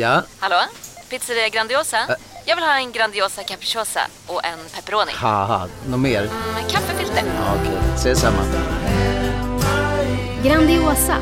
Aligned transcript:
Ja, 0.00 0.22
Hallå? 0.38 0.56
Pizzeria 1.10 1.48
Grandiosa? 1.48 1.96
Jag 2.44 2.56
vill 2.56 2.64
ha 2.64 2.76
en 2.78 2.92
Grandiosa 2.92 3.42
capriciosa 3.42 4.00
och 4.26 4.44
en 4.44 4.58
pepperoni. 4.74 5.12
haha, 5.14 5.68
något 5.88 6.00
mer? 6.00 6.22
Med 6.54 6.70
kaffefilter. 6.70 7.22
Ja, 7.26 7.54
Okej, 7.60 7.78
ses 7.94 8.20
samma. 8.20 8.42
Grandiosa, 10.44 11.16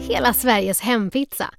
hela 0.00 0.32
Sveriges 0.34 0.80
hempizza. 0.80 1.50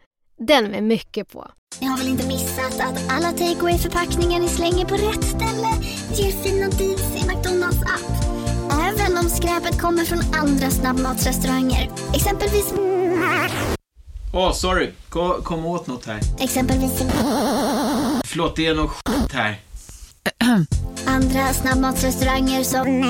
Den 0.47 0.65
med 0.71 0.83
mycket 0.83 1.29
på. 1.31 1.47
Ni 1.79 1.87
har 1.87 1.97
väl 1.97 2.07
inte 2.07 2.27
missat 2.27 2.79
att 2.79 3.11
alla 3.11 3.31
takeaway 3.31 3.77
förpackningar 3.77 4.39
ni 4.39 4.47
slänger 4.47 4.85
på 4.85 4.95
rätt 4.95 5.23
ställe 5.23 5.67
ger 6.13 6.31
fina 6.43 6.67
deals 6.69 7.15
i 7.15 7.27
McDonalds 7.27 7.81
app. 7.81 8.23
Även 8.71 9.17
om 9.17 9.29
skräpet 9.29 9.81
kommer 9.81 10.05
från 10.05 10.19
andra 10.35 10.69
snabbmatsrestauranger. 10.69 11.89
Exempelvis... 12.13 12.73
Åh, 14.33 14.51
sorry. 14.53 14.91
Kom, 15.09 15.41
kom 15.43 15.65
åt 15.65 15.87
något 15.87 16.05
här. 16.05 16.19
Exempelvis... 16.39 16.91
Förlåt, 18.25 18.55
det 18.55 18.65
är 18.65 18.75
något 18.75 18.91
skit 18.91 19.31
här. 19.33 19.55
Andra 21.05 21.53
snabbmatsrestauranger 21.53 22.63
som... 22.63 23.01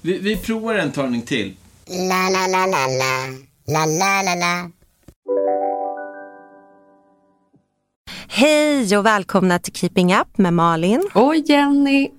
Vi, 0.00 0.18
vi 0.18 0.36
provar 0.36 0.74
en 0.74 0.92
talning 0.92 1.22
till. 1.22 1.56
La, 1.86 2.28
la, 2.30 2.46
la, 2.46 2.66
la, 2.66 2.86
la. 2.86 3.26
La, 3.66 3.86
la, 3.86 4.22
la, 4.22 4.34
la. 4.34 4.70
Hej 8.28 8.98
och 8.98 9.06
välkomna 9.06 9.58
till 9.58 9.72
Keeping 9.72 10.14
Up 10.14 10.38
med 10.38 10.52
Malin. 10.54 11.10
Och 11.14 11.34
Jenny. 11.36 12.10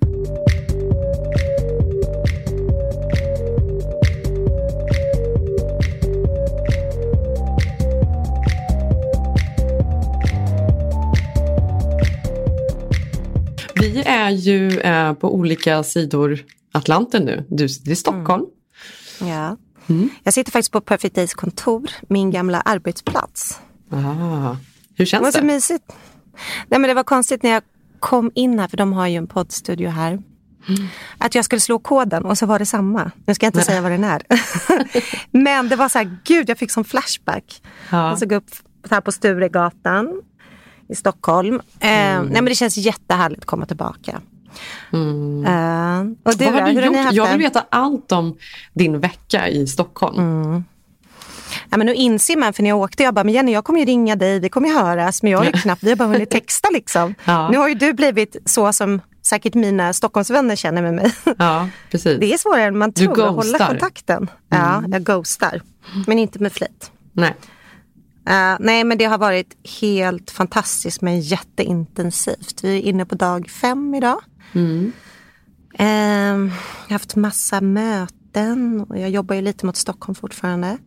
Vi 13.82 14.02
är 14.06 14.30
ju 14.30 14.80
eh, 14.80 15.12
på 15.12 15.34
olika 15.34 15.82
sidor 15.82 16.38
Atlanten 16.72 17.24
nu. 17.24 17.44
Du 17.48 17.68
sitter 17.68 17.90
i 17.90 17.96
Stockholm. 17.96 18.44
Ja. 19.20 19.56
Jag 20.22 20.34
sitter 20.34 20.52
faktiskt 20.52 20.72
på 20.72 20.80
Perfect 20.80 21.14
Days 21.14 21.34
kontor, 21.34 21.90
min 22.08 22.30
gamla 22.30 22.60
arbetsplats. 22.60 23.60
Ah. 23.90 23.96
Hur 23.96 24.06
Det 24.96 24.98
var 24.98 25.04
känns 25.04 25.34
så 25.34 25.40
det? 25.40 25.46
mysigt. 25.46 25.84
Nej, 26.68 26.80
men 26.80 26.88
det 26.88 26.94
var 26.94 27.04
konstigt 27.04 27.42
när 27.42 27.50
jag 27.50 27.62
kom 28.00 28.30
in 28.34 28.58
här, 28.58 28.68
för 28.68 28.76
de 28.76 28.92
har 28.92 29.06
ju 29.06 29.16
en 29.16 29.26
poddstudio 29.26 29.88
här. 29.88 30.22
Att 31.18 31.34
jag 31.34 31.44
skulle 31.44 31.60
slå 31.60 31.78
koden 31.78 32.24
och 32.24 32.38
så 32.38 32.46
var 32.46 32.58
det 32.58 32.66
samma. 32.66 33.10
Nu 33.26 33.34
ska 33.34 33.46
jag 33.46 33.48
inte 33.50 33.62
säga 33.62 33.80
vad 33.80 33.92
den 33.92 34.04
är. 34.04 34.22
men 35.30 35.68
det 35.68 35.76
var 35.76 35.88
så 35.88 35.98
här, 35.98 36.16
gud 36.24 36.48
jag 36.50 36.58
fick 36.58 36.70
som 36.70 36.84
flashback. 36.84 37.62
Ja. 37.90 38.12
Och 38.12 38.18
så 38.18 38.26
gå 38.26 38.34
upp 38.34 38.50
här 38.90 39.00
på 39.00 39.12
Sturegatan 39.12 40.22
i 40.92 40.94
Stockholm. 40.94 41.54
Eh, 41.54 41.60
nej 41.80 42.22
men 42.32 42.44
det 42.44 42.54
känns 42.54 42.76
jättehärligt 42.76 43.40
att 43.40 43.46
komma 43.46 43.66
tillbaka. 43.66 44.20
Eh, 44.92 46.00
och 46.22 46.36
du, 46.38 46.44
Vad 46.44 46.54
har 46.54 46.60
du 46.60 46.72
hur 46.72 46.80
har 46.82 46.86
gjort? 46.86 46.96
haft 46.96 47.12
Jag 47.14 47.28
vill 47.28 47.38
veta 47.38 47.64
allt 47.68 48.12
om 48.12 48.36
din 48.72 49.00
vecka 49.00 49.48
i 49.48 49.66
Stockholm. 49.66 50.18
Mm. 50.18 50.64
Ja, 51.70 51.76
men 51.76 51.86
nu 51.86 51.94
inser 51.94 52.36
man, 52.36 52.52
för 52.52 52.62
när 52.62 52.70
jag 52.70 52.78
åkte, 52.78 53.02
jag 53.02 53.14
bara, 53.14 53.24
men 53.24 53.34
Jenny 53.34 53.52
jag 53.52 53.64
kommer 53.64 53.80
ju 53.80 53.86
ringa 53.86 54.16
dig, 54.16 54.40
vi 54.40 54.48
kommer 54.48 54.68
ju 54.68 54.74
höras, 54.74 55.22
men 55.22 55.32
jag 55.32 55.38
har 55.38 55.44
ju 55.44 55.52
knappt, 55.62 55.82
vi 55.82 55.88
har 55.88 55.96
bara 55.96 56.08
hunnit 56.08 56.30
texta 56.30 56.68
liksom. 56.72 57.14
Ja. 57.24 57.48
Nu 57.50 57.58
har 57.58 57.68
ju 57.68 57.74
du 57.74 57.92
blivit 57.92 58.36
så 58.44 58.72
som 58.72 59.00
säkert 59.22 59.54
mina 59.54 59.92
Stockholmsvänner 59.92 60.56
känner 60.56 60.82
med 60.82 60.94
mig. 60.94 61.12
Ja, 61.38 61.68
precis. 61.90 62.20
Det 62.20 62.32
är 62.34 62.38
svårare 62.38 62.62
än 62.64 62.78
man 62.78 62.90
Du 62.90 63.04
tror 63.04 63.28
att 63.28 63.34
hålla 63.34 63.66
kontakten. 63.66 64.30
Ja, 64.48 64.82
jag 64.88 65.02
ghostar, 65.02 65.62
men 66.06 66.18
inte 66.18 66.38
med 66.38 66.52
flit. 66.52 66.90
Nej. 67.12 67.34
Eh, 68.26 68.56
nej, 68.60 68.84
men 68.84 68.98
det 68.98 69.04
har 69.04 69.18
varit 69.18 69.56
helt 69.80 70.30
fantastiskt 70.30 71.02
men 71.02 71.20
jätteintensivt. 71.20 72.64
Vi 72.64 72.78
är 72.78 72.82
inne 72.82 73.04
på 73.04 73.14
dag 73.14 73.50
fem 73.50 73.94
idag. 73.94 74.20
Eh, 75.74 75.86
jag 75.86 76.48
har 76.88 76.92
haft 76.92 77.16
massa 77.16 77.60
möten 77.60 78.86
och 78.88 78.98
jag 78.98 79.10
jobbar 79.10 79.34
ju 79.34 79.42
lite 79.42 79.66
mot 79.66 79.76
Stockholm 79.76 80.14
fortfarande. 80.14 80.78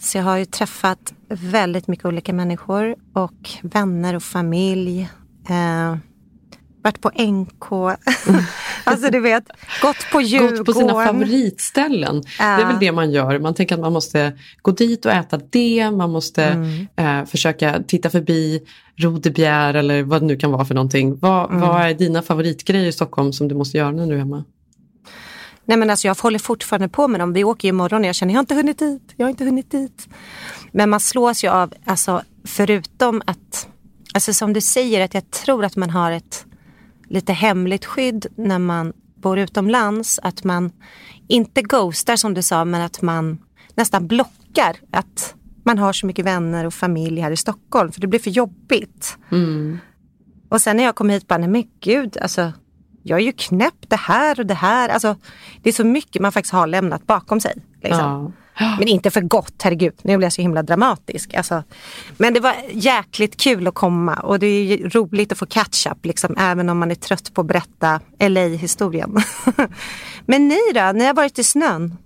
Så 0.00 0.18
jag 0.18 0.24
har 0.24 0.36
ju 0.36 0.44
träffat 0.44 1.12
väldigt 1.28 1.86
mycket 1.88 2.04
olika 2.06 2.32
människor 2.32 2.96
och 3.12 3.50
vänner 3.62 4.16
och 4.16 4.22
familj. 4.22 5.08
Eh, 5.48 5.96
varit 6.82 7.00
på 7.00 7.10
NK. 7.18 7.72
alltså 8.84 9.10
du 9.10 9.20
vet, 9.20 9.44
gått 9.82 9.96
på 10.12 10.20
Djurgården. 10.20 10.56
Gått 10.56 10.66
på 10.66 10.72
sina 10.72 10.92
favoritställen. 11.06 12.22
Det 12.38 12.42
är 12.42 12.66
väl 12.66 12.76
det 12.80 12.92
man 12.92 13.10
gör. 13.10 13.38
Man 13.38 13.54
tänker 13.54 13.74
att 13.74 13.80
man 13.80 13.92
måste 13.92 14.32
gå 14.62 14.70
dit 14.70 15.06
och 15.06 15.12
äta 15.12 15.40
det. 15.50 15.90
Man 15.90 16.10
måste 16.10 16.44
Mm. 16.44 16.86
eh, 16.96 17.24
försöka 17.26 17.82
titta 17.86 18.10
förbi 18.10 18.60
Rodebjer 18.96 19.74
eller 19.74 20.02
vad 20.02 20.22
det 20.22 20.26
nu 20.26 20.36
kan 20.36 20.50
vara 20.50 20.64
för 20.64 20.74
någonting. 20.74 21.18
Vad, 21.18 21.50
Mm. 21.50 21.60
vad 21.60 21.80
är 21.82 21.94
dina 21.94 22.22
favoritgrejer 22.22 22.86
i 22.86 22.92
Stockholm 22.92 23.32
som 23.32 23.48
du 23.48 23.54
måste 23.54 23.76
göra 23.78 23.90
när 23.90 24.06
du 24.06 24.14
är 24.14 24.18
hemma? 24.18 24.44
Nej 25.64 25.76
men 25.78 25.90
alltså 25.90 26.06
jag 26.08 26.14
håller 26.14 26.38
fortfarande 26.38 26.88
på 26.88 27.08
med 27.08 27.20
dem. 27.20 27.32
Vi 27.32 27.44
åker 27.44 27.68
ju 27.68 27.70
imorgon 27.70 28.00
och 28.00 28.06
jag 28.08 28.14
känner 28.14 28.32
jag 28.34 28.38
har 28.38 28.42
inte 28.42 28.54
hunnit 28.54 28.78
dit. 28.78 29.14
Jag 29.16 29.26
har 29.26 29.30
inte 29.30 29.44
hunnit 29.44 29.70
dit. 29.70 30.08
Men 30.72 30.90
man 30.90 31.00
slås 31.00 31.44
ju 31.44 31.48
av, 31.48 31.74
alltså 31.84 32.22
förutom 32.44 33.22
att, 33.26 33.68
alltså 34.14 34.32
som 34.32 34.52
du 34.52 34.60
säger 34.60 35.04
att 35.04 35.14
jag 35.14 35.30
tror 35.30 35.64
att 35.64 35.76
man 35.76 35.90
har 35.90 36.12
ett 36.12 36.44
lite 37.12 37.32
hemligt 37.32 37.84
skydd 37.84 38.26
när 38.36 38.58
man 38.58 38.92
bor 39.16 39.38
utomlands. 39.38 40.20
Att 40.22 40.44
man 40.44 40.72
inte 41.28 41.62
ghostar 41.62 42.16
som 42.16 42.34
du 42.34 42.42
sa 42.42 42.64
men 42.64 42.82
att 42.82 43.02
man 43.02 43.38
nästan 43.74 44.06
blockar 44.06 44.76
att 44.92 45.34
man 45.64 45.78
har 45.78 45.92
så 45.92 46.06
mycket 46.06 46.24
vänner 46.24 46.64
och 46.64 46.74
familj 46.74 47.20
här 47.20 47.30
i 47.30 47.36
Stockholm 47.36 47.92
för 47.92 48.00
det 48.00 48.06
blir 48.06 48.20
för 48.20 48.30
jobbigt. 48.30 49.18
Och 50.48 50.60
sen 50.60 50.76
när 50.76 50.84
jag 50.84 50.94
kom 50.94 51.10
hit 51.10 51.28
bara, 51.28 51.38
nej 51.38 51.48
men 51.48 51.64
gud, 51.80 52.16
alltså 52.16 52.52
jag 53.02 53.20
är 53.20 53.24
ju 53.24 53.32
knäpp 53.32 53.88
det 53.88 53.96
här 53.96 54.40
och 54.40 54.46
det 54.46 54.54
här. 54.54 54.88
Alltså, 54.88 55.16
det 55.62 55.68
är 55.68 55.72
så 55.72 55.84
mycket 55.84 56.22
man 56.22 56.32
faktiskt 56.32 56.52
har 56.52 56.66
lämnat 56.66 57.06
bakom 57.06 57.40
sig. 57.40 57.54
Liksom. 57.82 58.00
Ja. 58.00 58.32
Men 58.78 58.88
inte 58.88 59.10
för 59.10 59.20
gott, 59.20 59.62
herregud. 59.62 59.94
Nu 60.02 60.16
blir 60.16 60.26
jag 60.26 60.32
så 60.32 60.42
himla 60.42 60.62
dramatisk. 60.62 61.34
Alltså, 61.34 61.62
men 62.16 62.34
det 62.34 62.40
var 62.40 62.54
jäkligt 62.70 63.40
kul 63.40 63.66
att 63.66 63.74
komma 63.74 64.14
och 64.14 64.38
det 64.38 64.46
är 64.46 64.64
ju 64.64 64.88
roligt 64.88 65.32
att 65.32 65.38
få 65.38 65.46
catch 65.46 65.86
up, 65.86 66.06
liksom, 66.06 66.36
även 66.38 66.68
om 66.68 66.78
man 66.78 66.90
är 66.90 66.94
trött 66.94 67.34
på 67.34 67.40
att 67.40 67.46
berätta 67.46 68.00
LA-historien. 68.18 69.16
men 70.26 70.48
ni 70.48 70.60
då? 70.74 70.92
Ni 70.94 71.04
har 71.04 71.14
varit 71.14 71.38
i 71.38 71.44
snön? 71.44 71.96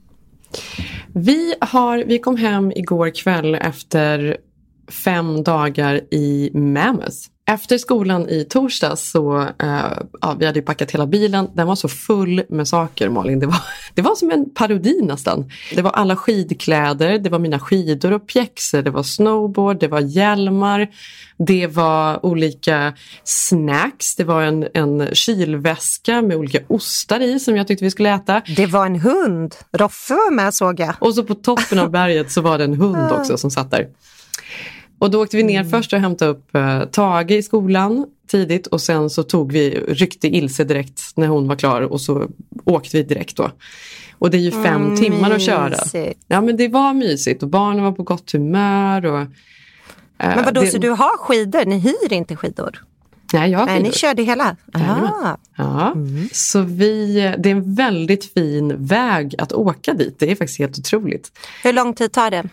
Vi, 1.13 1.55
har, 1.61 2.05
vi 2.07 2.19
kom 2.19 2.37
hem 2.37 2.73
igår 2.73 3.11
kväll 3.15 3.55
efter 3.55 4.37
fem 4.89 5.43
dagar 5.43 6.01
i 6.15 6.51
Mammoth. 6.55 7.17
Efter 7.49 7.79
skolan 7.79 8.29
i 8.29 8.45
torsdags 8.45 9.11
så, 9.11 9.41
eh, 9.41 9.99
ja, 10.21 10.37
vi 10.39 10.47
hade 10.47 10.59
ju 10.59 10.65
packat 10.65 10.91
hela 10.91 11.07
bilen, 11.07 11.49
den 11.55 11.67
var 11.67 11.75
så 11.75 11.89
full 11.89 12.43
med 12.49 12.69
saker 12.69 13.09
Malin. 13.09 13.41
Det 13.41 13.47
var, 13.47 13.63
det 13.95 14.03
var 14.03 14.15
som 14.15 14.31
en 14.31 14.51
parodi 14.55 15.01
nästan. 15.03 15.51
Det 15.75 15.83
var 15.83 15.91
alla 15.91 16.17
skidkläder, 16.17 17.19
det 17.19 17.31
var 17.31 17.39
mina 17.39 17.59
skidor 17.59 18.13
och 18.13 18.27
pjäxor, 18.27 18.83
det 18.83 18.91
var 18.91 19.03
snowboard, 19.03 19.81
det 19.81 19.89
var 19.89 20.01
hjälmar, 20.01 20.89
det 21.39 21.67
var 21.67 22.27
olika 22.27 22.93
snacks, 23.25 24.17
det 24.17 24.25
var 24.25 24.43
en, 24.43 24.69
en 24.75 25.09
kylväska 25.13 26.23
med 26.23 26.37
olika 26.37 26.59
ostar 26.69 27.21
i 27.21 27.41
som 27.41 27.57
jag 27.57 27.67
tyckte 27.67 27.85
vi 27.85 27.91
skulle 27.91 28.15
äta. 28.15 28.43
Det 28.57 28.67
var 28.67 28.87
en 28.87 29.01
hund. 29.01 29.55
Roffe 29.73 30.15
var 30.15 30.31
med 30.31 30.55
såg 30.55 30.81
jag. 30.81 30.95
Och 30.99 31.15
så 31.15 31.25
på 31.25 31.35
toppen 31.35 31.79
av 31.79 31.91
berget 31.91 32.33
så 32.33 32.41
var 32.41 32.59
det 32.59 32.65
en 32.65 32.75
hund 32.75 33.13
också 33.21 33.39
som 33.39 33.51
satt 33.51 33.71
där. 33.71 33.87
Och 34.99 35.11
då 35.11 35.23
åkte 35.23 35.37
vi 35.37 35.43
ner 35.43 35.65
först 35.65 35.93
och 35.93 35.99
hämtade 36.01 36.31
upp 36.31 36.55
eh, 36.55 36.85
Tage 36.85 37.31
i 37.31 37.43
skolan 37.43 38.07
tidigt 38.29 38.67
och 38.67 38.81
sen 38.81 39.11
så 39.11 39.23
tog 39.23 39.53
vi, 39.53 39.71
ryckte 39.89 40.29
Ilse 40.29 40.65
direkt 40.65 41.01
när 41.15 41.27
hon 41.27 41.49
var 41.49 41.57
klar 41.57 41.81
och 41.83 42.01
så 42.01 42.29
åkte 42.65 42.97
vi 42.97 43.03
direkt 43.03 43.37
då. 43.37 43.51
Och 44.19 44.31
det 44.31 44.37
är 44.37 44.41
ju 44.41 44.51
fem 44.51 44.97
timmar 44.97 45.31
att 45.31 45.43
köra. 45.43 45.77
Ja 46.27 46.41
men 46.41 46.57
det 46.57 46.69
var 46.69 46.95
mysigt 46.95 47.43
och 47.43 47.49
barnen 47.49 47.85
var 47.85 47.93
på 47.93 48.03
gott 48.03 48.33
humör. 48.33 49.07
Och, 49.07 49.21
eh, 49.21 49.27
Men 50.19 50.45
vadå, 50.45 50.61
det, 50.61 50.67
så 50.67 50.79
du 50.79 50.91
har 50.91 51.19
skidor? 51.19 51.65
Ni 51.65 51.79
hyr 51.79 52.13
inte 52.13 52.37
skidor? 52.37 52.83
Nej, 53.33 53.51
jag 53.51 53.59
har 53.59 53.67
Nej, 53.67 53.79
ni 53.79 53.85
skidor. 53.85 53.97
körde 53.99 54.23
hela? 54.23 54.57
Jajamän. 54.75 55.05
Ah. 55.05 55.37
Ja, 55.57 55.95
så 56.33 56.61
vi, 56.61 57.15
det 57.39 57.51
är 57.51 57.53
en 57.53 57.75
väldigt 57.75 58.33
fin 58.33 58.87
väg 58.87 59.35
att 59.39 59.53
åka 59.53 59.95
dit. 59.95 60.19
Det 60.19 60.31
är 60.31 60.37
faktiskt 60.37 60.59
helt 60.59 60.79
otroligt. 60.79 61.33
Hur 61.65 61.73
lång 61.73 61.95
tid 61.95 62.13
tar 62.13 62.31
det? 62.31 62.45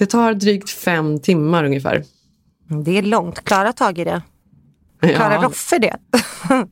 Det 0.00 0.06
tar 0.06 0.34
drygt 0.34 0.70
fem 0.70 1.20
timmar 1.20 1.64
ungefär. 1.64 2.04
Det 2.84 2.98
är 2.98 3.02
långt. 3.02 3.44
Klara 3.44 3.72
tag 3.72 3.98
i 3.98 4.04
det. 4.04 4.22
Klarar 5.00 5.34
Ja. 5.34 5.42
Roffe 5.42 5.78
det? 5.78 5.96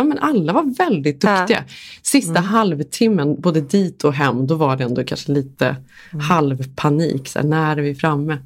Ja, 0.00 0.04
ja, 0.04 0.08
men 0.08 0.18
alla 0.18 0.52
var 0.52 0.74
väldigt 0.78 1.20
duktiga. 1.20 1.64
Sista 2.02 2.30
Mm. 2.38 2.44
halvtimmen, 2.44 3.40
både 3.40 3.60
dit 3.60 4.04
och 4.04 4.14
hem, 4.14 4.46
då 4.46 4.54
var 4.54 4.76
det 4.76 4.84
ändå 4.84 5.04
kanske 5.04 5.32
lite 5.32 5.76
Mm. 6.12 6.20
halvpanik. 6.24 7.28
Så 7.28 7.38
här, 7.38 7.46
när 7.46 7.76
är 7.76 7.82
vi 7.82 7.94
framme? 7.94 8.38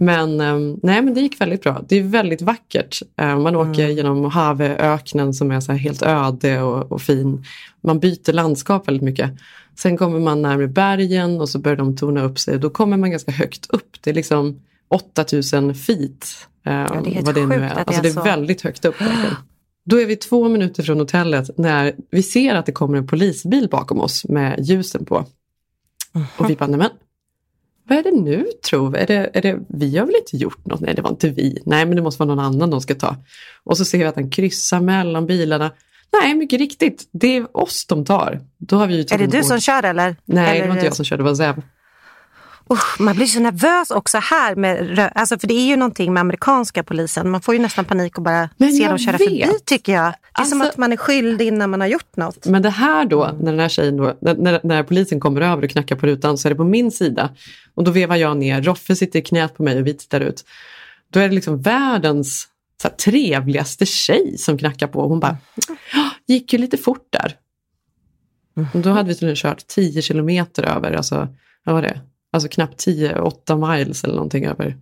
Men, 0.00 0.40
ehm, 0.40 0.80
nej, 0.82 1.02
men 1.02 1.14
det 1.14 1.20
gick 1.20 1.40
väldigt 1.40 1.62
bra. 1.62 1.82
Det 1.88 1.96
är 1.98 2.02
väldigt 2.02 2.42
vackert. 2.42 3.02
Eh, 3.16 3.38
man 3.38 3.56
åker 3.56 3.84
Mm. 3.84 3.96
genom 3.96 4.18
Mojaveöknen 4.18 5.34
som 5.34 5.50
är 5.50 5.60
så 5.60 5.72
helt 5.72 6.02
öde 6.02 6.62
och, 6.62 6.92
och 6.92 7.02
fin. 7.02 7.44
Man 7.80 8.00
byter 8.00 8.32
landskap 8.32 8.88
väldigt 8.88 9.02
mycket. 9.04 9.30
Sen 9.76 9.96
kommer 9.96 10.18
man 10.20 10.42
närmare 10.42 10.68
bergen 10.68 11.40
och 11.40 11.48
så 11.48 11.58
börjar 11.58 11.76
de 11.76 11.96
torna 11.96 12.22
upp 12.22 12.38
sig. 12.38 12.58
Då 12.58 12.70
kommer 12.70 12.96
man 12.96 13.10
ganska 13.10 13.32
högt 13.32 13.66
upp. 13.70 13.96
Det 14.00 14.10
är 14.10 14.14
liksom 14.14 14.60
8000 14.88 15.74
feet. 15.74 16.26
eh, 16.66 16.72
det 16.72 17.10
är 17.10 17.14
helt 17.14 17.26
vad 17.26 17.34
det 17.34 17.46
nu 17.46 17.54
är. 17.54 17.70
Alltså 17.86 18.02
det 18.02 18.08
är 18.08 18.12
så. 18.12 18.22
väldigt 18.22 18.62
högt 18.62 18.84
upp. 18.84 19.00
verkligen. 19.00 19.34
Då 19.84 20.00
är 20.00 20.06
vi 20.06 20.16
två 20.16 20.48
minuter 20.48 20.82
från 20.82 20.98
hotellet 20.98 21.58
när 21.58 21.94
vi 22.10 22.22
ser 22.22 22.54
att 22.54 22.66
det 22.66 22.72
kommer 22.72 22.98
en 22.98 23.06
polisbil 23.06 23.68
bakom 23.70 24.00
oss 24.00 24.24
med 24.24 24.60
ljusen 24.60 25.04
på. 25.04 25.26
Och 26.36 26.50
vi 26.50 26.56
bara, 26.56 26.68
men 26.68 26.90
vad 27.88 27.98
är 27.98 28.02
det 28.02 28.10
nu 28.10 28.46
tror 28.70 28.90
vi? 28.90 28.98
Är 28.98 29.06
det, 29.06 29.30
är 29.32 29.42
det, 29.42 29.58
vi 29.68 29.96
har 29.96 30.06
väl 30.06 30.14
inte 30.14 30.36
gjort 30.36 30.66
något? 30.66 30.80
Nej, 30.80 30.94
det 30.94 31.02
var 31.02 31.10
inte 31.10 31.28
vi. 31.28 31.62
Nej, 31.66 31.86
men 31.86 31.96
det 31.96 32.02
måste 32.02 32.24
vara 32.24 32.34
någon 32.34 32.44
annan 32.44 32.70
de 32.70 32.80
ska 32.80 32.94
ta. 32.94 33.16
Och 33.64 33.78
så 33.78 33.84
ser 33.84 33.98
vi 33.98 34.04
att 34.04 34.14
han 34.14 34.30
kryssar 34.30 34.80
mellan 34.80 35.26
bilarna. 35.26 35.70
Nej, 36.12 36.34
mycket 36.34 36.58
riktigt. 36.58 37.08
Det 37.12 37.36
är 37.36 37.56
oss 37.56 37.86
de 37.86 38.04
tar. 38.04 38.40
Då 38.58 38.76
har 38.76 38.86
vi 38.86 38.94
ju 38.94 39.00
Är 39.00 39.18
det 39.18 39.26
du 39.26 39.42
som 39.42 39.60
kör 39.60 39.82
eller? 39.82 40.16
Nej, 40.24 40.50
eller 40.50 40.62
det 40.62 40.68
var 40.68 40.74
inte 40.74 40.86
jag 40.86 40.96
som 40.96 41.04
körde, 41.04 41.22
det 41.22 41.28
var 41.28 41.34
Zev. 41.34 41.62
Usch, 42.72 43.00
man 43.00 43.16
blir 43.16 43.26
så 43.26 43.40
nervös 43.40 43.90
också 43.90 44.18
här. 44.18 44.56
Med, 44.56 45.10
alltså, 45.14 45.38
för 45.38 45.46
det 45.48 45.54
är 45.54 45.66
ju 45.66 45.76
någonting 45.76 46.12
med 46.12 46.20
amerikanska 46.20 46.82
polisen. 46.82 47.30
Man 47.30 47.40
får 47.42 47.54
ju 47.54 47.60
nästan 47.60 47.84
panik 47.84 48.18
och 48.18 48.24
bara 48.24 48.48
Men 48.56 48.72
se 48.72 48.88
dem 48.88 48.98
köra 48.98 49.16
vet. 49.16 49.28
förbi 49.28 49.58
tycker 49.64 49.92
jag. 49.92 50.04
Det 50.36 50.40
är 50.42 50.44
som 50.44 50.60
Alltså- 50.60 50.72
att 50.72 50.78
man 50.78 50.92
är 50.92 50.96
skyldig 50.96 51.46
innan 51.46 51.70
man 51.70 51.80
har 51.80 51.88
gjort 51.88 52.16
något. 52.16 52.46
Men 52.46 52.62
det 52.62 52.70
här 52.70 53.04
då, 53.04 53.30
när 53.40 53.50
den 53.50 53.60
här 53.60 53.68
tjejen 53.68 53.96
då, 53.96 54.16
när, 54.20 54.60
när, 54.66 54.82
polisen 54.82 55.20
kommer 55.20 55.40
över 55.40 55.64
och 55.64 55.70
knackar 55.70 55.96
på 55.96 56.06
rutan 56.06 56.38
så 56.38 56.48
är 56.48 56.50
det 56.50 56.56
på 56.56 56.64
min 56.64 56.90
sida. 56.90 57.30
Och 57.74 57.84
då 57.84 57.90
vevar 57.90 58.16
jag 58.16 58.36
ner, 58.36 58.62
Roffe 58.62 58.96
sitter 58.96 59.18
i 59.18 59.22
knät 59.22 59.56
på 59.56 59.62
mig 59.62 59.80
och 59.80 59.86
vi 59.86 59.94
tittar 59.94 60.20
ut. 60.20 60.44
Då 61.12 61.20
är 61.20 61.28
det 61.28 61.34
liksom 61.34 61.62
världens 61.62 62.48
så 62.82 62.88
här, 62.88 62.94
trevligaste 62.96 63.86
tjej 63.86 64.38
som 64.38 64.58
knackar 64.58 64.86
på. 64.86 65.08
Hon 65.08 65.20
bara, 65.20 65.36
"Ja, 65.92 66.10
gick 66.26 66.52
ju 66.52 66.58
lite 66.58 66.76
fort 66.76 67.06
där. 67.10 67.36
Och 68.74 68.80
då 68.80 68.90
hade 68.90 69.08
vi 69.08 69.14
tydligen 69.14 69.36
kört 69.36 69.66
10 69.66 70.02
kilometer 70.02 70.62
över, 70.62 70.92
alltså, 70.92 71.28
vad 71.64 71.74
var 71.74 71.82
det? 71.82 72.00
Alltså 72.34 72.48
knappt 72.48 72.76
10, 72.78 73.18
8 73.20 73.56
miles 73.56 74.04
eller 74.04 74.14
någonting 74.14 74.44
över 74.46 74.76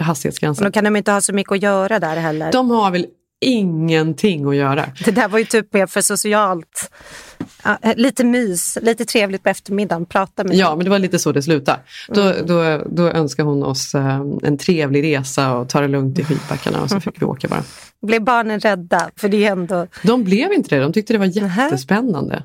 hastighetsgränsen. 0.00 0.64
då 0.64 0.70
kan 0.70 0.84
de 0.84 0.96
inte 0.96 1.12
ha 1.12 1.20
så 1.20 1.32
mycket 1.32 1.52
att 1.52 1.62
göra 1.62 1.98
där 1.98 2.16
heller. 2.16 2.52
De 2.52 2.70
har 2.70 2.90
väl 2.90 3.06
ingenting 3.40 4.48
att 4.48 4.56
göra. 4.56 4.84
Det 5.04 5.10
där 5.10 5.28
var 5.28 5.38
ju 5.38 5.44
typ 5.44 5.72
mer 5.74 5.86
för 5.86 6.00
socialt. 6.00 6.90
Eh, 7.64 7.96
lite 7.96 8.24
mys, 8.24 8.78
lite 8.82 9.04
trevligt 9.04 9.42
på 9.42 9.48
eftermiddagen. 9.48 10.06
Prata 10.06 10.44
med 10.44 10.54
Ja, 10.56 10.76
men 10.76 10.84
det 10.84 10.90
var 10.90 10.98
lite 10.98 11.18
så 11.18 11.32
det 11.32 11.42
slutade. 11.42 11.80
Då, 12.08 12.20
Mm. 12.22 12.46
då, 12.46 12.82
då 12.90 13.08
önskade 13.08 13.48
hon 13.48 13.62
oss 13.62 13.94
eh, 13.94 14.20
en 14.42 14.58
trevlig 14.58 15.02
resa 15.04 15.54
och 15.56 15.68
ta 15.68 15.80
det 15.80 15.88
lugnt 15.88 16.18
i 16.18 16.24
skidbackarna 16.24 16.82
och 16.82 16.90
så 16.90 17.00
fick 17.00 17.22
vi 17.22 17.26
åka 17.26 17.48
bara. 17.48 17.62
Blev 18.06 18.22
barnen 18.24 18.60
rädda? 18.60 19.10
För 19.16 19.28
det 19.28 19.44
är 19.46 19.52
ändå... 19.52 19.86
De 20.02 20.24
blev 20.24 20.52
inte 20.52 20.74
det, 20.76 20.80
de 20.82 20.92
tyckte 20.92 21.12
det 21.12 21.18
var 21.18 21.26
jättespännande. 21.26 22.42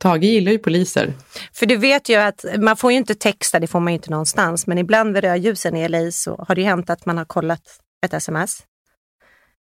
Tage 0.00 0.24
gillar 0.24 0.52
ju 0.52 0.58
poliser. 0.58 1.12
För 1.52 1.66
du 1.66 1.76
vet 1.76 2.08
ju 2.08 2.14
att 2.14 2.44
man 2.58 2.76
får 2.76 2.92
ju 2.92 2.98
inte 2.98 3.14
texta, 3.14 3.60
det 3.60 3.66
får 3.66 3.80
man 3.80 3.92
ju 3.92 3.94
inte 3.94 4.10
någonstans. 4.10 4.66
Men 4.66 4.78
ibland 4.78 5.14
vid 5.14 5.24
rödljusen 5.24 5.76
i 5.76 5.88
LA 5.88 6.10
så 6.10 6.44
har 6.48 6.54
det 6.54 6.60
ju 6.60 6.66
hänt 6.66 6.90
att 6.90 7.06
man 7.06 7.18
har 7.18 7.24
kollat 7.24 7.62
ett 8.06 8.14
sms. 8.14 8.62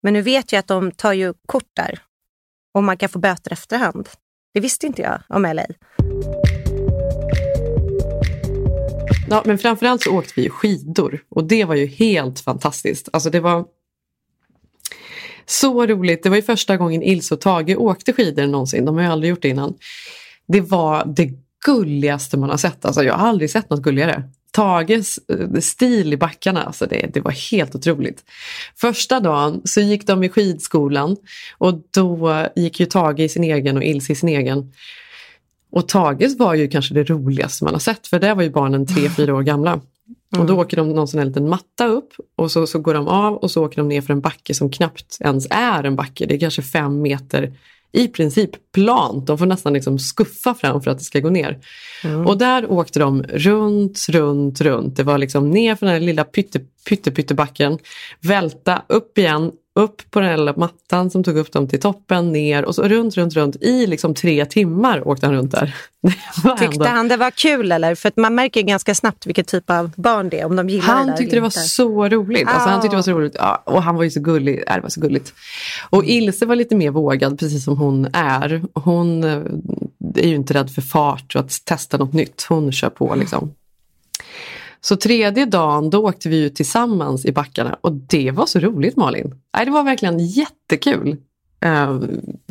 Men 0.02 0.12
nu 0.12 0.22
vet 0.22 0.52
jag 0.52 0.58
att 0.58 0.66
de 0.66 0.92
tar 0.92 1.12
ju 1.12 1.34
kort 1.46 1.70
där. 1.76 1.98
Och 2.74 2.84
man 2.84 2.96
kan 2.96 3.08
få 3.08 3.18
böter 3.18 3.52
efterhand. 3.52 4.08
Det 4.54 4.60
visste 4.60 4.86
inte 4.86 5.02
jag 5.02 5.20
om 5.28 5.42
LA. 5.42 5.66
Ja, 9.30 9.42
men 9.44 9.58
framförallt 9.58 10.02
så 10.02 10.18
åkte 10.18 10.32
vi 10.36 10.50
skidor 10.50 11.20
och 11.28 11.44
det 11.44 11.64
var 11.64 11.74
ju 11.74 11.86
helt 11.86 12.40
fantastiskt. 12.40 13.08
Alltså 13.12 13.30
det 13.30 13.40
var 13.40 13.64
så 15.46 15.86
roligt. 15.86 16.22
Det 16.22 16.28
var 16.28 16.36
ju 16.36 16.42
första 16.42 16.76
gången 16.76 17.02
Ilse 17.02 17.34
och 17.34 17.40
Tage 17.40 17.76
åkte 17.78 18.12
skidor 18.12 18.46
någonsin. 18.46 18.84
De 18.84 18.94
har 18.94 19.02
ju 19.02 19.08
aldrig 19.08 19.30
gjort 19.30 19.42
det 19.42 19.48
innan. 19.48 19.74
Det 20.46 20.60
var 20.60 21.04
det 21.06 21.30
gulligaste 21.66 22.36
man 22.36 22.50
har 22.50 22.56
sett. 22.56 22.84
Alltså 22.84 23.02
jag 23.02 23.14
har 23.14 23.28
aldrig 23.28 23.50
sett 23.50 23.70
något 23.70 23.82
gulligare. 23.82 24.22
Tages 24.50 25.18
eh, 25.18 25.60
stil 25.60 26.12
i 26.12 26.16
backarna, 26.16 26.62
alltså 26.62 26.86
det, 26.86 27.10
det 27.14 27.20
var 27.20 27.50
helt 27.50 27.74
otroligt. 27.74 28.24
Första 28.76 29.20
dagen 29.20 29.60
så 29.64 29.80
gick 29.80 30.06
de 30.06 30.24
i 30.24 30.28
skidskolan 30.28 31.16
och 31.58 31.74
då 31.90 32.46
gick 32.56 32.80
ju 32.80 32.86
Tage 32.86 33.20
i 33.20 33.28
sin 33.28 33.44
egen 33.44 33.76
och 33.76 33.84
Ilse 33.84 34.12
i 34.12 34.16
sin 34.16 34.28
egen. 34.28 34.72
Och 35.70 35.88
Tages 35.88 36.38
var 36.38 36.54
ju 36.54 36.68
kanske 36.68 36.94
det 36.94 37.04
roligaste 37.04 37.64
man 37.64 37.74
har 37.74 37.80
sett 37.80 38.06
för 38.06 38.18
där 38.18 38.34
var 38.34 38.42
ju 38.42 38.50
barnen 38.50 38.86
tre, 38.86 39.08
fyra 39.16 39.34
år 39.34 39.42
gamla. 39.42 39.80
Och 40.38 40.46
då 40.46 40.60
åker 40.60 40.76
de 40.76 40.88
någon 40.88 41.08
sån 41.08 41.18
här 41.18 41.26
liten 41.26 41.48
matta 41.48 41.86
upp 41.86 42.12
och 42.36 42.50
så, 42.50 42.66
så 42.66 42.78
går 42.78 42.94
de 42.94 43.08
av 43.08 43.34
och 43.36 43.50
så 43.50 43.64
åker 43.64 43.76
de 43.76 43.88
ner 43.88 44.00
för 44.00 44.12
en 44.12 44.20
backe 44.20 44.54
som 44.54 44.70
knappt 44.70 45.18
ens 45.20 45.46
är 45.50 45.84
en 45.84 45.96
backe. 45.96 46.26
Det 46.26 46.34
är 46.34 46.38
kanske 46.38 46.62
fem 46.62 47.02
meter 47.02 47.52
i 47.92 48.08
princip 48.08 48.72
plant. 48.72 49.26
De 49.26 49.38
får 49.38 49.46
nästan 49.46 49.72
liksom 49.72 49.98
skuffa 49.98 50.54
fram 50.54 50.82
för 50.82 50.90
att 50.90 50.98
det 50.98 51.04
ska 51.04 51.20
gå 51.20 51.30
ner. 51.30 51.58
Och 52.26 52.38
där 52.38 52.70
åkte 52.70 52.98
de 52.98 53.22
runt, 53.22 54.06
runt, 54.08 54.60
runt. 54.60 54.96
Det 54.96 55.02
var 55.02 55.18
liksom 55.18 55.50
ner 55.50 55.74
för 55.74 55.86
den 55.86 55.92
här 55.92 56.00
lilla 56.00 56.24
pytte, 56.24 56.60
pytte, 56.88 57.10
pyttebacken, 57.10 57.78
välta 58.20 58.82
upp 58.86 59.18
igen, 59.18 59.52
upp 59.76 60.10
på 60.10 60.20
den 60.20 60.28
här 60.28 60.36
lilla 60.36 60.54
mattan 60.56 61.10
som 61.10 61.24
tog 61.24 61.36
upp 61.36 61.52
dem 61.52 61.68
till 61.68 61.80
toppen, 61.80 62.32
ner 62.32 62.64
och 62.64 62.74
så 62.74 62.82
runt, 62.82 63.16
runt, 63.16 63.34
runt. 63.34 63.56
I 63.56 63.86
liksom 63.86 64.14
tre 64.14 64.44
timmar 64.44 65.08
åkte 65.08 65.26
han 65.26 65.34
runt 65.34 65.52
där. 65.52 65.74
Det 66.42 66.56
Tyckte 66.58 66.88
han 66.88 67.08
det 67.08 67.16
var 67.16 67.30
kul 67.30 67.72
eller? 67.72 67.94
För 67.94 68.08
att 68.08 68.16
man 68.16 68.34
märker 68.34 68.62
ganska 68.62 68.94
snabbt 68.94 69.26
vilket 69.26 69.48
typ 69.48 69.70
av 69.70 69.90
barn 69.96 70.28
det 70.28 70.40
är. 70.40 70.46
Om 70.46 70.56
de 70.56 70.68
gillar 70.68 70.86
det 70.86 70.92
Han 70.92 71.06
där 71.06 71.16
tyckte 71.16 71.36
det 71.36 71.40
var 71.40 71.46
inte. 71.46 71.60
så 71.60 72.08
roligt. 72.08 72.48
Alltså, 72.48 72.68
han 72.68 72.80
tyckte 72.80 72.92
det 72.92 72.98
var 72.98 73.02
så 73.02 73.12
roligt. 73.12 73.36
Ja, 73.38 73.62
och 73.66 73.82
han 73.82 73.96
var 73.96 74.02
ju 74.02 74.10
så 74.10 74.20
gullig. 74.20 74.62
Ja, 74.66 74.74
det 74.74 74.80
var 74.80 74.88
så 74.88 75.00
gulligt. 75.00 75.32
Och 75.90 76.04
Ilse 76.04 76.46
var 76.46 76.56
lite 76.56 76.76
mer 76.76 76.90
vågad, 76.90 77.38
precis 77.38 77.64
som 77.64 77.76
hon 77.78 78.08
är. 78.12 78.62
Hon 78.74 79.24
eh, 79.24 79.42
är 80.14 80.28
ju 80.28 80.34
inte 80.34 80.54
rädd 80.54 80.70
för 80.70 80.82
fart 80.82 81.34
och 81.34 81.40
att 81.40 81.64
testa 81.64 81.96
något 81.96 82.12
nytt. 82.12 82.46
Hon 82.48 82.72
kör 82.72 82.90
på 82.90 83.14
liksom. 83.14 83.54
Så 84.88 84.96
tredje 84.96 85.44
dagen, 85.44 85.90
då 85.90 86.08
åkte 86.08 86.28
vi 86.28 86.36
ju 86.36 86.50
tillsammans 86.50 87.24
i 87.24 87.32
backarna 87.32 87.76
och 87.80 87.92
det 87.92 88.30
var 88.30 88.46
så 88.46 88.58
roligt 88.58 88.96
Malin. 88.96 89.34
Nej, 89.56 89.64
det 89.64 89.70
var 89.70 89.82
verkligen 89.82 90.18
jättekul. 90.18 91.16
Eh, 91.60 92.00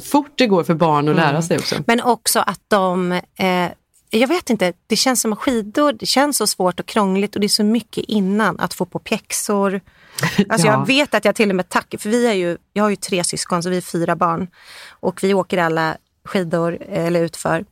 fort 0.04 0.32
det 0.36 0.48
går 0.48 0.64
för 0.64 0.74
barn 0.74 1.08
att 1.08 1.16
lära 1.16 1.42
sig 1.42 1.58
också. 1.58 1.76
Men 1.88 2.02
också 2.02 2.40
att 2.40 2.62
de, 2.68 3.12
eh, 3.12 3.72
jag 4.10 4.28
vet 4.28 4.50
inte, 4.50 4.74
det 4.88 4.96
känns 4.96 5.22
som 5.22 5.36
skidor, 5.36 5.94
det 5.94 6.06
känns 6.06 6.38
så 6.38 6.48
svårt 6.48 6.80
och 6.80 6.86
krångligt 6.86 7.36
och 7.36 7.42
det 7.42 7.48
är 7.48 7.50
så 7.50 7.64
mycket 7.64 8.04
innan 8.08 8.60
att 8.60 8.74
få 8.74 8.86
på 8.86 9.00
pjäxor. 9.00 9.82
Alltså 10.50 10.68
Ja. 10.68 10.74
Jag 10.74 10.88
vet 10.88 11.14
att 11.14 11.26
jag 11.26 11.36
till 11.36 11.50
och 11.50 11.56
med 11.56 11.70
tackar, 11.70 11.98
för 11.98 12.10
vi 12.10 12.28
är 12.28 12.34
ju, 12.34 12.58
jag 12.74 12.84
har 12.84 12.90
ju 12.90 12.96
tre 12.96 13.24
syskon 13.24 13.64
så 13.64 13.70
vi 13.70 13.78
är 13.78 13.82
fyra 13.82 14.16
barn 14.16 14.48
och 14.90 15.24
vi 15.24 15.34
åker 15.34 15.58
alla 15.58 15.98
skidor 16.26 16.78
eh, 16.82 17.06
eller 17.06 17.22
utför. 17.22 17.66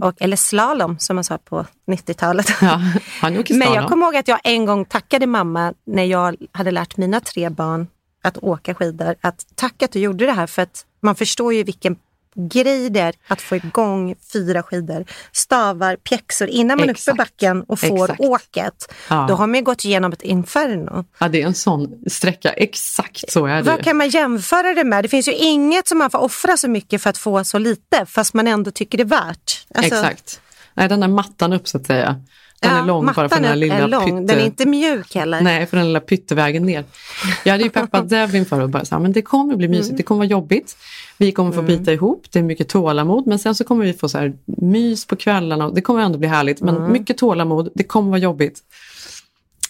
Och, 0.00 0.14
eller 0.20 0.36
slalom 0.36 0.98
som 0.98 1.16
man 1.16 1.24
sa 1.24 1.38
på 1.38 1.66
90-talet. 1.86 2.46
Ja, 2.60 2.80
Men 3.50 3.72
jag 3.72 3.88
kommer 3.88 4.06
ihåg 4.06 4.16
att 4.16 4.28
jag 4.28 4.40
en 4.44 4.66
gång 4.66 4.84
tackade 4.84 5.26
mamma 5.26 5.74
när 5.86 6.04
jag 6.04 6.36
hade 6.52 6.70
lärt 6.70 6.96
mina 6.96 7.20
tre 7.20 7.48
barn 7.48 7.86
att 8.22 8.38
åka 8.38 8.74
skidor. 8.74 9.14
Att 9.20 9.46
tack 9.54 9.82
att 9.82 9.92
du 9.92 9.98
gjorde 9.98 10.26
det 10.26 10.32
här 10.32 10.46
för 10.46 10.62
att 10.62 10.86
man 11.00 11.14
förstår 11.14 11.54
ju 11.54 11.62
vilken 11.62 11.96
grej 12.34 12.90
det 12.90 13.00
är 13.00 13.14
att 13.28 13.40
få 13.40 13.56
igång 13.56 14.14
fyra 14.32 14.62
skidor, 14.62 15.04
stavar, 15.32 15.96
pjäxor 15.96 16.48
innan 16.48 16.78
man 16.78 16.88
är 16.88 16.92
uppe 16.92 17.10
i 17.10 17.14
backen 17.14 17.62
och 17.62 17.80
får 17.80 18.04
Exakt. 18.04 18.20
åket. 18.20 18.94
Ja. 19.08 19.26
Då 19.28 19.34
har 19.34 19.46
man 19.46 19.54
ju 19.54 19.62
gått 19.62 19.84
igenom 19.84 20.12
ett 20.12 20.22
inferno. 20.22 21.04
Ja, 21.18 21.28
det 21.28 21.42
är 21.42 21.46
en 21.46 21.54
sån 21.54 22.04
sträcka. 22.10 22.52
Exakt 22.52 23.32
så 23.32 23.46
är 23.46 23.56
det 23.56 23.62
Vad 23.62 23.84
kan 23.84 23.96
man 23.96 24.08
jämföra 24.08 24.74
det 24.74 24.84
med? 24.84 25.04
Det 25.04 25.08
finns 25.08 25.28
ju 25.28 25.34
inget 25.34 25.88
som 25.88 25.98
man 25.98 26.10
får 26.10 26.18
offra 26.18 26.56
så 26.56 26.68
mycket 26.68 27.02
för 27.02 27.10
att 27.10 27.18
få 27.18 27.44
så 27.44 27.58
lite 27.58 28.06
fast 28.06 28.34
man 28.34 28.48
ändå 28.48 28.70
tycker 28.70 28.98
det 28.98 29.02
är 29.02 29.04
värt. 29.04 29.66
Alltså, 29.74 29.94
Exakt. 29.94 30.40
Nej, 30.74 30.88
den 30.88 31.00
där 31.00 31.08
mattan 31.08 31.52
upp 31.52 31.68
så 31.68 31.76
att 31.76 31.86
säga. 31.86 32.20
Den 32.62 32.72
ja, 32.72 32.82
är 32.82 32.86
lång 32.86 33.06
bara 33.06 33.28
för 33.28 33.36
den 33.36 33.44
här 33.44 33.52
är- 33.52 33.56
lilla 33.56 33.86
lång, 33.86 34.26
den 34.26 34.38
är 34.38 34.44
inte 34.44 34.66
mjuk 34.66 35.14
heller. 35.14 35.40
Nej, 35.40 35.66
för 35.66 35.76
den 35.76 35.86
lilla 35.86 36.00
pyttevägen 36.00 36.66
ner. 36.66 36.84
Jag 37.44 37.52
hade 37.52 37.64
ju 37.64 37.70
peppat 37.70 38.08
Zev 38.10 38.34
inför 38.36 38.60
och 38.60 38.70
bara 38.70 38.82
här, 38.90 38.98
men 38.98 39.12
det 39.12 39.22
kommer 39.22 39.56
bli 39.56 39.68
mysigt, 39.68 39.86
Mm. 39.88 39.96
det 39.96 40.02
kommer 40.02 40.18
vara 40.18 40.28
jobbigt. 40.28 40.76
Vi 41.18 41.32
kommer 41.32 41.52
få 41.52 41.62
bita 41.62 41.92
ihop, 41.92 42.26
det 42.30 42.38
är 42.38 42.42
mycket 42.42 42.68
tålamod, 42.68 43.26
men 43.26 43.38
sen 43.38 43.54
så 43.54 43.64
kommer 43.64 43.84
vi 43.84 43.92
få 43.92 44.08
så 44.08 44.18
här 44.18 44.32
mys 44.46 45.06
på 45.06 45.16
kvällarna 45.16 45.70
det 45.70 45.80
kommer 45.80 46.00
ändå 46.02 46.18
bli 46.18 46.28
härligt. 46.28 46.60
Men 46.60 46.76
Mm. 46.76 46.92
mycket 46.92 47.18
tålamod, 47.18 47.68
det 47.74 47.84
kommer 47.84 48.10
vara 48.10 48.18
jobbigt. 48.20 48.60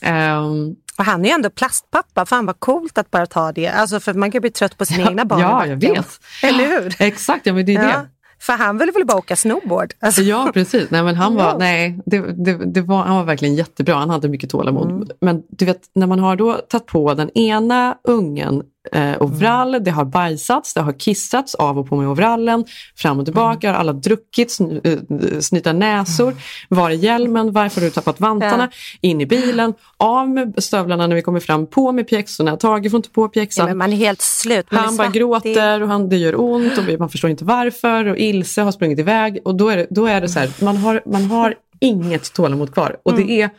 Ehm, 0.02 0.74
Och 0.98 1.04
han 1.04 1.24
är 1.24 1.28
ju 1.28 1.34
ändå 1.34 1.50
plastpappa, 1.50 2.26
fan 2.26 2.46
vad 2.46 2.60
coolt 2.60 2.98
att 2.98 3.10
bara 3.10 3.26
ta 3.26 3.52
det. 3.52 3.68
Alltså 3.68 4.00
för 4.00 4.14
man 4.14 4.30
kan 4.30 4.40
bli 4.40 4.50
trött 4.50 4.78
på 4.78 4.86
sina 4.86 5.08
egna 5.08 5.24
barn 5.24 5.40
ja, 5.40 5.66
jag 5.66 5.76
vet. 5.76 6.20
Eller 6.42 6.66
hur? 6.66 6.94
Exakt, 6.98 7.46
ja 7.46 7.52
men 7.52 7.66
det 7.66 7.74
är 7.74 7.82
Ja. 7.82 7.88
det. 7.88 8.08
För 8.42 8.52
han 8.52 8.78
ville 8.78 8.92
väl 8.92 9.06
bara 9.06 9.18
åka 9.18 9.36
snowboard? 9.36 9.94
Alltså, 10.00 10.22
Ja, 10.22 10.50
precis. 10.54 10.90
Nej, 10.90 11.02
men 11.02 11.14
han, 11.14 11.34
var, 11.34 11.58
nej, 11.58 11.98
det, 12.06 12.20
det, 12.44 12.72
det 12.72 12.80
var, 12.80 13.02
han 13.02 13.16
var 13.16 13.24
verkligen 13.24 13.54
jättebra. 13.54 13.94
Han 13.94 14.10
hade 14.10 14.28
mycket 14.28 14.50
tålamod. 14.50 14.90
Mm. 14.90 15.08
Men 15.20 15.42
du 15.48 15.64
vet, 15.64 15.80
när 15.94 16.06
man 16.06 16.18
har 16.18 16.36
då 16.36 16.52
tagit 16.54 16.86
på 16.86 17.14
den 17.14 17.30
ena 17.30 17.98
ungen 18.04 18.62
eh, 18.92 19.22
overall, 19.22 19.84
det 19.84 19.90
har 19.90 20.04
bajsats, 20.04 20.74
det 20.74 20.80
har 20.80 20.92
kissats 20.92 21.54
av 21.54 21.78
och 21.78 21.88
på 21.88 21.96
med 21.96 22.08
overallen, 22.08 22.64
fram 22.96 23.18
och 23.18 23.24
tillbaka, 23.24 23.72
har 23.72 23.78
alla 23.78 23.92
druckit, 23.92 24.50
sn 24.50 24.80
eh, 24.84 24.98
snyta 25.40 25.72
näsor, 25.72 26.34
var 26.68 26.90
är 26.90 26.94
hjälmen, 26.94 27.52
varför 27.52 27.80
har 27.80 27.88
du 27.88 27.90
tappat 27.90 28.20
vantarna, 28.20 28.70
in 29.00 29.20
i 29.20 29.26
bilen, 29.26 29.74
av 29.96 30.30
med 30.30 30.54
stövlarna 30.64 31.06
när 31.06 31.16
vi 31.16 31.22
kommer 31.22 31.40
fram, 31.40 31.66
på 31.66 31.92
med 31.92 32.08
pjäxorna, 32.08 32.56
Tage 32.56 32.90
får 32.90 32.98
inte 32.98 33.10
på 33.10 33.22
Ja, 33.22 33.28
pjäxan. 33.28 33.66
men 33.66 33.78
man 33.78 33.92
är 33.92 33.96
helt 33.96 34.20
slut. 34.20 34.70
Man 34.70 34.84
Han 34.84 34.96
bara 34.96 35.08
gråter 35.08 35.82
och 35.82 35.88
han, 35.88 36.08
det 36.08 36.16
gör 36.16 36.40
ont 36.40 36.78
och 36.78 36.84
man 36.98 37.08
förstår 37.08 37.30
inte 37.30 37.44
varför 37.44 38.06
och 38.06 38.16
Ilse 38.16 38.62
har 38.62 38.72
sprungit 38.72 38.98
iväg 38.98 39.38
och 39.44 39.54
då 39.54 39.68
är 39.68 39.76
det, 39.76 39.86
då 39.90 40.06
är 40.06 40.20
det 40.20 40.28
så 40.28 40.38
här, 40.38 40.50
man 40.64 40.76
har, 40.76 41.02
man 41.06 41.24
har 41.24 41.54
inget 41.80 42.32
tålamod 42.32 42.74
kvar 42.74 42.96
och 43.02 43.14
det 43.16 43.42
är, 43.42 43.50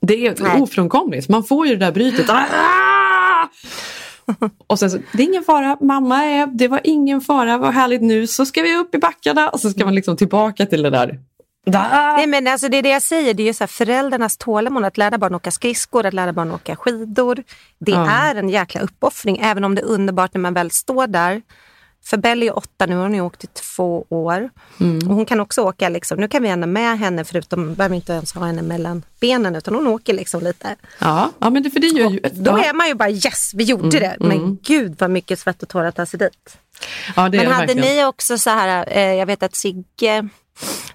det 0.00 0.26
är 0.26 0.62
ofrånkomligt. 0.62 1.28
Man 1.28 1.44
får 1.44 1.66
ju 1.66 1.76
det 1.76 1.84
där 1.84 1.92
brytet. 1.92 2.30
Ah! 2.30 3.48
Och 4.66 4.78
sen 4.78 4.90
så, 4.90 4.98
det 5.12 5.22
är 5.22 5.26
ingen 5.26 5.44
fara, 5.44 5.76
mamma 5.80 6.24
är, 6.24 6.46
det 6.46 6.68
var 6.68 6.80
ingen 6.84 7.20
fara, 7.20 7.58
vad 7.58 7.74
härligt 7.74 8.02
nu 8.02 8.26
så 8.26 8.46
ska 8.46 8.62
vi 8.62 8.76
upp 8.76 8.94
i 8.94 8.98
backarna 8.98 9.48
och 9.48 9.60
så 9.60 9.70
ska 9.70 9.84
man 9.84 9.94
liksom 9.94 10.16
tillbaka 10.16 10.66
till 10.66 10.82
det 10.82 10.90
där. 10.90 11.18
Ah! 11.74 12.16
Nej, 12.16 12.26
men 12.26 12.46
alltså 12.46 12.68
det 12.68 12.76
är 12.76 12.82
det 12.82 12.88
jag 12.88 13.02
säger, 13.02 13.34
det 13.34 13.42
är 13.42 13.44
ju 13.46 13.52
så 13.54 13.62
här, 13.64 13.68
föräldrarnas 13.68 14.36
tålamod 14.36 14.84
att 14.84 14.96
lära 14.98 15.18
barn 15.18 15.34
åka 15.34 15.50
skridskor, 15.50 16.06
att 16.06 16.14
lära 16.14 16.32
barn 16.32 16.50
åka 16.52 16.76
skidor. 16.76 17.42
Det 17.78 17.92
Ja. 17.92 18.10
är 18.10 18.34
en 18.34 18.48
jäkla 18.48 18.80
uppoffring, 18.80 19.38
även 19.42 19.64
om 19.64 19.74
det 19.74 19.80
är 19.80 19.86
underbart 19.86 20.34
när 20.34 20.40
man 20.40 20.54
väl 20.54 20.70
står 20.70 21.06
där. 21.06 21.42
För 22.04 22.16
Belly 22.16 22.46
är 22.46 22.56
åtta 22.56 22.86
nu, 22.86 22.94
hon 22.94 23.14
har 23.14 23.20
åkt 23.20 23.44
i 23.44 23.46
två 23.46 24.06
år. 24.08 24.50
Mm. 24.80 25.08
Och 25.08 25.14
hon 25.14 25.26
kan 25.26 25.40
också 25.40 25.62
åka, 25.62 25.88
liksom, 25.88 26.18
nu 26.18 26.28
kan 26.28 26.42
vi 26.42 26.48
gärna 26.48 26.66
med 26.66 26.98
henne, 26.98 27.24
förutom 27.24 27.74
behöver 27.74 27.96
inte 27.96 28.12
ens 28.12 28.32
ha 28.32 28.46
henne 28.46 28.62
mellan 28.62 29.02
benen, 29.20 29.56
utan 29.56 29.74
hon 29.74 29.86
åker 29.86 30.14
liksom 30.14 30.42
lite. 30.42 30.76
Ja, 30.98 31.30
ja 31.38 31.50
men 31.50 31.62
det, 31.62 31.70
för 31.70 31.80
det 31.80 31.86
gör 31.86 32.10
ju... 32.10 32.20
Då 32.32 32.50
ja. 32.50 32.64
är 32.64 32.74
man 32.74 32.88
ju 32.88 32.94
bara 32.94 33.10
yes, 33.10 33.52
vi 33.54 33.64
gjorde 33.64 34.00
det. 34.00 34.16
Men 34.20 34.58
gud 34.62 34.94
vad 34.98 35.10
mycket 35.10 35.38
svett 35.38 35.62
och 35.62 35.68
tårar 35.68 35.90
tar 35.90 36.04
sig 36.04 36.18
dit. 36.18 36.56
ja, 37.16 37.28
Men 37.28 37.46
hade 37.46 37.66
verkligen. 37.66 37.96
ni 37.96 38.04
också 38.04 38.38
så 38.38 38.50
här, 38.50 38.84
eh, 38.88 39.14
jag 39.14 39.26
vet 39.26 39.42
att 39.42 39.54
Sigge, 39.54 40.28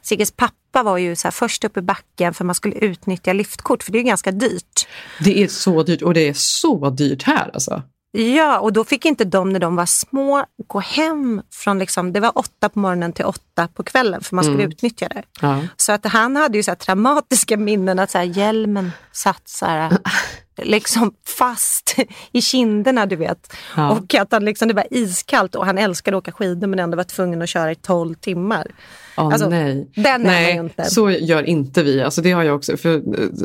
Sigges 0.01 0.31
pappa 0.31 0.83
var 0.83 0.97
ju 0.97 1.15
så 1.15 1.27
här 1.27 1.31
först 1.31 1.63
upp 1.63 1.77
i 1.77 1.81
backen 1.81 2.33
för 2.33 2.45
man 2.45 2.55
skulle 2.55 2.75
utnyttja 2.75 3.33
liftkort 3.33 3.83
för 3.83 3.91
det 3.91 3.97
är 3.97 3.99
ju 3.99 4.07
ganska 4.07 4.31
dyrt. 4.31 4.87
Det 5.19 5.43
är 5.43 5.47
så 5.47 5.83
dyrt 5.83 6.01
och 6.01 6.13
det 6.13 6.27
är 6.27 6.33
så 6.35 6.89
dyrt 6.89 7.23
här 7.23 7.51
alltså. 7.53 7.83
Ja, 8.11 8.59
och 8.59 8.73
då 8.73 8.83
fick 8.83 9.05
inte 9.05 9.25
de 9.25 9.49
när 9.49 9.59
de 9.59 9.75
var 9.75 9.85
små 9.85 10.45
gå 10.67 10.79
hem 10.79 11.41
från, 11.51 11.79
liksom, 11.79 12.13
det 12.13 12.19
var 12.19 12.37
åtta 12.37 12.69
på 12.69 12.79
morgonen 12.79 13.13
till 13.13 13.25
åtta 13.25 13.67
på 13.67 13.83
kvällen 13.83 14.21
för 14.21 14.35
man 14.35 14.43
skulle 14.43 14.63
utnyttja 14.63 15.07
det. 15.07 15.23
Ja. 15.41 15.61
Så 15.77 15.91
att 15.91 16.05
han 16.05 16.35
hade 16.35 16.57
ju 16.57 16.63
så 16.63 16.75
traumatiska 16.75 17.57
minnen 17.57 17.99
att 17.99 18.11
så 18.11 18.17
här, 18.17 18.25
hjälmen 18.25 18.91
satt 19.11 19.49
så 19.49 19.65
här, 19.65 19.97
liksom 20.63 21.11
fast 21.37 21.95
i 22.31 22.41
kinderna 22.41 23.05
du 23.05 23.15
vet. 23.15 23.53
Ja. 23.75 23.91
Och 23.91 24.15
att 24.15 24.31
han 24.31 24.45
liksom, 24.45 24.67
det 24.67 24.73
var 24.73 24.87
iskallt 24.91 25.55
och 25.55 25.65
han 25.65 25.77
älskade 25.77 26.17
att 26.17 26.21
åka 26.23 26.31
skidor 26.31 26.67
men 26.67 26.79
ändå 26.79 26.97
var 26.97 27.03
tvungen 27.03 27.41
att 27.41 27.49
köra 27.49 27.71
i 27.71 27.75
12 27.75 28.13
timmar. 28.15 28.67
Åh, 29.17 29.25
Alltså, 29.25 29.49
nej. 29.49 29.91
den 29.95 30.21
är 30.21 30.25
nej, 30.25 30.53
ju 30.53 30.59
inte. 30.59 30.83
så 30.85 31.09
gör 31.09 31.43
inte 31.43 31.83
vi. 31.83 32.01
Alltså, 32.01 32.21
det 32.21 32.31
har 32.31 32.43
jag 32.43 32.55
också. 32.55 32.77
För, 32.77 33.01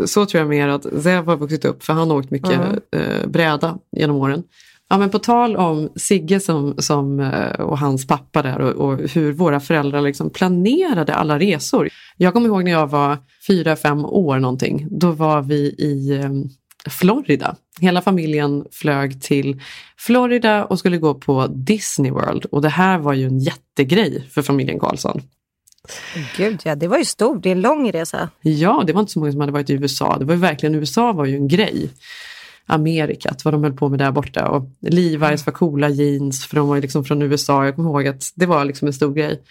så 0.07 0.27
tror 0.27 0.41
jag 0.41 0.49
mer 0.49 0.69
att 0.69 0.83
Zev 1.03 1.25
har 1.27 1.37
vuxit 1.37 1.65
upp, 1.65 1.85
för 1.85 1.93
han 1.93 2.11
har 2.11 2.17
åkt 2.17 2.31
mycket 2.31 2.51
Mm. 2.55 2.79
eh, 2.97 3.27
bräda 3.27 3.79
genom 3.97 4.17
åren. 4.17 4.43
Ja, 4.89 4.99
men 4.99 5.11
på 5.11 5.19
tal 5.19 5.57
om 5.57 5.89
Sigge 5.97 6.41
som, 6.41 6.75
som, 6.79 7.21
eh, 7.21 7.61
och 7.61 7.79
hans 7.79 8.07
pappa 8.07 8.43
där 8.43 8.61
och, 8.61 8.89
och 8.91 8.99
hur 9.11 9.33
våra 9.33 9.61
föräldrar 9.61 10.01
liksom 10.01 10.31
planerade 10.31 11.15
alla 11.15 11.39
resor. 11.39 11.89
Jag 12.17 12.33
kommer 12.33 12.47
ihåg 12.47 12.65
när 12.65 12.71
jag 12.71 12.87
var 12.87 13.19
fyra, 13.47 13.77
fem 13.77 14.05
år 14.05 14.39
någonting. 14.39 14.87
Då 14.91 15.11
var 15.11 15.43
vi 15.43 15.57
i 15.79 16.11
eh, 16.23 16.31
Florida. 16.91 17.57
Hela 17.81 18.03
familjen 18.03 18.65
flög 18.71 19.23
till 19.23 19.61
Florida 19.97 20.65
och 20.65 20.79
skulle 20.79 20.99
gå 20.99 21.15
på 21.15 21.47
Disney 21.47 22.11
World. 22.11 22.45
Och 22.45 22.63
det 22.63 22.69
här 22.69 22.99
var 22.99 23.13
ju 23.13 23.27
en 23.27 23.39
jättegrej 23.39 24.29
för 24.31 24.43
familjen 24.43 24.79
Karlsson. 24.79 25.23
Gud 26.37 26.61
ja, 26.65 26.75
det 26.75 26.89
var 26.89 26.99
ju 26.99 27.05
stort. 27.05 27.43
Det 27.43 27.49
är 27.49 27.53
en 27.53 27.61
lång 27.61 27.93
resa. 27.93 28.29
Ja, 28.41 28.83
det 28.87 28.93
var 28.93 29.01
inte 29.01 29.13
så 29.13 29.19
många 29.19 29.33
som 29.33 29.41
hade 29.41 29.53
varit 29.53 29.71
i 29.71 29.73
USA. 29.73 30.19
Det 30.19 30.25
var 30.25 30.35
ju 30.35 30.41
verkligen, 30.41 30.75
USA 30.75 31.13
var 31.13 31.25
ju 31.25 31.37
en 31.37 31.49
grej. 31.49 31.91
Amerikat, 32.67 33.45
vad 33.45 33.55
de 33.55 33.63
höll 33.63 33.73
på 33.73 33.89
med 33.89 33.99
där 33.99 34.13
borta. 34.13 34.49
Och 34.49 34.65
Levi's 34.81 35.47
var 35.47 35.53
coola 35.53 35.89
jeans 35.89 36.47
för 36.47 36.57
de 36.57 36.69
var 36.69 36.75
ju 36.75 36.81
liksom 36.81 37.05
från 37.05 37.23
USA. 37.23 37.65
Jag 37.65 37.77
kommer 37.77 37.91
ihåg 37.91 38.07
att 38.07 38.33
det 38.35 38.47
var 38.47 38.65
liksom 38.65 38.89
en 38.89 38.95
stor 38.95 39.15
grej. 39.15 39.43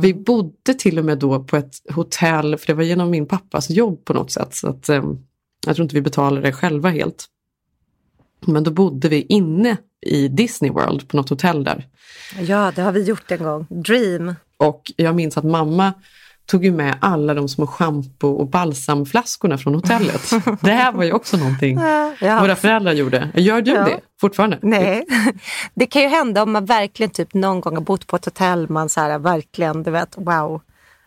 Vi 0.00 0.14
bodde 0.14 0.74
till 0.78 0.98
och 0.98 1.04
med 1.04 1.18
då 1.18 1.44
på 1.44 1.56
ett 1.56 1.74
hotell, 1.94 2.56
för 2.56 2.66
det 2.66 2.74
var 2.74 2.82
genom 2.82 3.10
min 3.10 3.26
pappas 3.26 3.70
jobb 3.70 4.04
på 4.04 4.12
något 4.12 4.30
sätt. 4.30 4.54
Så 4.54 4.68
att, 4.68 4.88
eh, 4.88 5.04
jag 5.66 5.76
tror 5.76 5.82
inte 5.84 5.94
vi 5.94 6.00
betalade 6.02 6.46
det 6.46 6.52
själva 6.52 6.88
helt. 6.90 7.26
Men 8.46 8.64
då 8.64 8.70
bodde 8.70 9.08
vi 9.08 9.22
inne 9.22 9.76
i 10.06 10.28
Disney 10.28 10.70
World 10.70 11.08
på 11.08 11.16
något 11.16 11.30
hotell 11.30 11.64
där. 11.64 11.86
Ja, 12.40 12.72
det 12.76 12.82
har 12.82 12.92
vi 12.92 13.02
gjort 13.02 13.30
en 13.30 13.42
gång. 13.42 13.66
Dream. 13.70 14.34
Och 14.56 14.92
jag 14.96 15.14
minns 15.14 15.36
att 15.36 15.44
mamma 15.44 15.92
tog 16.46 16.64
ju 16.64 16.72
med 16.72 16.96
alla 17.00 17.34
de 17.34 17.48
små 17.48 17.66
schampo 17.66 18.28
och 18.28 18.48
balsamflaskorna 18.48 19.58
från 19.58 19.74
hotellet. 19.74 20.30
Det 20.60 20.70
här 20.70 20.92
var 20.92 21.04
ju 21.04 21.12
också 21.12 21.36
någonting 21.36 21.78
Ja. 22.20 22.40
våra 22.40 22.56
föräldrar 22.56 22.92
gjorde. 22.92 23.30
Gör 23.34 23.62
du 23.62 23.70
Ja. 23.70 23.84
det 23.84 24.00
fortfarande? 24.20 24.58
Nej, 24.62 25.04
det 25.74 25.86
kan 25.86 26.02
ju 26.02 26.08
hända 26.08 26.42
om 26.42 26.52
man 26.52 26.64
verkligen 26.64 27.10
typ 27.10 27.34
någon 27.34 27.60
gång 27.60 27.74
har 27.74 27.82
bott 27.82 28.06
på 28.06 28.16
ett 28.16 28.24
hotell, 28.24 28.68
man 28.70 28.88
så 28.88 29.00
här 29.00 29.18
verkligen, 29.18 29.82
du 29.82 29.90
vet, 29.90 30.14
wow. 30.16 30.60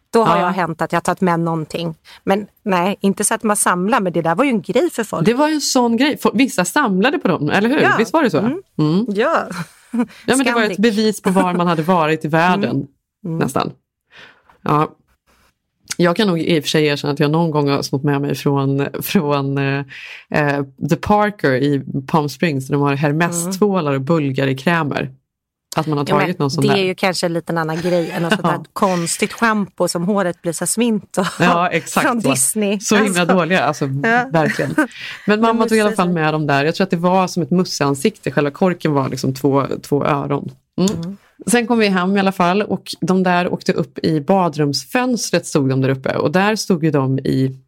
Då 0.10 0.24
har 0.24 0.38
Ja. 0.38 0.42
jag 0.42 0.52
hänt 0.52 0.82
att 0.82 0.94
jag 0.94 1.04
tagit 1.04 1.22
med 1.22 1.40
någonting. 1.40 1.96
Men 2.24 2.48
nej, 2.64 2.98
inte 3.02 3.24
så 3.24 3.34
att 3.34 3.44
man 3.44 3.58
samlar, 3.58 4.00
men 4.00 4.14
det 4.14 4.22
där 4.22 4.36
var 4.36 4.44
ju 4.44 4.50
en 4.50 4.62
grej 4.62 4.90
för 4.90 5.04
folk. 5.04 5.26
Det 5.26 5.34
var 5.34 5.48
ju 5.48 5.54
en 5.54 5.62
sån 5.62 5.98
grej. 5.98 6.18
Vissa 6.34 6.66
samlade 6.66 7.18
på 7.20 7.28
dem, 7.28 7.50
eller 7.50 7.70
hur? 7.70 7.80
Ja. 7.80 7.96
Visst 7.98 8.14
var 8.14 8.24
det 8.24 8.30
så? 8.30 8.40
Mm. 8.40 8.62
Mm. 8.80 9.06
Ja. 9.10 9.48
Ja, 10.26 10.36
men 10.36 10.44
det 10.44 10.52
var 10.52 10.64
ett 10.64 10.78
bevis 10.78 11.22
på 11.22 11.30
var 11.30 11.54
man 11.54 11.68
hade 11.68 11.82
varit 11.82 12.26
i 12.26 12.28
världen. 12.28 12.88
Mm. 13.26 13.38
Nästan. 13.40 13.72
Ja. 14.62 14.92
Jag 15.98 16.16
kan 16.16 16.28
nog 16.28 16.40
i 16.42 16.60
och 16.60 16.64
för 16.64 16.70
sig 16.70 16.86
erkänna 16.86 17.14
att 17.14 17.20
jag 17.20 17.32
någon 17.32 17.52
gång 17.52 17.70
har 17.70 17.82
snott 17.82 18.04
med 18.04 18.22
mig 18.22 18.36
från, 18.36 18.88
från 19.02 19.58
eh, 19.58 19.84
eh, 20.30 20.64
The 20.90 20.96
Parker 20.96 21.52
i 21.52 21.84
Palm 22.08 22.30
Springs 22.30 22.68
där 22.68 22.74
de 22.74 22.82
har 22.82 22.96
Hermes-tvålar 22.96 23.94
och 23.94 24.02
bulgarikrämer. 24.02 25.12
Att 25.76 25.88
man 25.88 25.98
har 25.98 26.06
Mm. 26.06 26.16
Ja, 26.16 26.20
tagit 26.22 26.40
men 26.40 26.44
någon 26.44 26.52
sån 26.52 26.62
det 26.62 26.68
där. 26.74 26.78
är 26.78 26.84
ju 26.86 26.96
kanske 26.96 27.26
en 27.26 27.34
liten 27.34 27.58
annan 27.58 27.82
grej 27.82 28.12
än 28.12 28.22
något 28.24 28.32
sånt 28.34 28.44
där 28.44 28.52
Ja. 28.54 28.64
konstigt 28.74 29.34
schampo 29.34 29.88
som 29.88 30.04
håret 30.04 30.42
blir 30.42 30.54
så 30.54 30.66
svint 30.68 31.18
och 31.18 31.26
Ja, 31.40 31.70
exakt 31.70 32.08
från 32.08 32.22
så. 32.22 32.30
Disney. 32.30 32.80
Så 32.80 32.96
himla 32.96 33.22
Alltså, 33.22 33.36
dåliga, 33.36 33.64
alltså 33.64 33.86
Ja. 34.04 34.28
verkligen. 34.32 34.76
Men 35.26 35.42
mamma 35.42 35.66
tog 35.68 35.78
i 35.78 35.82
alla 35.82 35.92
fall 35.96 36.10
med 36.10 36.34
dem 36.34 36.48
där. 36.48 36.66
Jag 36.66 36.76
tror 36.76 36.86
att 36.86 36.92
det 36.92 36.98
var 36.98 37.28
som 37.28 37.44
ett 37.44 37.52
musseansikte, 37.52 38.32
själva 38.32 38.52
korken 38.52 38.94
var 38.94 39.10
liksom 39.10 39.34
två, 39.34 39.66
två 39.82 40.06
öron. 40.06 40.52
Mm. 40.78 41.18
Sen 41.48 41.68
kom 41.68 41.80
vi 41.80 41.88
hem 41.88 42.18
i 42.18 42.20
alla 42.20 42.32
fall 42.32 42.62
och 42.62 42.84
de 43.02 43.24
där 43.24 43.54
åkte 43.54 43.74
upp 43.74 44.00
i 44.00 44.22
badrumsfönstret 44.22 45.46
stod 45.46 45.70
de 45.70 45.82
där 45.82 45.90
uppe 45.90 46.16
och 46.16 46.32
där 46.32 46.56
stod 46.56 46.84
ju 46.84 46.92
de 46.92 47.20
i, 47.20 47.60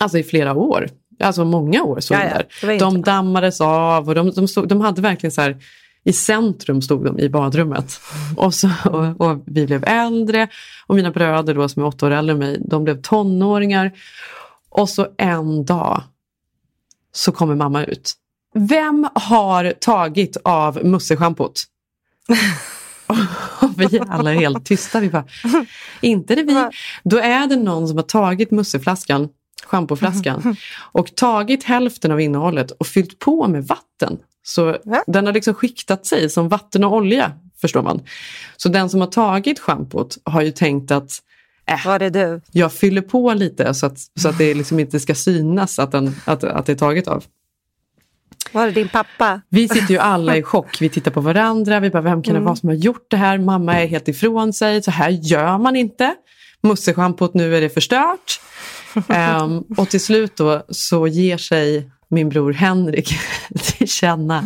alltså 0.00 0.18
i 0.18 0.22
flera 0.22 0.54
år. 0.54 0.88
Alltså 1.20 1.44
många 1.44 1.82
år 1.82 2.00
stod 2.00 2.16
Ja, 2.16 2.20
de 2.20 2.28
ja. 2.62 2.68
där. 2.68 2.78
De 2.78 3.02
dammades 3.02 3.60
av 3.60 4.08
och 4.08 4.14
de, 4.14 4.30
de, 4.30 4.48
stod, 4.48 4.68
de 4.68 4.80
hade 4.80 5.02
verkligen 5.02 5.32
så 5.32 5.40
här 5.40 5.56
i 6.04 6.12
centrum 6.12 6.82
stod 6.82 7.04
de 7.04 7.18
i 7.18 7.28
badrummet. 7.28 8.00
Och, 8.36 8.54
så, 8.54 8.70
och, 8.84 9.20
och 9.20 9.42
vi 9.46 9.66
blev 9.66 9.84
äldre 9.86 10.48
och 10.86 10.94
mina 10.94 11.10
bröder 11.10 11.54
då 11.54 11.68
som 11.68 11.82
är 11.82 11.86
åtta 11.86 12.06
år 12.06 12.10
äldre 12.10 12.32
än 12.32 12.38
mig, 12.38 12.58
de 12.68 12.84
blev 12.84 13.00
tonåringar. 13.00 13.92
Och 14.68 14.88
så 14.88 15.06
en 15.18 15.64
dag 15.64 16.02
så 17.12 17.32
kommer 17.32 17.54
mamma 17.54 17.84
ut. 17.84 18.12
Vem 18.54 19.08
har 19.14 19.74
tagit 19.80 20.36
av 20.44 20.84
musseschampot? 20.84 21.64
och 23.60 23.80
vi 23.80 24.00
alla 24.08 24.30
är 24.30 24.34
helt 24.34 24.66
tysta. 24.66 25.00
Vi 25.00 25.10
bara, 25.10 25.24
inte 26.00 26.34
det 26.34 26.42
vi. 26.42 26.68
Då 27.04 27.18
är 27.18 27.46
det 27.46 27.56
någon 27.56 27.88
som 27.88 27.96
har 27.96 28.04
tagit 28.04 28.50
musseflaskan, 28.50 29.28
schampoflaskan 29.64 30.56
och 30.76 31.14
tagit 31.14 31.64
hälften 31.64 32.12
av 32.12 32.20
innehållet 32.20 32.70
och 32.70 32.86
fyllt 32.86 33.18
på 33.18 33.48
med 33.48 33.64
vatten. 33.66 34.18
Så 34.42 34.78
Va? 34.84 35.04
den 35.06 35.26
har 35.26 35.32
liksom 35.32 35.54
skiktat 35.54 36.06
sig 36.06 36.30
som 36.30 36.48
vatten 36.48 36.84
och 36.84 36.92
olja, 36.92 37.32
förstår 37.60 37.82
man. 37.82 38.02
Så 38.56 38.68
den 38.68 38.88
som 38.88 39.00
har 39.00 39.08
tagit 39.08 39.58
schampot 39.58 40.18
har 40.24 40.42
ju 40.42 40.50
tänkt 40.50 40.90
att 40.90 41.22
äh, 41.66 41.86
Var 41.86 41.98
det 41.98 42.10
du? 42.10 42.40
jag 42.52 42.72
fyller 42.72 43.02
på 43.02 43.34
lite 43.34 43.74
så 43.74 43.86
att, 43.86 43.98
så 44.20 44.28
att 44.28 44.38
det 44.38 44.54
liksom 44.54 44.78
inte 44.80 45.00
ska 45.00 45.14
synas 45.14 45.78
att, 45.78 45.92
den, 45.92 46.14
att, 46.24 46.44
att 46.44 46.66
det 46.66 46.72
är 46.72 46.76
taget 46.76 47.08
av. 47.08 47.24
Var 48.52 48.66
det 48.66 48.72
din 48.72 48.88
pappa? 48.88 49.40
Vi 49.48 49.68
sitter 49.68 49.90
ju 49.90 49.98
alla 50.00 50.36
i 50.36 50.42
chock. 50.42 50.80
Vi 50.80 50.88
tittar 50.88 51.10
på 51.10 51.20
varandra. 51.20 51.80
Vi 51.80 51.90
bara, 51.90 52.02
vem 52.02 52.22
kan 52.22 52.34
det 52.34 52.40
vara 52.40 52.56
som 52.56 52.68
har 52.68 52.76
gjort 52.76 53.06
det 53.10 53.16
här? 53.16 53.38
Mamma 53.38 53.80
är 53.80 53.86
helt 53.86 54.08
ifrån 54.08 54.52
sig. 54.52 54.82
Så 54.82 54.90
här 54.90 55.10
gör 55.10 55.58
man 55.58 55.76
inte. 55.76 56.14
Musseschampot, 56.60 57.34
nu 57.34 57.56
är 57.56 57.60
det 57.60 57.70
förstört. 57.70 58.40
Ehm, 59.08 59.64
och 59.76 59.88
till 59.88 60.00
slut 60.00 60.36
då 60.36 60.62
så 60.68 61.06
ger 61.06 61.36
sig 61.36 61.90
min 62.12 62.28
bror 62.28 62.52
Henrik 62.52 63.08
till 63.78 63.88
känna 63.88 64.44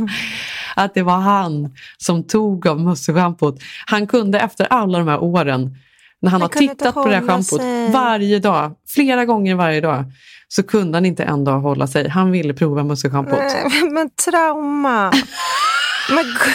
att 0.76 0.94
det 0.94 1.02
var 1.02 1.16
han 1.18 1.74
som 1.98 2.26
tog 2.26 2.66
av 2.66 2.80
musseschampot. 2.80 3.58
Han 3.86 4.06
kunde 4.06 4.40
efter 4.40 4.66
alla 4.70 4.98
de 4.98 5.08
här 5.08 5.22
åren 5.22 5.76
när 6.22 6.30
han, 6.30 6.40
Han 6.40 6.40
har 6.40 6.48
tittat 6.48 6.94
på 6.94 7.06
det 7.06 7.14
här 7.14 7.22
schampot 7.26 7.60
sig. 7.60 7.90
varje 7.92 8.38
dag, 8.38 8.74
flera 8.94 9.24
gånger 9.24 9.54
varje 9.54 9.80
dag, 9.80 10.04
så 10.48 10.62
kunde 10.62 10.96
han 10.96 11.06
inte 11.06 11.24
en 11.24 11.44
dag 11.44 11.60
hålla 11.60 11.86
sig. 11.86 12.08
Han 12.08 12.30
ville 12.30 12.54
prova 12.54 12.84
musseschampot. 12.84 13.38
Nej, 13.38 13.90
men 13.92 14.10
trauma. 14.10 15.12
Men, 16.10 16.24
gud. 16.24 16.54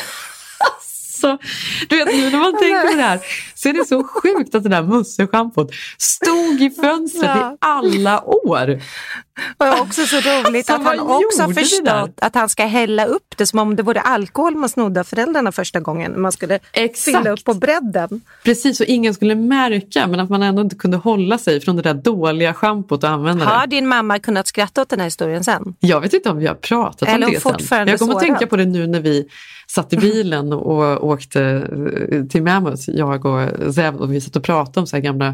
Så, 1.21 1.37
du 1.89 1.97
vet, 1.97 2.07
nu 2.15 2.29
när 2.29 2.39
man 2.39 2.59
tänker 2.59 2.87
på 2.87 2.95
det 2.95 3.01
här 3.01 3.19
så 3.55 3.69
är 3.69 3.73
det 3.73 3.85
så 3.87 4.03
sjukt 4.03 4.55
att 4.55 4.63
det 4.63 4.69
där 4.69 4.83
musseschampot 4.83 5.71
stod 5.97 6.61
i 6.61 6.69
fönstret 6.69 7.31
Ja. 7.35 7.51
i 7.53 7.57
alla 7.59 8.23
år. 8.25 8.81
Och 9.57 9.81
också 9.81 10.05
så 10.05 10.15
roligt 10.15 10.65
Så 10.65 10.73
att 10.73 10.83
han 10.83 10.99
också 10.99 11.41
har 11.41 11.53
förstått 11.53 12.19
att 12.21 12.35
han 12.35 12.49
ska 12.49 12.65
hälla 12.65 13.05
upp 13.05 13.37
det 13.37 13.45
som 13.45 13.59
om 13.59 13.75
det 13.75 13.83
vore 13.83 14.01
alkohol 14.01 14.55
man 14.55 14.69
snodde 14.69 14.99
av 14.99 15.03
föräldrarna 15.03 15.51
första 15.51 15.79
gången. 15.79 16.21
Man 16.21 16.31
skulle 16.31 16.59
Exakt. 16.73 17.17
fylla 17.17 17.31
upp 17.31 17.43
på 17.43 17.53
bredden. 17.53 18.21
Precis, 18.43 18.77
så 18.77 18.83
ingen 18.83 19.13
skulle 19.13 19.35
märka 19.35 20.07
men 20.07 20.19
att 20.19 20.29
man 20.29 20.43
ändå 20.43 20.61
inte 20.61 20.75
kunde 20.75 20.97
hålla 20.97 21.37
sig 21.37 21.61
från 21.61 21.75
det 21.75 21.81
där 21.81 21.93
dåliga 21.93 22.53
schampot 22.53 23.03
och 23.03 23.09
använda 23.09 23.45
det. 23.45 23.51
Har 23.51 23.67
din 23.67 23.87
mamma 23.87 24.19
kunnat 24.19 24.47
skratta 24.47 24.81
åt 24.81 24.89
den 24.89 24.99
här 24.99 25.07
historien 25.07 25.43
sen? 25.43 25.75
Jag 25.79 26.01
vet 26.01 26.13
inte 26.13 26.29
om 26.29 26.37
vi 26.37 26.47
har 26.47 26.55
pratat 26.55 27.09
Eller 27.09 27.27
om 27.27 27.33
det 27.33 27.63
sen. 27.63 27.87
Jag 27.87 27.99
kommer 27.99 28.13
att 28.13 28.19
tänka 28.19 28.47
på 28.47 28.55
det 28.55 28.65
nu 28.65 28.87
när 28.87 28.99
vi 28.99 29.27
satt 29.67 29.93
i 29.93 29.97
bilen 29.97 30.53
och 30.53 31.07
åkte 31.07 31.67
till 32.29 32.43
Mammoth, 32.43 32.89
jag 32.89 33.25
och 33.25 33.73
Zev, 33.73 33.95
och 33.95 34.13
vi 34.13 34.21
satt 34.21 34.35
och 34.35 34.43
pratade 34.43 34.79
om 34.79 34.87
så 34.87 34.95
här 34.95 35.03
gamla 35.03 35.33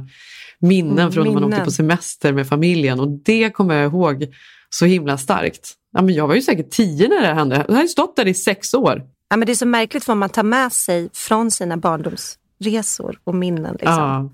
minnen 0.62 1.00
Mm, 1.00 1.12
från 1.12 1.24
när 1.26 1.34
man 1.34 1.42
minnen. 1.44 1.54
åkte 1.60 1.66
på 1.66 1.72
semester 1.72 2.34
med 2.34 2.48
familjen 2.48 3.00
och 3.00 3.08
det 3.08 3.50
kommer 3.50 3.76
jag 3.76 3.86
ihåg 3.94 4.28
så 4.70 4.86
himla 4.86 5.18
starkt. 5.18 5.74
Ja, 5.94 6.02
men 6.02 6.16
jag 6.16 6.28
var 6.28 6.36
ju 6.36 6.42
säkert 6.42 6.70
tio 6.70 7.08
när 7.08 7.22
det 7.22 7.34
hände. 7.34 7.66
Jag 7.68 7.76
har 7.76 7.82
ju 7.82 7.88
stått 7.88 8.16
där 8.16 8.28
i 8.28 8.34
sex 8.34 8.74
år. 8.74 9.02
Ja, 9.30 9.38
men 9.38 9.46
det 9.46 9.52
är 9.54 9.56
så 9.56 9.66
märkligt 9.66 10.08
vad 10.08 10.18
man 10.18 10.30
tar 10.30 10.44
med 10.44 10.74
sig 10.74 11.10
från 11.14 11.52
sina 11.52 11.78
barndomsresor 11.78 13.20
och 13.24 13.36
minnen. 13.36 13.74
Liksom. 13.74 13.94
Ja. 13.94 14.30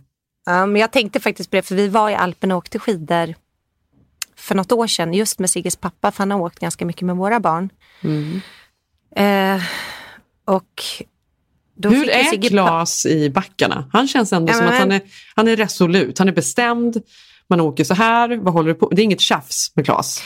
Ja, 0.45 0.65
men 0.65 0.81
jag 0.81 0.91
tänkte 0.91 1.19
faktiskt 1.19 1.49
på 1.49 1.55
det, 1.55 1.61
för 1.61 1.75
vi 1.75 1.87
var 1.87 2.09
i 2.09 2.15
Alperna 2.15 2.53
och 2.55 2.57
åkte 2.57 2.79
skidor 2.79 3.35
för 4.35 4.55
något 4.55 4.71
år 4.71 4.87
sedan, 4.87 5.13
just 5.13 5.39
med 5.39 5.49
Sigges 5.49 5.75
pappa, 5.75 6.11
för 6.11 6.19
han 6.19 6.31
har 6.31 6.39
åkt 6.39 6.59
ganska 6.59 6.85
mycket 6.85 7.01
med 7.01 7.15
våra 7.15 7.39
barn. 7.39 7.69
Mm. 8.01 8.41
Eh, 9.15 9.63
och 10.45 10.81
då 11.75 11.89
Hur 11.89 12.09
är 12.09 12.23
Sigge 12.23 12.49
Klas 12.49 13.05
i 13.05 13.29
backarna? 13.29 13.89
Han 13.93 14.07
känns 14.07 14.33
ändå 14.33 14.51
Ja, 14.51 14.55
som 14.57 14.65
men- 14.65 14.73
att 14.73 14.79
han 14.79 14.91
är, 14.91 15.01
han 15.35 15.47
är 15.47 15.55
resolut, 15.55 16.19
han 16.19 16.27
är 16.27 16.31
bestämd. 16.33 17.01
Man 17.49 17.61
åker 17.61 17.83
så 17.83 17.93
här, 17.93 18.37
vad 18.37 18.53
håller 18.53 18.67
du 18.73 18.75
på 18.79 18.89
Det 18.89 19.01
är 19.01 19.03
inget 19.03 19.21
tjafs 19.21 19.71
med 19.75 19.85
Klas. 19.85 20.23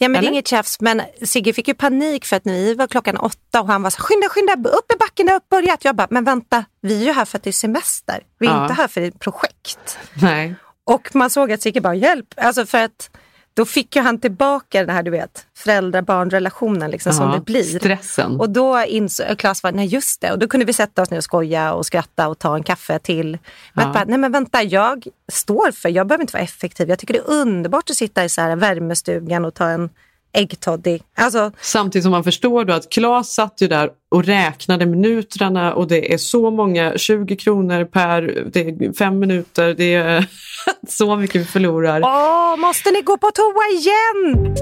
Ja 0.00 0.08
men 0.08 0.12
det 0.12 0.18
Eller? 0.18 0.28
är 0.28 0.32
inget 0.32 0.48
tjafs 0.48 0.80
men 0.80 1.02
Sigge 1.22 1.52
fick 1.52 1.68
ju 1.68 1.74
panik 1.74 2.24
för 2.24 2.36
att 2.36 2.42
vi 2.46 2.74
var 2.74 2.86
klockan 2.86 3.16
åtta 3.16 3.60
och 3.60 3.66
han 3.66 3.82
var 3.82 3.90
så 3.90 4.02
skynda 4.02 4.28
skynda 4.28 4.52
upp 4.52 4.92
i 4.94 4.98
backen, 4.98 5.26
det 5.26 5.32
har 5.32 5.42
börjat. 5.50 5.84
Jag 5.84 5.96
bara, 5.96 6.06
men 6.10 6.24
vänta, 6.24 6.64
vi 6.82 7.00
är 7.00 7.04
ju 7.06 7.12
här 7.12 7.24
för 7.24 7.38
att 7.38 7.44
det 7.44 7.50
är 7.50 7.52
semester. 7.52 8.20
Vi 8.38 8.46
är 8.46 8.50
Ja. 8.50 8.62
inte 8.62 8.74
här 8.74 8.88
för 8.88 9.00
ett 9.00 9.18
projekt. 9.18 9.98
Nej. 10.22 10.54
Och 10.86 11.14
man 11.14 11.30
såg 11.30 11.52
att 11.52 11.62
Sigge 11.62 11.80
bara, 11.80 11.94
hjälp, 11.94 12.26
alltså 12.36 12.66
för 12.66 12.84
att 12.84 13.10
då 13.58 13.64
fick 13.64 13.96
ju 13.96 14.02
han 14.02 14.18
tillbaka 14.20 14.80
den 14.80 14.90
här 14.96 15.02
du 15.02 15.10
vet, 15.10 15.46
föräldrar-barn-relationen 15.56 16.90
liksom, 16.90 17.12
som 17.12 17.28
Ja, 17.30 17.34
det 17.34 17.40
blir. 17.44 17.78
Stressen. 17.78 18.40
Och 18.40 18.50
då 18.50 18.84
insåg 18.84 19.38
Claes, 19.38 19.62
var, 19.62 19.72
nej 19.72 19.86
just 19.86 20.20
det, 20.20 20.32
och 20.32 20.38
då 20.38 20.48
kunde 20.48 20.66
vi 20.66 20.72
sätta 20.72 21.02
oss 21.02 21.10
ner 21.10 21.18
och 21.18 21.24
skoja 21.24 21.72
och 21.72 21.86
skratta 21.86 22.28
och 22.28 22.38
ta 22.38 22.54
en 22.56 22.62
kaffe 22.62 22.98
till. 22.98 23.38
Men 23.72 23.86
Ja. 23.86 23.92
bara, 23.92 24.04
nej 24.04 24.18
men 24.18 24.32
vänta, 24.32 24.62
jag 24.62 25.06
står 25.32 25.70
för, 25.72 25.88
jag 25.88 26.06
behöver 26.06 26.22
inte 26.22 26.32
vara 26.32 26.42
effektiv. 26.42 26.88
Jag 26.88 26.98
tycker 26.98 27.14
det 27.14 27.20
är 27.20 27.30
underbart 27.30 27.90
att 27.90 27.96
sitta 27.96 28.24
i 28.24 28.28
så 28.28 28.40
här 28.40 28.56
värmestugan 28.56 29.44
och 29.44 29.54
ta 29.54 29.68
en 29.68 29.90
äggtoddy. 30.32 30.98
Alltså, 31.16 31.52
Samtidigt 31.60 32.02
som 32.02 32.10
man 32.12 32.24
förstår 32.24 32.64
då 32.64 32.72
att 32.74 32.90
Claes 32.90 33.34
satt 33.34 33.60
ju 33.60 33.68
där 33.68 33.90
och 34.10 34.24
räknade 34.24 34.86
minuterna 34.86 35.74
och 35.74 35.88
det 35.88 36.14
är 36.14 36.18
så 36.18 36.50
många, 36.50 36.92
20 36.98 37.36
kronor 37.36 37.84
per, 37.84 38.22
det 38.52 38.60
är 38.60 38.92
fem 38.98 39.18
minuter, 39.18 39.74
det 39.74 39.94
är 39.94 40.26
så 40.88 41.16
mycket 41.16 41.40
vi 41.40 41.44
förlorar. 41.44 42.00
åh, 42.04 42.56
måste 42.56 42.90
ni 42.90 43.02
gå 43.02 43.16
på 43.18 43.30
toa 43.30 43.64
igen? 43.72 44.54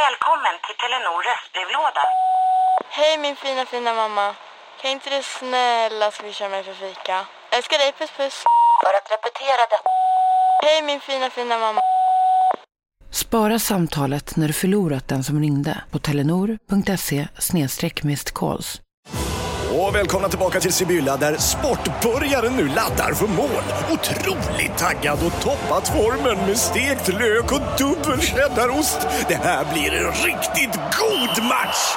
Välkommen 0.00 0.54
till 0.64 0.76
Telenor 0.82 1.18
röstbrevlåda. 1.28 2.04
Hej 2.96 3.18
min 3.18 3.36
fina 3.36 3.64
fina 3.66 3.94
mamma. 3.94 4.34
Kan 4.82 4.90
inte 4.90 5.10
du 5.10 5.22
snälla 5.22 6.10
swisha 6.10 6.48
mig 6.48 6.64
för 6.64 6.74
fika? 6.74 7.26
Älskar 7.56 7.78
dig, 7.78 7.92
puss 7.98 8.10
puss. 8.16 8.44
För 8.82 8.92
att 8.98 9.08
repetera 9.14 9.62
detta. 9.70 9.88
Hej 10.62 10.82
min 10.82 11.00
fina 11.00 11.30
fina 11.30 11.58
mamma. 11.58 11.80
Spara 13.10 13.58
samtalet 13.58 14.36
när 14.36 14.46
du 14.46 14.52
förlorat 14.52 15.08
den 15.08 15.24
som 15.24 15.40
ringde 15.40 15.84
på 15.90 15.98
telenor.se 15.98 17.28
calls. 18.34 18.80
Och 19.78 19.94
välkomna 19.94 20.28
tillbaka 20.28 20.60
till 20.60 20.72
Sibylla 20.72 21.16
där 21.16 21.36
sportbörjaren 21.36 22.56
nu 22.56 22.68
laddar 22.68 23.14
för 23.14 23.26
mål. 23.26 23.64
Otroligt 23.90 24.78
taggad 24.78 25.18
och 25.26 25.42
toppat 25.42 25.88
formen 25.88 26.46
med 26.46 26.58
stekt 26.58 27.08
lök 27.08 27.52
och 27.52 27.78
dubbel 27.78 28.20
cheddarost. 28.20 29.00
Det 29.28 29.34
här 29.34 29.72
blir 29.72 29.92
en 29.92 30.12
riktigt 30.12 30.74
god 30.74 31.44
match! 31.44 31.96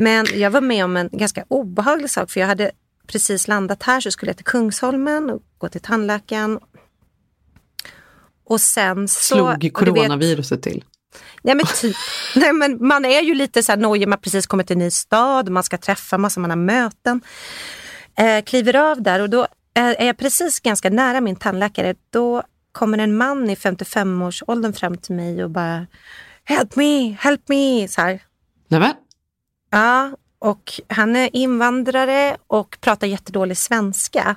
Men 0.00 0.26
jag 0.34 0.50
var 0.50 0.60
med 0.60 0.84
om 0.84 0.96
en 0.96 1.08
ganska 1.12 1.44
obehaglig 1.48 2.10
sak 2.10 2.30
för 2.30 2.40
jag 2.40 2.46
hade 2.46 2.70
precis 3.06 3.48
landat 3.48 3.82
här 3.82 4.00
så 4.00 4.10
skulle 4.10 4.30
jag 4.30 4.36
till 4.36 4.44
Kungsholmen 4.44 5.30
och 5.30 5.42
gå 5.58 5.68
till 5.68 5.80
tandläkaren. 5.80 6.58
Och 8.44 8.60
sen 8.60 9.08
så... 9.08 9.34
Slog 9.34 9.60
du 9.60 9.66
vet- 9.66 9.74
coronaviruset 9.74 10.62
till. 10.62 10.84
Nej 11.42 11.54
men 11.54 11.66
typ. 11.66 11.96
Nej, 12.36 12.52
men 12.52 12.86
man 12.86 13.04
är 13.04 13.20
ju 13.20 13.34
lite 13.34 13.62
så 13.62 13.72
här 13.72 13.76
nojig, 13.76 14.08
man 14.08 14.20
precis 14.20 14.46
kommit 14.46 14.66
till 14.66 14.74
en 14.76 14.78
ny 14.78 14.90
stad, 14.90 15.48
man 15.48 15.62
ska 15.62 15.78
träffa 15.78 16.18
massa, 16.18 16.40
man 16.40 16.50
har 16.50 16.56
möten. 16.56 17.20
Eh, 18.18 18.44
kliver 18.44 18.76
av 18.76 19.02
där 19.02 19.20
och 19.20 19.30
då 19.30 19.40
eh, 19.42 19.48
är 19.74 20.06
jag 20.06 20.16
precis 20.16 20.60
ganska 20.60 20.90
nära 20.90 21.20
min 21.20 21.36
tandläkare. 21.36 21.94
Då 22.10 22.42
kommer 22.72 22.98
en 22.98 23.16
man 23.16 23.50
i 23.50 23.54
55-årsåldern 23.54 24.72
fram 24.72 24.96
till 24.96 25.14
mig 25.14 25.44
och 25.44 25.50
bara 25.50 25.86
Help 26.44 26.76
me, 26.76 27.16
help 27.20 27.48
me! 27.48 27.88
Så 27.88 28.00
här. 28.00 28.22
Nämen, 28.68 28.92
Ja, 29.70 30.10
och 30.38 30.72
han 30.88 31.16
är 31.16 31.36
invandrare 31.36 32.36
och 32.46 32.76
pratar 32.80 33.06
jättedålig 33.06 33.56
svenska. 33.56 34.36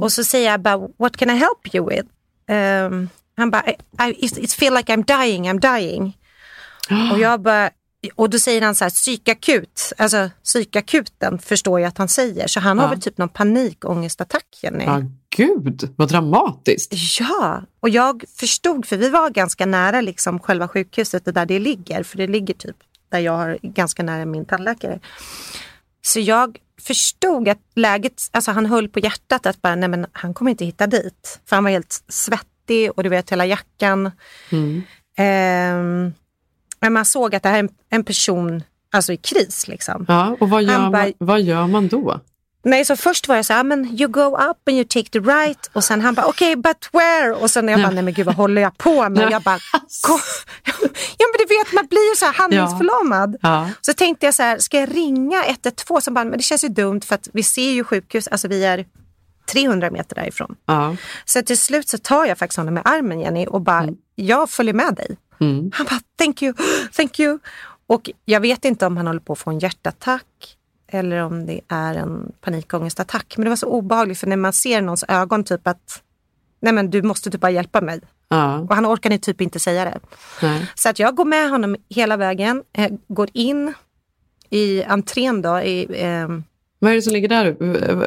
Och 0.00 0.12
så 0.12 0.24
säger 0.24 0.50
jag 0.50 0.60
bara, 0.60 0.88
what 0.98 1.16
can 1.16 1.30
I 1.30 1.34
help 1.34 1.74
you 1.74 1.88
with? 1.88 2.08
Ehm, 2.48 3.08
han 3.36 3.50
bara, 3.50 3.64
I, 3.70 3.74
I 4.10 4.24
it 4.26 4.52
feel 4.52 4.74
like 4.74 4.92
I'm 4.94 5.04
dying, 5.24 5.50
I'm 5.50 5.78
dying. 5.78 6.16
och 7.12 7.18
jag 7.18 7.40
bara, 7.42 7.70
och 8.14 8.30
då 8.30 8.38
säger 8.38 8.62
han 8.62 8.74
så 8.74 8.84
här, 8.84 8.90
psykakut, 8.90 9.92
alltså 9.98 10.30
psykakuten 10.44 11.38
förstår 11.38 11.80
jag 11.80 11.88
att 11.88 11.98
han 11.98 12.08
säger. 12.08 12.46
Så 12.46 12.60
han 12.60 12.78
har 12.78 12.86
Ja. 12.86 12.90
väl 12.90 13.00
typ 13.00 13.18
någon 13.18 13.28
panikångestattack, 13.28 14.58
Jenny. 14.62 14.84
ja 14.84 15.02
gud 15.36 15.94
vad 15.96 16.08
dramatiskt. 16.08 16.94
Ja, 17.20 17.62
och 17.80 17.88
jag 17.88 18.24
förstod, 18.36 18.86
för 18.86 18.96
vi 18.96 19.08
var 19.08 19.30
ganska 19.30 19.66
nära 19.66 20.00
liksom 20.00 20.38
själva 20.40 20.68
sjukhuset 20.68 21.26
och 21.26 21.32
där 21.34 21.46
det 21.46 21.58
ligger, 21.58 22.02
för 22.02 22.16
det 22.16 22.26
ligger 22.26 22.54
typ 22.54 22.76
där 23.10 23.18
jag 23.18 23.32
har 23.36 23.58
ganska 23.62 24.02
nära 24.02 24.24
min 24.24 24.44
tandläkare. 24.44 25.00
Så 26.02 26.20
jag 26.20 26.58
förstod 26.82 27.48
att 27.48 27.58
läget, 27.74 28.22
alltså 28.32 28.50
han 28.50 28.66
höll 28.66 28.88
på 28.88 28.98
hjärtat 29.00 29.46
att 29.46 29.62
bara, 29.62 29.74
nej 29.74 29.88
men 29.88 30.06
han 30.12 30.34
kommer 30.34 30.50
inte 30.50 30.64
hitta 30.64 30.86
dit. 30.86 31.40
För 31.46 31.56
han 31.56 31.64
var 31.64 31.70
helt 31.70 32.02
svettig 32.08 32.90
och 32.96 33.02
du 33.02 33.08
vet 33.08 33.30
hela 33.32 33.46
jackan. 33.46 34.10
Mm. 34.52 34.82
Ehm, 35.16 36.12
men 36.80 36.92
man 36.92 37.04
såg 37.04 37.34
att 37.34 37.42
det 37.42 37.48
här 37.48 37.56
är 37.56 37.60
en, 37.60 37.68
en 37.90 38.04
person 38.04 38.62
alltså 38.92 39.12
i 39.12 39.16
kris 39.16 39.68
liksom. 39.68 40.04
Ja, 40.08 40.36
och 40.40 40.50
vad 40.50 40.62
gör, 40.62 40.72
Han 40.72 40.92
bara- 40.92 41.02
man, 41.02 41.12
vad 41.18 41.40
gör 41.42 41.66
man 41.66 41.88
då? 41.88 42.20
Nej, 42.64 42.84
så 42.84 42.96
först 42.96 43.28
var 43.28 43.36
jag 43.36 43.44
så 43.46 43.52
här, 43.52 43.60
"Ah, 43.60 43.64
men 43.64 43.84
you 44.00 44.08
go 44.08 44.20
up 44.36 44.68
and 44.68 44.76
you 44.76 44.84
take 44.84 45.10
the 45.10 45.18
right. 45.18 45.70
Och 45.72 45.84
sen 45.84 46.00
han 46.00 46.14
bara, 46.14 46.26
okej, 46.26 46.56
but 46.56 46.88
where? 46.92 47.32
Och 47.34 47.50
sen 47.50 47.68
jag 47.68 47.80
bara, 47.82 47.90
nej 47.90 48.02
men 48.02 48.14
gud 48.14 48.26
vad 48.26 48.34
håller 48.34 48.62
jag 48.62 48.78
på 48.78 49.08
med? 49.08 49.30
Jag 49.32 49.42
bara, 49.42 49.58
"Gå." 50.08 50.18
ja 51.18 51.26
men 51.32 51.38
du 51.48 51.54
vet, 51.58 51.72
man 51.72 51.79
blir 51.90 52.10
ju 52.10 52.16
så 52.16 52.24
här 52.24 52.32
handlingsförlamad. 52.32 53.36
Ja. 53.42 53.70
Så 53.80 53.94
tänkte 53.94 54.26
jag 54.26 54.34
så 54.34 54.42
här, 54.42 54.58
ska 54.58 54.80
jag 54.80 54.96
ringa 54.96 55.44
112? 55.44 56.00
Som 56.00 56.14
bara, 56.14 56.24
men 56.24 56.36
det 56.36 56.42
känns 56.42 56.64
ju 56.64 56.68
dumt 56.68 57.00
för 57.00 57.14
att 57.14 57.28
vi 57.32 57.42
ser 57.42 57.70
ju 57.70 57.84
sjukhus, 57.84 58.28
alltså 58.28 58.48
vi 58.48 58.64
är 58.64 58.86
300 59.52 59.90
meter 59.90 60.14
därifrån. 60.14 60.56
Ja. 60.66 60.96
Så 61.24 61.42
till 61.42 61.58
slut 61.58 61.88
så 61.88 61.98
tar 61.98 62.24
jag 62.24 62.38
faktiskt 62.38 62.56
honom 62.56 62.74
med 62.74 62.82
armen 62.86 63.20
Jenny 63.20 63.46
och 63.46 63.60
bara, 63.60 63.88
jag 64.14 64.50
följer 64.50 64.74
med 64.74 64.94
dig. 64.94 65.16
Mm. 65.40 65.70
Han 65.74 65.86
bara, 65.86 66.00
thank 66.18 66.42
you, 66.42 66.54
thank 66.92 67.20
you. 67.20 67.38
Och 67.86 68.10
jag 68.24 68.40
vet 68.40 68.64
inte 68.64 68.86
om 68.86 68.96
han 68.96 69.06
håller 69.06 69.20
på 69.20 69.32
att 69.32 69.38
få 69.38 69.50
en 69.50 69.58
hjärtattack 69.58 70.56
eller 70.92 71.16
om 71.22 71.46
det 71.46 71.60
är 71.68 71.94
en 71.94 72.32
panikångestattack. 72.40 73.34
Men 73.36 73.44
det 73.44 73.48
var 73.48 73.56
så 73.56 73.66
obehagligt 73.66 74.18
för 74.18 74.26
när 74.26 74.36
man 74.36 74.52
ser 74.52 74.82
någons 74.82 75.04
ögon 75.08 75.44
typ 75.44 75.66
att 75.66 76.02
nej 76.60 76.72
men 76.72 76.90
du 76.90 77.02
måste 77.02 77.30
typ 77.30 77.40
bara 77.40 77.50
hjälpa 77.50 77.80
mig. 77.80 78.00
Ja. 78.30 78.58
Och 78.58 78.74
han 78.74 78.86
orkade 78.86 79.18
typ 79.18 79.40
inte 79.40 79.58
säga 79.58 79.84
det. 79.84 80.00
Nej. 80.42 80.66
Så 80.74 80.88
att 80.88 80.98
jag 80.98 81.14
går 81.14 81.24
med 81.24 81.50
honom 81.50 81.76
hela 81.88 82.16
vägen, 82.16 82.62
eh, 82.72 82.90
går 83.08 83.28
in 83.32 83.74
i 84.50 84.82
entrén 84.82 85.42
då. 85.42 85.60
I, 85.60 86.02
ehm, 86.02 86.44
Vad 86.82 86.92
är 86.92 86.96
det 86.96 87.02
som 87.02 87.12
ligger 87.12 87.28
där? 87.28 87.56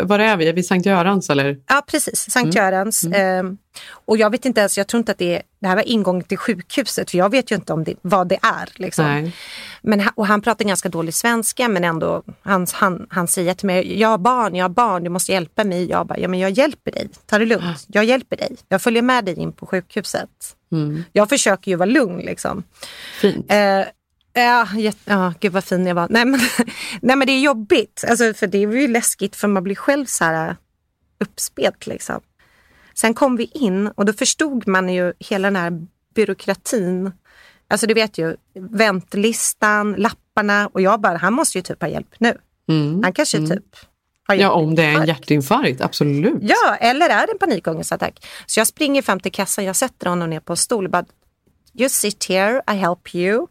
Var 0.04 0.20
är 0.20 0.38
vi? 0.38 0.48
Är 0.48 0.54
vi 0.54 0.64
Sankt 0.64 0.86
Görans 0.86 1.30
eller? 1.30 1.58
Ja, 1.68 1.84
precis. 1.88 2.32
Sankt 2.32 2.56
Mm. 2.56 2.66
Görans. 2.66 3.04
Ehm, 3.14 3.58
och 4.06 4.18
jag 4.18 4.30
vet 4.30 4.46
inte 4.46 4.60
ens, 4.60 4.78
jag 4.78 4.88
tror 4.88 5.00
inte 5.00 5.12
att 5.12 5.18
det 5.18 5.36
är, 5.36 5.42
det 5.60 5.68
här 5.68 5.76
var 5.76 5.88
ingången 5.88 6.24
till 6.24 6.38
sjukhuset, 6.38 7.12
för 7.12 7.18
jag 7.18 7.30
vet 7.32 7.52
ju 7.52 7.56
inte 7.56 7.74
om 7.74 7.84
det, 7.84 7.96
vad 8.02 8.28
det 8.28 8.40
är. 8.42 8.70
Liksom. 8.76 9.06
Nej. 9.06 9.36
Men, 9.82 10.02
och 10.16 10.28
han 10.28 10.42
pratar 10.42 10.66
ganska 10.66 10.90
dålig 10.90 11.14
svenska, 11.14 11.68
men 11.68 11.84
ändå, 11.84 12.24
han, 12.42 12.68
han, 12.74 13.08
han 13.10 13.28
säger 13.28 13.54
till 13.54 13.68
mig, 13.68 14.00
jag 14.00 14.10
har 14.10 14.18
barn, 14.18 14.56
jag 14.56 14.64
har 14.64 14.70
barn, 14.70 15.04
du 15.04 15.10
måste 15.10 15.32
hjälpa 15.32 15.64
mig. 15.64 15.90
Jag 15.90 16.08
bara, 16.08 16.20
ja 16.20 16.28
men 16.28 16.40
jag 16.40 16.52
hjälper 16.52 16.92
dig, 16.92 17.10
ta 17.26 17.38
det 17.38 17.46
lugnt, 17.46 17.86
jag 17.88 18.06
hjälper 18.06 18.38
dig. 18.38 18.56
Jag 18.70 18.82
följer 18.82 19.02
med 19.02 19.26
dig 19.26 19.40
in 19.40 19.54
på 19.54 19.66
sjukhuset. 19.66 20.30
Mm. 20.72 21.04
Jag 21.12 21.30
försöker 21.30 21.72
ju 21.72 21.78
vara 21.78 21.90
lugn 21.90 22.20
liksom. 22.20 22.64
Fint. 23.22 23.52
Eh, 23.52 23.82
ja, 24.34 24.67
ja, 25.06 25.34
gud 25.39 25.52
vad 25.52 25.63
fin 25.63 25.86
jag 25.88 25.96
var. 25.96 26.08
Nej 26.10 26.26
men, 26.26 26.39
nej, 27.02 27.15
men 27.15 27.28
det 27.28 27.32
är 27.34 27.39
jobbigt. 27.39 28.04
Alltså, 28.08 28.34
för 28.34 28.48
det 28.48 28.58
är 28.58 28.72
ju 28.72 28.88
läskigt 28.88 29.36
för 29.36 29.48
man 29.48 29.63
blir 29.63 29.76
själv 29.76 30.06
så 30.06 30.24
här 30.24 30.50
äh, 30.50 30.56
uppspelt. 31.19 31.88
Liksom. 31.88 32.19
Sen 32.93 33.13
kom 33.13 33.36
vi 33.36 33.43
in 33.54 33.88
och 33.88 34.06
då 34.06 34.13
förstod 34.13 34.67
man 34.67 34.89
ju 34.89 35.13
hela 35.19 35.48
den 35.48 35.56
här 35.56 35.72
byråkratin. 36.15 37.12
Alltså 37.67 37.88
du 37.88 37.93
vet 37.93 38.17
ju, 38.17 38.36
väntlistan, 38.60 39.93
lapparna 39.98 40.67
och 40.74 40.82
jag 40.82 41.02
bara, 41.02 41.17
han 41.17 41.34
måste 41.34 41.58
ju 41.58 41.62
typ 41.62 41.82
ha 41.82 41.89
hjälp 41.89 42.15
nu. 42.17 42.38
Mm. 42.69 43.04
Han 43.04 43.13
kanske 43.13 43.38
Mm. 43.38 43.50
typ 43.50 43.76
har 44.28 44.36
Ja, 44.36 44.52
om 44.52 44.76
det 44.76 44.84
är 44.84 45.00
en 45.00 45.08
hjärtinfarkt, 45.08 45.82
absolut. 45.82 46.38
Ja, 46.41 46.76
eller 46.76 47.10
är 47.10 47.26
det 47.28 47.32
en 47.32 47.39
panikångestattack? 47.39 48.26
Så 48.46 48.60
jag 48.60 48.67
springer 48.67 49.02
fram 49.02 49.19
till 49.19 49.32
kassan, 49.32 49.65
jag 49.65 49.76
sätter 49.76 50.08
honom 50.10 50.30
ner 50.30 50.39
på 50.39 50.54
en 50.54 50.58
stol 50.58 50.86
och 50.86 50.91
bara 50.91 51.06
You 51.76 51.90
sit 51.90 52.26
here, 52.30 52.62
I 52.72 52.76
help 52.76 53.16
you. 53.16 53.48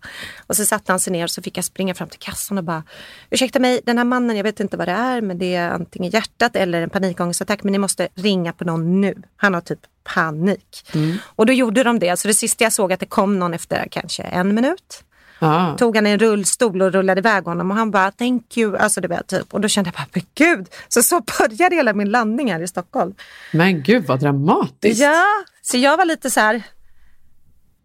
Och 0.47 0.57
så 0.57 0.65
satte 0.65 0.93
han 0.93 1.01
sig 1.01 1.13
ner 1.13 1.25
och 1.25 1.31
så 1.31 1.43
fick 1.43 1.59
jag 1.59 1.65
springa 1.65 1.95
fram 1.95 2.09
till 2.09 2.19
kassan 2.19 2.59
och 2.59 2.65
bara 2.65 2.83
Ursäkta 3.31 3.59
mig, 3.59 3.81
den 3.87 3.99
här 3.99 4.05
mannen, 4.05 4.37
jag 4.37 4.45
vet 4.45 4.61
inte 4.61 4.77
vad 4.77 4.89
det 4.89 4.93
är 4.93 5.21
men 5.21 5.39
det 5.39 5.55
är 5.55 5.71
antingen 5.71 6.11
hjärtat 6.11 6.57
eller 6.57 6.83
en 6.83 6.91
panikångestattack 6.91 7.63
men 7.63 7.73
ni 7.73 7.79
måste 7.79 8.09
ringa 8.15 8.53
på 8.53 8.65
någon 8.65 9.01
nu. 9.01 9.23
Han 9.37 9.55
har 9.55 9.61
typ 9.61 9.81
panik. 10.15 10.87
Och 11.27 11.47
då 11.47 11.53
gjorde 11.53 11.83
de 11.83 11.99
det, 11.99 12.17
så 12.19 12.29
det 12.29 12.35
sista 12.35 12.65
jag 12.65 12.73
såg 12.73 12.93
att 12.93 13.01
det 13.01 13.07
kom 13.07 13.39
någon 13.39 13.55
efter 13.55 13.89
kanske 13.91 14.23
en 14.23 14.55
minut. 14.55 15.05
Ja. 15.39 15.77
Tog 15.79 15.97
han 15.97 16.07
en 16.07 16.19
rullstol 16.19 16.83
och 16.83 16.93
rullade 16.93 17.19
iväg 17.19 17.45
honom 17.45 17.71
och 17.71 17.77
han 17.77 17.91
bara 17.91 18.11
thank 18.11 18.57
you. 18.57 18.77
Alltså 18.77 19.01
det 19.01 19.09
var 19.09 19.23
typ. 19.27 19.55
Och 19.55 19.61
då 19.61 19.69
kände 19.69 19.89
jag 19.89 19.95
bara, 19.95 20.07
men 20.13 20.25
gud. 20.35 20.67
Så 20.89 21.03
så 21.03 21.21
började 21.39 21.77
hela 21.77 21.93
min 21.93 22.11
landning 22.11 22.53
här 22.53 22.61
i 22.63 22.69
Stockholm. 22.69 23.15
Men 23.53 23.83
gud 23.83 24.07
vad 24.07 24.21
dramatiskt. 24.21 25.01
Ja, 25.01 25.25
så 25.63 25.77
jag 25.77 25.97
var 25.97 26.05
lite 26.05 26.31
så 26.31 26.41
här. 26.41 26.63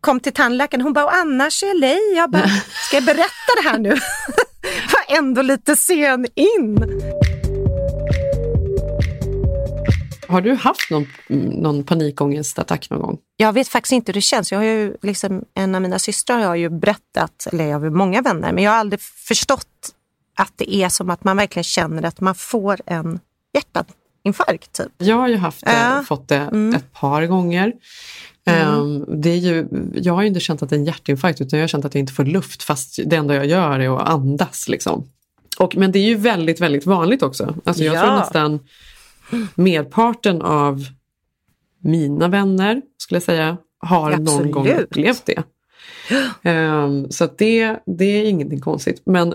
Kom 0.01 0.19
till 0.19 0.33
tandläkaren, 0.33 0.81
hon 0.81 0.93
bara, 0.93 1.05
och 1.05 1.13
annars 1.15 1.63
är 1.63 1.79
LA. 1.79 2.17
Jag 2.21 2.29
bara, 2.31 2.47
ska 2.87 2.95
jag 2.97 3.03
berätta 3.05 3.51
det 3.63 3.69
här 3.69 3.77
nu? 3.79 3.89
var 4.93 5.17
ändå 5.17 5.41
lite 5.41 5.75
sen 5.75 6.27
in. 6.35 6.77
Har 10.27 10.41
du 10.41 10.53
haft 10.55 10.91
någon, 10.91 11.07
någon 11.61 11.83
panikångestattack 11.83 12.89
någon 12.89 13.01
gång? 13.01 13.17
Jag 13.37 13.53
vet 13.53 13.67
faktiskt 13.67 13.91
inte 13.91 14.09
hur 14.09 14.13
det 14.13 14.21
känns. 14.21 14.51
Jag 14.51 14.59
har 14.59 14.65
ju 14.65 14.95
liksom, 15.01 15.43
en 15.53 15.75
av 15.75 15.81
mina 15.81 15.99
systrar 15.99 16.39
har 16.39 16.55
ju 16.55 16.69
berättat, 16.69 17.47
eller 17.51 17.65
jag 17.65 17.79
har 17.79 17.89
många 17.89 18.21
vänner, 18.21 18.51
men 18.51 18.63
jag 18.63 18.71
har 18.71 18.77
aldrig 18.77 19.01
förstått 19.01 19.67
att 20.37 20.53
det 20.55 20.75
är 20.75 20.89
som 20.89 21.09
att 21.09 21.23
man 21.23 21.37
verkligen 21.37 21.63
känner 21.63 22.03
att 22.05 22.19
man 22.19 22.35
får 22.35 22.79
en 22.85 23.19
hjärtinfarkt. 23.53 24.73
Typ. 24.73 24.87
Jag 24.97 25.15
har 25.15 25.27
ju 25.27 25.37
haft 25.37 25.65
det, 25.65 25.71
Ja. 25.71 26.03
fått 26.07 26.27
det 26.27 26.49
ett 26.75 26.93
par 26.93 27.25
gånger. 27.25 27.73
Ehm, 28.47 29.05
det 29.21 29.29
är 29.29 29.37
ju, 29.37 29.67
jag 29.93 30.13
har 30.13 30.21
ju 30.21 30.27
inte 30.27 30.39
känt 30.39 30.63
att 30.63 30.69
det 30.69 30.75
är 30.75 30.79
en 30.79 30.85
hjärtinfarkt 30.85 31.41
utan 31.41 31.59
jag 31.59 31.63
har 31.63 31.67
känt 31.67 31.85
att 31.85 31.93
jag 31.95 31.99
inte 31.99 32.13
får 32.13 32.25
luft 32.25 32.63
fast 32.63 32.99
det 33.05 33.15
enda 33.15 33.35
jag 33.35 33.45
gör 33.45 33.79
är 33.79 33.97
att 33.97 34.09
andas. 34.09 34.69
Liksom. 34.69 35.09
Och, 35.57 35.75
men 35.77 35.91
det 35.91 35.99
är 35.99 36.03
ju 36.03 36.15
väldigt, 36.15 36.61
väldigt 36.61 36.85
vanligt 36.85 37.23
också. 37.23 37.55
Alltså 37.65 37.83
jag 37.83 37.95
Ja. 37.95 38.01
tror 38.01 38.15
nästan 38.17 38.59
merparten 39.55 40.41
av 40.41 40.85
mina 41.83 42.27
vänner, 42.27 42.81
skulle 42.97 43.15
jag 43.15 43.23
säga, 43.23 43.57
har 43.79 44.11
någon 44.11 44.21
Absolut. 44.21 44.51
gång 44.51 44.67
upplevt 44.69 45.25
det. 45.25 45.43
Ehm, 46.43 47.11
så 47.11 47.29
det, 47.37 47.79
det 47.85 48.05
är 48.05 48.25
ingenting 48.25 48.59
konstigt. 48.59 49.01
Men 49.05 49.33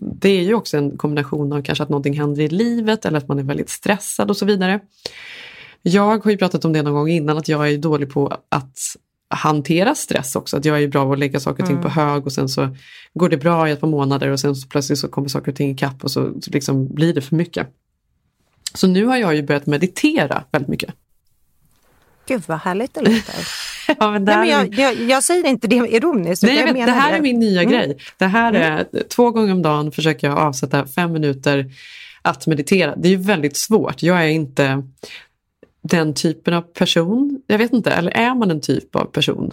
det 0.00 0.28
är 0.28 0.42
ju 0.42 0.54
också 0.54 0.76
en 0.76 0.96
kombination 0.96 1.52
av 1.52 1.62
kanske 1.62 1.82
att 1.84 1.88
någonting 1.90 2.18
händer 2.18 2.42
i 2.42 2.48
livet 2.48 3.04
eller 3.04 3.18
att 3.18 3.28
man 3.28 3.38
är 3.38 3.42
väldigt 3.42 3.70
stressad 3.70 4.30
och 4.30 4.36
så 4.36 4.46
vidare. 4.46 4.80
Jag 5.88 6.24
har 6.24 6.30
ju 6.30 6.36
pratat 6.36 6.64
om 6.64 6.72
det 6.72 6.82
någon 6.82 6.94
gång 6.94 7.08
innan 7.08 7.38
att 7.38 7.48
jag 7.48 7.72
är 7.72 7.78
dålig 7.78 8.10
på 8.10 8.38
att 8.48 8.78
hantera 9.28 9.94
stress 9.94 10.36
också. 10.36 10.56
Att 10.56 10.64
jag 10.64 10.82
är 10.82 10.88
bra 10.88 11.04
på 11.04 11.12
att 11.12 11.18
lägga 11.18 11.40
saker 11.40 11.62
och 11.62 11.68
ting 11.68 11.82
på 11.82 11.88
hög 11.88 12.26
och 12.26 12.32
sen 12.32 12.48
så 12.48 12.76
går 13.14 13.28
det 13.28 13.36
bra 13.36 13.68
i 13.68 13.72
ett 13.72 13.80
par 13.80 13.88
månader 13.88 14.28
och 14.28 14.40
sen 14.40 14.56
så 14.56 14.68
plötsligt 14.68 14.98
så 14.98 15.08
kommer 15.08 15.28
saker 15.28 15.52
och 15.52 15.56
ting 15.56 15.70
ikapp 15.70 16.04
och 16.04 16.10
så, 16.10 16.32
liksom 16.46 16.94
blir 16.94 17.14
det 17.14 17.20
för 17.20 17.36
mycket. 17.36 17.68
Så 18.74 18.86
nu 18.86 19.04
har 19.04 19.16
jag 19.16 19.34
ju 19.34 19.42
börjat 19.42 19.66
meditera 19.66 20.44
väldigt 20.50 20.68
mycket. 20.68 20.94
Gud 22.26 22.42
vad 22.46 22.58
härligt 22.58 22.94
det 22.94 23.00
låter. 23.00 23.34
Ja, 23.98 24.10
men 24.10 24.24
det 24.24 24.36
Nej, 24.36 24.38
men 24.38 24.72
jag, 24.72 24.94
jag, 24.98 25.10
jag 25.10 25.24
säger 25.24 25.46
inte 25.46 25.68
det 25.68 25.76
ironiskt. 25.76 26.42
Nej, 26.42 26.56
jag 26.56 26.64
vet, 26.64 26.72
menar 26.72 26.86
det 26.86 26.92
här 26.92 27.12
är 27.16 27.20
min 27.20 27.38
nya 27.38 27.62
Mm. 27.62 27.72
grej. 27.72 27.98
Det 28.18 28.26
här 28.26 28.52
är 28.52 28.86
två 29.08 29.30
gånger 29.30 29.52
om 29.52 29.62
dagen 29.62 29.92
försöker 29.92 30.26
jag 30.28 30.38
avsätta 30.38 30.86
fem 30.86 31.12
minuter 31.12 31.70
att 32.22 32.46
meditera. 32.46 32.96
Det 32.96 33.08
är 33.08 33.10
ju 33.10 33.16
väldigt 33.16 33.56
svårt. 33.56 34.02
Jag 34.02 34.24
är 34.24 34.28
inte 34.28 34.82
den 35.86 36.14
typen 36.14 36.54
av 36.54 36.60
person. 36.62 37.40
Jag 37.46 37.58
vet 37.58 37.72
inte, 37.72 37.90
eller 37.90 38.10
är 38.10 38.34
man 38.34 38.50
en 38.50 38.60
typ 38.60 38.96
av 38.96 39.04
person? 39.04 39.50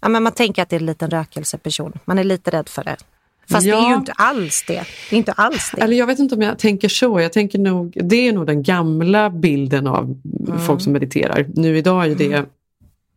Ja, 0.00 0.08
men 0.08 0.22
man 0.22 0.32
tänker 0.32 0.62
att 0.62 0.68
det 0.68 0.76
är 0.76 0.80
en 0.80 0.86
liten 0.86 1.10
rökelseperson. 1.10 1.92
Man 2.04 2.18
är 2.18 2.24
lite 2.24 2.50
rädd 2.50 2.68
för 2.68 2.84
det. 2.84 2.96
Fast 3.50 3.64
det 3.66 3.70
är 3.72 3.76
ju 3.80 3.82
Ja. 3.90 3.94
inte 3.96 4.12
alls 4.12 4.64
det. 4.66 4.84
Det 5.10 5.16
är 5.16 5.18
inte 5.18 5.32
alls 5.32 5.72
det. 5.76 5.82
Eller 5.82 5.96
jag 5.96 6.06
vet 6.06 6.18
inte 6.18 6.34
om 6.34 6.42
jag 6.42 6.58
tänker 6.58 6.88
så. 6.88 7.20
Jag 7.20 7.32
tänker 7.32 7.58
nog, 7.58 7.98
det 8.04 8.28
är 8.28 8.32
nog 8.32 8.46
den 8.46 8.62
gamla 8.62 9.30
bilden 9.30 9.86
av 9.86 10.04
Mm. 10.48 10.60
folk 10.66 10.80
som 10.82 10.92
mediterar. 10.92 11.46
Nu 11.54 11.78
idag 11.78 12.06
är 12.06 12.14
det, 12.14 12.44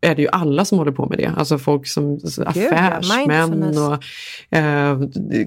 är 0.01 0.15
det 0.15 0.21
ju 0.21 0.27
alla 0.27 0.65
som 0.65 0.77
håller 0.77 0.91
på 0.91 1.05
med 1.05 1.17
det. 1.17 1.31
Alltså 1.37 1.57
folk 1.57 1.87
som 1.87 2.19
ja, 2.37 2.43
affärsmän 2.45 3.77
och 3.77 4.03
eh, 4.57 4.99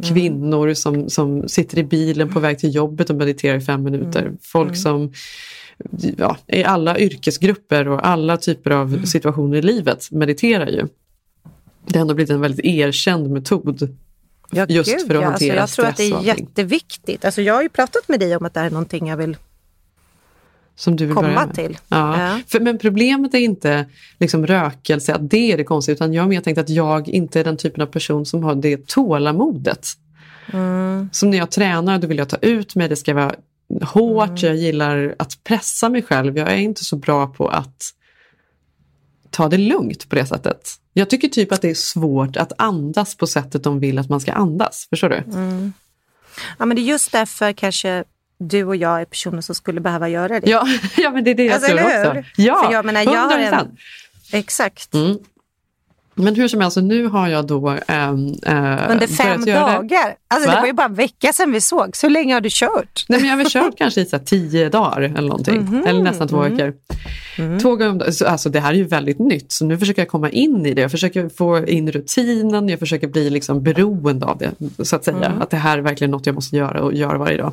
kvinnor 0.03 0.75
som, 0.75 1.11
som 1.11 1.49
sitter 1.49 1.79
i 1.79 1.85
bilen 1.85 2.29
på 2.29 2.41
väg 2.41 2.59
till 2.59 2.75
jobbet 2.75 3.11
och 3.11 3.17
mediterar 3.17 3.57
i 3.57 3.61
fem 3.61 3.83
minuter. 3.83 4.23
Mm. 4.23 4.39
Folk 4.43 4.77
som 4.77 5.13
ja, 6.17 6.37
i 6.47 6.65
alla 6.65 6.99
yrkesgrupper 6.99 7.89
och 7.89 8.07
alla 8.07 8.37
typer 8.37 8.71
av 8.71 9.05
situationer 9.05 9.57
i 9.57 9.63
livet 9.63 10.11
mediterar 10.11 10.67
ju. 10.67 10.87
Det 11.87 11.99
har 11.99 12.01
ändå 12.01 12.15
blivit 12.15 12.31
en 12.31 12.41
väldigt 12.41 12.65
erkänd 12.65 13.31
metod 13.31 13.97
Ja, 14.53 14.67
just 14.69 14.91
gud, 14.91 15.07
för 15.07 15.15
att 15.15 15.23
ja. 15.23 15.29
hantera 15.29 15.63
alltså, 15.63 15.83
Jag 15.83 15.97
tror 15.97 16.09
att 16.09 16.23
det 16.23 16.31
är 16.31 16.37
jätteviktigt. 16.37 17.25
Alltså, 17.25 17.43
jag 17.43 17.55
har 17.55 17.63
ju 17.63 17.69
pratat 17.69 18.09
med 18.09 18.21
dig 18.21 18.37
om 18.37 18.45
att 18.45 18.55
det 18.55 18.61
här 18.61 18.67
är 18.67 18.71
någonting 18.71 19.09
jag 19.09 19.17
vill 19.17 19.37
som 20.75 20.97
du 20.97 21.07
vill 21.07 21.15
komma 21.15 21.47
till. 21.47 21.79
Ja. 21.89 22.21
Ja. 22.21 22.41
För, 22.47 22.61
men 22.61 22.79
problemet 22.79 23.35
är 23.35 23.39
inte 23.39 23.87
liksom 24.19 24.47
rökelse, 24.47 25.15
att 25.15 25.31
det 25.31 25.53
är 25.53 25.57
det 25.57 25.65
konstiga, 25.65 25.95
utan 25.95 26.13
jag 26.13 26.23
har 26.23 26.29
mer 26.29 26.41
tänkt 26.41 26.59
att 26.59 26.69
jag 26.69 27.09
inte 27.09 27.41
är 27.41 27.45
den 27.45 27.57
typen 27.57 27.83
av 27.83 27.87
person 27.87 28.27
som 28.27 28.45
har 28.45 28.55
det 28.55 28.87
tålamodet. 28.87 29.89
Mm. 30.53 31.09
Som 31.13 31.31
när 31.31 31.39
jag 31.39 31.51
tränar, 31.51 31.99
då 31.99 32.07
vill 32.07 32.19
jag 32.19 32.29
ta 32.29 32.37
ut 32.37 32.75
mig, 32.75 32.89
det 32.89 32.97
ska 32.97 33.15
vara 33.15 33.35
hårt, 33.83 34.29
Mm. 34.29 34.39
jag 34.43 34.57
gillar 34.57 35.15
att 35.19 35.45
pressa 35.45 35.89
mig 35.89 36.03
själv. 36.03 36.39
Jag 36.39 36.53
är 36.53 36.57
inte 36.57 36.85
så 36.85 36.97
bra 36.97 37.27
på 37.27 37.49
att 37.49 37.91
ta 39.31 39.49
det 39.49 39.59
lugnt 39.59 40.09
på 40.09 40.15
det 40.15 40.27
sättet. 40.27 40.75
Jag 40.93 41.11
tycker 41.11 41.29
typ 41.29 41.53
att 41.53 41.63
det 41.63 41.71
är 41.71 41.75
svårt 41.75 42.37
att 42.37 42.53
andas 42.59 43.15
på 43.15 43.27
sättet 43.27 43.63
de 43.65 43.81
vill 43.81 43.99
att 43.99 44.09
man 44.09 44.21
ska 44.21 44.33
andas. 44.33 44.87
Förstår 44.91 45.09
du? 45.09 45.17
Mm. 45.17 45.73
Ja, 46.59 46.65
men 46.67 46.75
det 46.77 46.81
är 46.83 46.85
just 46.85 47.13
därför 47.13 47.53
kanske 47.53 48.05
du 48.39 48.65
och 48.65 48.77
jag 48.77 49.01
är 49.01 49.05
personer 49.05 49.41
som 49.41 49.55
skulle 49.55 49.81
behöva 49.81 50.09
göra 50.09 50.41
det. 50.41 50.51
Ja, 50.51 50.67
ja 50.97 51.11
men 51.11 51.25
det 51.25 51.31
är 51.31 51.35
det 51.35 51.45
jag 51.45 51.55
Alltså, 51.55 51.69
tror 51.77 51.85
också. 51.85 52.23
Ja, 52.37 52.63
För 52.67 52.73
jag 52.73 52.85
menar, 52.85 53.01
jag 53.03 53.11
har 53.29 53.39
en- 53.39 53.55
100%. 53.55 53.67
Exakt. 54.33 54.95
Mm. 54.95 55.19
Men 56.15 56.35
hur 56.35 56.49
som 56.49 56.61
helst, 56.61 56.77
nu 56.77 57.07
har 57.07 57.29
jag 57.29 57.47
då 57.47 57.69
ähm, 57.69 58.35
äh, 58.47 58.91
Under 58.91 59.07
fem 59.07 59.45
det. 59.45 59.53
dagar. 59.53 60.15
Alltså, 60.29 60.51
det 60.51 60.55
Va? 60.57 60.61
var 60.61 60.67
ju 60.67 60.73
bara 60.73 60.87
en 60.87 60.95
vecka 60.95 61.33
sedan 61.33 61.53
vi 61.53 61.61
såg. 61.61 61.97
Så 61.97 62.07
hur 62.07 62.13
länge 62.15 62.35
har 62.35 62.41
du 62.41 62.49
kört? 62.53 63.05
Nej, 63.09 63.21
men 63.21 63.29
jag 63.29 63.37
har 63.37 63.43
väl 63.43 63.51
kört 63.51 63.79
kanske 63.79 64.01
i 64.01 64.05
så 64.07 64.17
här 64.17 64.25
tio 64.25 64.69
dagar 64.69 65.01
eller 65.01 65.29
någonting. 65.29 65.61
Mhm. 65.63 65.87
Eller 65.87 66.03
nästan 66.03 66.29
två 66.29 66.43
Mm. 66.43 66.57
veckor. 66.57 66.75
Två 67.63 67.77
gånger 67.77 68.25
Alltså, 68.27 68.49
det 68.49 68.61
här 68.61 68.71
är 68.73 68.77
ju 68.77 68.85
väldigt 68.85 69.19
nytt, 69.19 69.53
så 69.53 69.65
nu 69.65 69.79
försöker 69.79 70.03
jag 70.03 70.09
komma 70.09 70.31
in 70.31 70.67
i 70.67 70.75
det. 70.75 70.83
Jag 70.83 70.91
försöker 70.91 71.29
få 71.29 71.67
in 71.67 71.93
rutinen, 71.93 72.69
jag 72.69 72.79
försöker 72.79 73.09
bli 73.09 73.31
liksom 73.31 73.63
beroende 73.63 74.27
av 74.27 74.39
det. 74.39 74.53
Så 74.85 74.97
att 74.97 75.05
säga. 75.05 75.17
Mm. 75.27 75.43
Att 75.43 75.51
det 75.51 75.57
här 75.57 75.79
är 75.79 75.83
verkligen 75.83 76.11
något 76.11 76.27
jag 76.27 76.35
måste 76.35 76.57
göra 76.57 76.83
och 76.83 76.95
göra 76.95 77.19
varje 77.19 77.37
dag. 77.37 77.53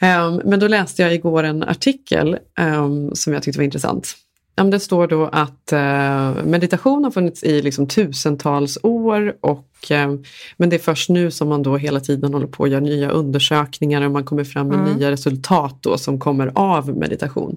Ehm, 0.00 0.40
men 0.44 0.60
då 0.60 0.68
läste 0.68 1.02
jag 1.02 1.14
igår 1.14 1.42
en 1.42 1.62
artikel 1.62 2.36
ehm, 2.58 3.14
som 3.14 3.32
jag 3.32 3.42
tyckte 3.42 3.58
var 3.58 3.64
intressant. 3.64 4.14
Det 4.56 4.80
står 4.80 5.06
då 5.06 5.26
att 5.26 5.72
eh, 5.72 6.44
meditation 6.44 7.04
har 7.04 7.10
funnits 7.10 7.42
i 7.42 7.62
liksom 7.62 7.88
tusentals 7.88 8.78
år 8.82 9.36
och, 9.40 9.90
eh, 9.90 10.14
men 10.56 10.70
det 10.70 10.76
är 10.76 10.80
först 10.80 11.08
nu 11.08 11.30
som 11.30 11.48
man 11.48 11.62
då 11.62 11.76
hela 11.76 12.00
tiden 12.00 12.32
håller 12.34 12.46
på 12.46 12.64
att 12.64 12.70
göra 12.70 12.80
nya 12.80 13.10
undersökningar 13.10 14.02
och 14.02 14.10
man 14.10 14.24
kommer 14.24 14.44
fram 14.44 14.68
med 14.68 14.78
Mm. 14.78 14.92
nya 14.96 15.10
resultat 15.10 15.78
då 15.80 15.98
som 15.98 16.18
kommer 16.20 16.52
av 16.54 16.96
meditation. 16.96 17.56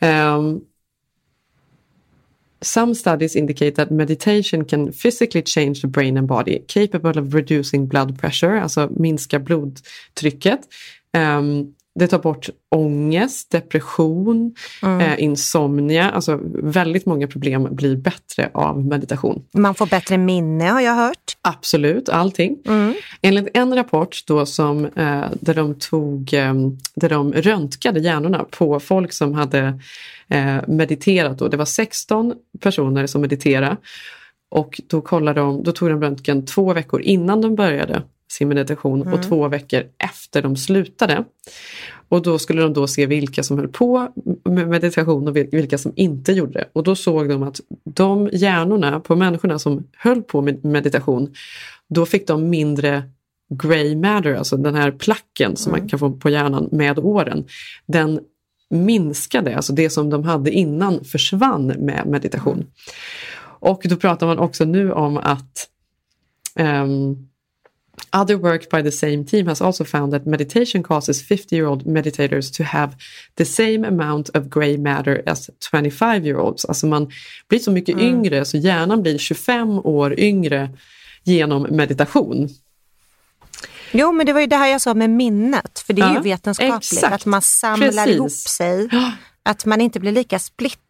Um, 0.00 0.60
Some 2.62 2.94
studies 2.94 3.36
indicate 3.36 3.70
that 3.76 3.90
meditation 3.90 4.64
can 4.64 4.92
physically 4.92 5.42
change 5.46 5.80
the 5.80 5.86
brain 5.88 6.16
and 6.18 6.28
body, 6.28 6.58
capable 6.68 7.20
of 7.20 7.34
reducing 7.34 7.88
blood 7.88 8.18
pressure, 8.20 8.60
alltså 8.60 8.88
minska 8.96 9.38
blodtrycket. 9.38 10.60
Um, 11.16 11.74
det 11.98 12.06
tar 12.06 12.18
bort 12.18 12.48
ångest, 12.68 13.50
depression, 13.50 14.54
Mm. 14.82 15.00
eh, 15.00 15.22
insomnia. 15.24 16.10
Alltså 16.10 16.38
väldigt 16.62 17.06
många 17.06 17.26
problem 17.26 17.68
blir 17.70 17.96
bättre 17.96 18.50
av 18.54 18.86
meditation. 18.86 19.42
Man 19.52 19.74
får 19.74 19.86
bättre 19.86 20.18
minne 20.18 20.64
har 20.64 20.80
jag 20.80 20.94
hört. 20.94 21.36
Absolut, 21.42 22.08
allting. 22.08 22.56
Enligt 23.22 23.48
en 23.54 23.74
rapport 23.74 24.24
då 24.26 24.46
som, 24.46 24.84
eh, 24.84 25.24
där, 25.40 25.54
de 25.54 25.74
tog, 25.74 26.34
eh, 26.34 26.54
där 26.94 27.08
de 27.08 27.32
röntgade 27.32 28.00
hjärnorna 28.00 28.44
på 28.50 28.80
folk 28.80 29.12
som 29.12 29.34
hade 29.34 29.80
eh, 30.28 30.56
mediterat. 30.68 31.38
Då. 31.38 31.48
Det 31.48 31.56
var 31.56 31.64
16 31.64 32.34
personer 32.60 33.06
som 33.06 33.20
mediterade 33.20 33.76
och 34.50 34.80
då, 34.86 35.00
kollade 35.00 35.40
de, 35.40 35.62
då 35.62 35.72
tog 35.72 35.88
de 35.90 36.00
röntgen 36.02 36.46
två 36.46 36.72
veckor 36.72 37.00
innan 37.02 37.40
de 37.40 37.54
började 37.54 38.02
sin 38.30 38.48
meditation 38.48 39.00
och 39.00 39.06
Mm. 39.06 39.22
två 39.22 39.48
veckor 39.48 39.82
efter 39.98 40.42
de 40.42 40.56
slutade. 40.56 41.24
Och 42.08 42.22
då 42.22 42.38
skulle 42.38 42.62
de 42.62 42.72
då 42.72 42.86
se 42.86 43.06
vilka 43.06 43.42
som 43.42 43.58
höll 43.58 43.68
på 43.68 44.08
med 44.44 44.68
meditation 44.68 45.28
och 45.28 45.36
vil- 45.36 45.48
vilka 45.52 45.78
som 45.78 45.92
inte 45.96 46.32
gjorde 46.32 46.52
det. 46.52 46.64
Och 46.72 46.82
då 46.82 46.96
såg 46.96 47.28
de 47.28 47.42
att 47.42 47.60
de 47.84 48.30
hjärnorna 48.32 49.00
på 49.00 49.16
människorna 49.16 49.58
som 49.58 49.86
höll 49.96 50.22
på 50.22 50.40
med 50.42 50.64
meditation, 50.64 51.34
då 51.88 52.06
fick 52.06 52.26
de 52.26 52.50
mindre 52.50 53.02
grey 53.54 53.96
matter, 53.96 54.34
alltså 54.34 54.56
den 54.56 54.74
här 54.74 54.90
placken 54.90 55.56
som 55.56 55.72
man 55.72 55.88
kan 55.88 55.98
få 55.98 56.10
på 56.12 56.30
hjärnan 56.30 56.68
med 56.72 56.98
åren. 56.98 57.44
Den 57.86 58.20
minskade, 58.70 59.56
alltså 59.56 59.72
det 59.72 59.90
som 59.90 60.10
de 60.10 60.24
hade 60.24 60.50
innan 60.50 61.04
försvann 61.04 61.66
med 61.66 62.06
meditation. 62.06 62.66
Och 63.42 63.82
då 63.88 63.96
pratar 63.96 64.26
man 64.26 64.38
också 64.38 64.64
nu 64.64 64.92
om 64.92 65.16
att 65.18 65.68
ehm, 66.56 67.16
Other 68.12 68.36
work 68.36 68.70
by 68.70 68.82
the 68.82 68.92
same 68.92 69.24
team 69.24 69.46
has 69.46 69.60
also 69.60 69.84
found 69.84 70.12
that 70.12 70.26
meditation 70.26 70.82
causes 70.82 71.22
50-year-old 71.30 71.82
meditators 71.86 72.56
to 72.56 72.62
have 72.64 72.92
the 73.36 73.44
same 73.44 73.84
amount 73.88 74.28
of 74.36 74.44
grey 74.48 74.76
matter 74.78 75.22
as 75.26 75.50
25-year-olds. 75.72 76.64
Alltså 76.64 76.86
man 76.86 77.10
blir 77.48 77.58
så 77.58 77.70
mycket 77.70 77.94
Mm. 77.94 78.06
yngre 78.06 78.44
så 78.44 78.56
hjärnan 78.56 79.02
blir 79.02 79.18
25 79.18 79.78
år 79.78 80.18
yngre 80.20 80.70
genom 81.24 81.62
meditation. 81.62 82.48
Jo, 83.92 84.12
men 84.12 84.26
det 84.26 84.32
var 84.32 84.40
ju 84.40 84.46
det 84.46 84.56
här 84.56 84.66
jag 84.68 84.80
sa 84.80 84.94
med 84.94 85.10
minnet, 85.10 85.78
för 85.86 85.92
det 85.92 86.02
är 86.02 86.06
Ja, 86.06 86.14
ju 86.14 86.20
vetenskapligt. 86.20 86.92
exakt. 86.92 87.14
Att 87.14 87.26
man 87.26 87.42
samlar 87.42 87.90
Precis. 87.90 88.14
ihop 88.14 88.30
sig, 88.32 88.88
att 89.42 89.64
man 89.66 89.80
inte 89.80 90.00
blir 90.00 90.12
lika 90.12 90.38
splittrad. 90.38 90.80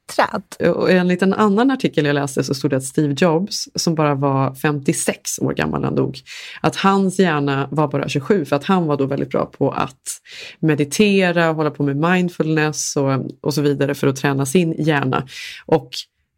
Och 0.59 0.91
enligt 0.91 1.23
en 1.23 1.35
annan 1.35 1.71
artikel 1.71 2.05
jag 2.05 2.15
läste 2.15 2.45
så 2.45 2.55
stod 2.55 2.71
det 2.71 2.77
att 2.77 2.85
Steve 2.85 3.15
Jobs, 3.19 3.69
som 3.75 3.95
bara 3.95 4.15
var 4.15 4.55
56 4.55 5.39
år 5.39 5.53
gammal 5.53 5.81
när 5.81 5.89
han 5.89 5.97
dog, 5.97 6.19
att 6.61 6.77
hans 6.77 7.19
hjärna 7.19 7.69
var 7.71 7.89
bara 7.89 8.09
27 8.09 8.45
för 8.45 8.57
att 8.57 8.65
han 8.65 8.87
var 8.87 8.97
då 8.97 9.07
väldigt 9.07 9.31
bra 9.31 9.47
på 9.47 9.71
att 9.71 10.21
meditera, 10.61 11.53
hålla 11.53 11.71
på 11.71 11.83
med 11.83 11.97
mindfulness 11.97 12.97
och, 12.97 13.27
och 13.41 13.55
så 13.55 13.63
vidare 13.63 13.95
för 13.95 14.07
att 14.07 14.17
träna 14.17 14.47
sin 14.47 14.75
hjärna. 14.79 15.27
Och 15.67 15.91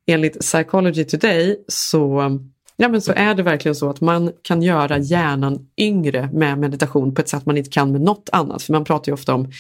enligt 0.06 0.40
Psychology 0.40 1.04
Today 1.04 1.56
så 1.68 2.38
Ja, 2.76 2.88
men 2.88 3.02
så 3.02 3.12
är 3.12 3.34
det 3.34 3.42
verkligen 3.42 3.74
så 3.74 3.90
att 3.90 4.00
man 4.00 4.32
kan 4.42 4.62
göra 4.62 4.98
hjärnan 4.98 5.66
yngre 5.76 6.28
med 6.32 6.58
meditation 6.58 7.14
på 7.14 7.20
ett 7.20 7.28
sätt 7.28 7.46
man 7.46 7.56
inte 7.56 7.70
kan 7.70 7.92
med 7.92 8.00
något 8.00 8.28
annat. 8.32 8.62
För 8.62 8.72
man 8.72 8.84
pratar 8.84 9.12
ju 9.12 9.14
ofta 9.14 9.34
om 9.34 9.52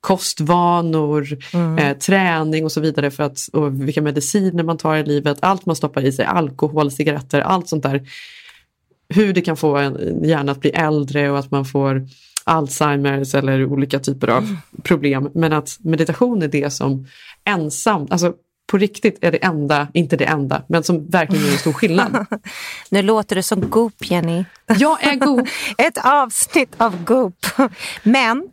kostvanor, 0.00 1.38
eh, 1.78 1.96
träning 1.96 2.64
och 2.64 2.72
så 2.72 2.80
vidare 2.80 3.10
för 3.10 3.22
att, 3.22 3.38
och 3.52 3.82
vilka 3.82 4.02
mediciner 4.02 4.62
man 4.62 4.78
tar 4.78 4.96
i 4.96 5.04
livet, 5.04 5.38
allt 5.40 5.66
man 5.66 5.76
stoppar 5.76 6.04
i 6.04 6.12
sig, 6.12 6.24
alkohol, 6.24 6.90
cigaretter, 6.90 7.40
allt 7.40 7.68
sånt 7.68 7.82
där. 7.82 8.02
Hur 9.08 9.32
det 9.32 9.40
kan 9.40 9.56
få 9.56 9.76
en 9.76 10.24
hjärna 10.24 10.52
att 10.52 10.60
bli 10.60 10.70
äldre 10.70 11.30
och 11.30 11.38
att 11.38 11.50
man 11.50 11.64
får 11.64 12.06
Alzheimers 12.44 13.34
eller 13.34 13.64
olika 13.64 13.98
typer 13.98 14.28
av 14.28 14.56
problem. 14.82 15.30
Men 15.34 15.52
att 15.52 15.76
meditation 15.80 16.42
är 16.42 16.48
det 16.48 16.70
som 16.70 17.06
ensamt, 17.44 18.12
alltså 18.12 18.34
på 18.70 18.78
riktigt 18.78 19.18
är 19.20 19.32
det 19.32 19.44
enda, 19.44 19.88
inte 19.94 20.16
det 20.16 20.24
enda, 20.24 20.62
men 20.68 20.82
som 20.82 21.06
verkligen 21.10 21.44
gör 21.44 21.52
en 21.52 21.58
stor 21.58 21.72
skillnad. 21.72 22.26
Nu 22.90 23.02
låter 23.02 23.36
du 23.36 23.42
som 23.42 23.70
Goop, 23.70 23.94
Jenny. 24.10 24.44
Jag 24.78 25.04
är 25.06 25.14
Goop. 25.14 25.48
Ett 25.78 25.98
avsnitt 26.04 26.74
av 26.76 27.04
Goop. 27.04 27.46
Men 28.02 28.48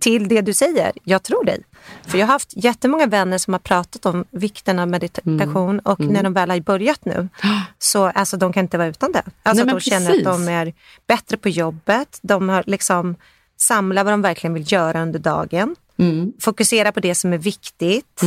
till 0.00 0.28
det 0.28 0.40
du 0.40 0.52
säger, 0.54 0.92
jag 1.04 1.22
tror 1.22 1.44
dig. 1.44 1.62
För 2.06 2.18
jag 2.18 2.26
har 2.26 2.32
haft 2.32 2.52
jättemånga 2.64 3.06
vänner 3.06 3.38
som 3.38 3.54
har 3.54 3.58
pratat 3.58 4.06
om 4.06 4.24
vikten 4.30 4.78
av 4.78 4.88
meditation 4.88 5.78
och 5.78 6.00
Mm. 6.00 6.12
när 6.12 6.22
de 6.22 6.32
väl 6.32 6.50
har 6.50 6.60
börjat 6.60 7.04
nu 7.04 7.28
så 7.78 8.04
alltså, 8.04 8.36
de 8.36 8.52
kan 8.52 8.64
inte 8.64 8.78
vara 8.78 8.88
utan 8.88 9.12
det. 9.12 9.22
Alltså 9.42 9.64
Nej, 9.64 9.74
de 9.74 9.80
känner 9.80 10.10
att 10.18 10.24
de 10.24 10.48
är 10.48 10.72
bättre 11.06 11.36
på 11.36 11.48
jobbet, 11.48 12.18
de 12.22 12.48
har 12.48 12.64
liksom 12.66 13.16
samlat 13.56 14.04
vad 14.04 14.12
de 14.12 14.22
verkligen 14.22 14.54
vill 14.54 14.72
göra 14.72 15.02
under 15.02 15.18
dagen, 15.18 15.76
Mm. 15.98 16.32
fokusera 16.40 16.92
på 16.92 17.00
det 17.00 17.14
som 17.14 17.32
är 17.32 17.38
viktigt. 17.38 18.20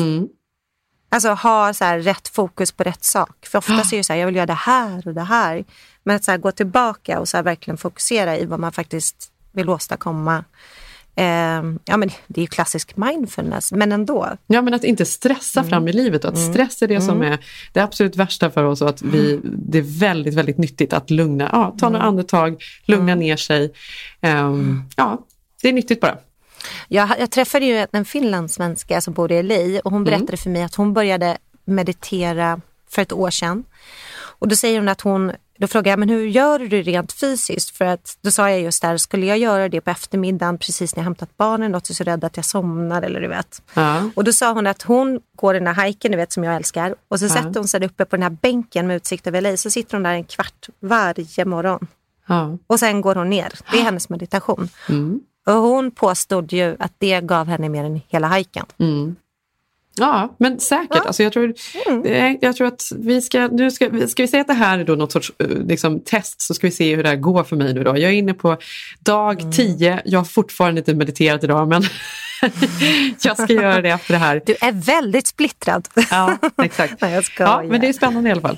Alltså 1.15 1.30
ha 1.30 1.73
så 1.73 1.84
här, 1.84 1.99
rätt 1.99 2.28
fokus 2.28 2.71
på 2.71 2.84
rätt 2.84 3.04
sak. 3.04 3.45
För 3.45 3.58
ofta 3.58 3.73
är 3.73 3.97
det 3.97 4.04
så 4.04 4.13
här, 4.13 4.19
jag 4.19 4.25
vill 4.25 4.36
göra 4.36 4.45
det 4.45 4.54
här 4.54 5.08
och 5.08 5.13
det 5.13 5.21
här. 5.21 5.65
Men 6.04 6.15
att 6.15 6.23
så 6.23 6.32
här, 6.32 6.38
gå 6.38 6.51
tillbaka 6.51 7.19
och 7.19 7.28
så 7.28 7.38
här, 7.38 7.43
verkligen 7.43 7.78
fokusera 7.78 8.38
i 8.38 8.45
vad 8.45 8.60
man 8.60 8.71
faktiskt 8.71 9.32
vill 9.51 9.69
åstadkomma. 9.69 10.43
Ehm, 11.15 11.80
ja, 11.86 11.97
men 11.97 12.10
det 12.28 12.39
är 12.39 12.41
ju 12.41 12.47
klassisk 12.47 12.97
mindfulness, 12.97 13.71
men 13.71 13.91
ändå. 13.91 14.38
Ja, 14.47 14.62
men 14.62 14.73
att 14.73 14.84
inte 14.84 15.06
stressa 15.06 15.63
fram 15.63 15.88
i 15.88 15.93
livet 15.93 16.25
och 16.25 16.32
att 16.32 16.39
stress 16.39 16.82
är 16.82 16.88
det 16.88 17.01
som 17.01 17.21
är 17.21 17.39
det 17.73 17.80
absolut 17.80 18.15
värsta 18.15 18.51
för 18.51 18.63
oss 18.63 18.82
och 18.82 18.89
att 18.89 19.01
vi, 19.01 19.39
det 19.43 19.78
är 19.78 19.99
väldigt, 19.99 20.34
väldigt 20.34 20.58
nyttigt 20.58 20.93
att 20.93 21.10
lugna, 21.10 21.49
ja, 21.51 21.75
ta 21.80 21.89
några 21.89 22.06
andetag, 22.06 22.63
lugna 22.86 23.15
ner 23.15 23.38
sig. 23.38 23.73
Ehm, 24.21 24.84
ja, 24.95 25.25
det 25.62 25.69
är 25.69 25.73
nyttigt 25.73 26.01
bara. 26.01 26.17
Jag, 26.88 27.10
jag 27.19 27.32
träffade 27.32 27.65
ju 27.65 27.88
en 27.91 28.06
finlandssvenska 28.06 29.01
som 29.01 29.13
bor 29.13 29.32
i 29.32 29.43
LA 29.43 29.80
och 29.84 29.91
hon 29.91 30.04
berättade 30.04 30.38
för 30.38 30.49
mig 30.49 30.63
att 30.63 30.75
hon 30.75 30.93
började 30.93 31.38
meditera 31.65 32.62
för 32.89 33.01
ett 33.01 33.13
år 33.13 33.30
sedan. 33.30 33.63
Och 34.39 34.47
då 34.47 34.56
säger 34.56 34.80
hon 34.80 34.88
att 34.88 35.01
hon, 35.01 35.32
då 35.58 35.67
frågar 35.67 35.91
jag, 35.91 35.99
men 35.99 36.10
hur 36.10 36.25
gör 36.28 36.60
du 36.60 36.82
rent 36.82 37.13
fysiskt? 37.13 37.78
För 37.78 37.86
att 37.86 38.17
då 38.21 38.32
sa 38.32 38.49
jag 38.49 38.62
just 38.62 38.82
där, 38.82 38.97
skulle 38.97 39.25
jag 39.25 39.38
göra 39.38 39.69
det 39.69 39.82
på 39.82 39.89
eftermiddagen 39.89 40.58
precis 40.58 40.95
när 40.95 41.01
jag 41.01 41.04
hämtat 41.04 41.38
barnen, 41.38 41.71
något 41.71 41.89
är 41.89 41.93
så 41.93 42.04
rädd 42.04 42.23
att 42.23 42.36
jag 42.38 42.45
somnar 42.45 43.01
eller 43.01 43.21
du 43.21 43.28
vet. 43.28 43.62
Ja. 43.73 44.10
Och 44.15 44.23
då 44.23 44.34
sa 44.34 44.54
hon 44.54 44.67
att 44.67 44.82
hon 44.82 45.19
går 45.36 45.54
den 45.54 45.67
här 45.67 45.73
hajken, 45.73 46.12
du 46.12 46.17
vet 46.17 46.32
som 46.32 46.43
jag 46.43 46.56
älskar. 46.56 46.95
Och 47.08 47.19
så 47.19 47.25
Ja. 47.25 47.30
sätter 47.30 47.56
hon 47.60 47.67
sig 47.67 47.80
där 47.80 47.88
uppe 47.88 48.06
på 48.06 48.15
den 48.15 48.23
här 48.23 48.30
bänken 48.41 48.88
med 48.88 48.95
utsikt 48.95 49.28
över 49.28 49.41
LA, 49.41 49.58
så 49.58 49.69
sitter 49.69 49.93
hon 49.97 50.04
där 50.04 50.13
en 50.13 50.23
kvart 50.23 50.69
varje 50.80 51.45
morgon. 51.45 51.88
Ja. 52.28 52.58
Och 52.67 52.80
sen 52.80 53.01
går 53.01 53.15
hon 53.15 53.30
ner. 53.30 53.54
Det 53.71 53.78
är 53.80 53.84
hennes 53.84 54.10
meditation. 54.10 54.69
Mm. 54.89 55.19
Och 55.46 55.54
hon 55.54 55.92
påstod 55.92 56.54
ju 56.54 56.76
att 56.80 56.94
det 56.98 57.22
gav 57.22 57.48
henne 57.48 57.70
mer 57.70 57.84
än 57.84 58.02
hela 58.08 58.28
hajken. 58.28 58.66
Mm. 58.80 59.16
Ja, 59.98 60.36
men 60.38 60.60
säkert. 60.60 61.06
Alltså 61.06 61.24
jag, 61.24 61.34
tror, 61.34 61.54
eh, 62.06 62.32
jag 62.42 62.56
tror 62.56 62.68
att 62.68 62.82
vi 62.96 63.22
ska, 63.22 63.48
nu 63.48 63.72
ska, 63.72 64.08
ska 64.08 64.24
vi 64.24 64.28
säga 64.28 64.42
att 64.42 64.48
det 64.48 64.54
här 64.54 64.80
är 64.80 64.84
då 64.84 64.96
något 64.96 65.12
sorts 65.12 65.32
eh, 65.38 65.48
liksom, 65.48 66.00
test 66.00 66.42
så 66.42 66.54
ska 66.54 66.68
vi 66.68 66.72
se 66.72 66.96
hur 66.96 67.04
det 67.04 67.10
här 67.10 67.16
går 67.16 67.44
för 67.44 67.56
mig 67.56 67.74
nu 67.74 67.84
då. 67.84 67.90
Jag 67.90 68.12
är 68.12 68.16
inne 68.16 68.34
på 68.34 68.58
dag 69.00 69.54
10. 69.54 70.02
Jag 70.06 70.20
har 70.20 70.26
fortfarande 70.26 70.80
inte 70.80 70.94
mediterat 70.94 71.44
idag 71.44 71.68
men 71.68 71.84
jag 73.22 73.38
ska 73.38 73.54
göra 73.54 73.82
det 73.82 73.90
efter 73.90 74.14
det 74.14 74.20
här. 74.20 74.42
Du 74.46 74.56
är 74.62 74.72
väldigt 74.72 75.28
splittrad. 75.28 75.88
Ja, 76.12 76.38
exakt. 76.64 76.94
Nej, 77.02 77.14
jag 77.14 77.24
ska 77.24 77.44
Ja, 77.44 77.64
men 77.64 77.82
det 77.82 77.88
är 77.88 77.94
spännande 77.94 78.30
i 78.30 78.32
alla 78.32 78.42
fall. 78.42 78.58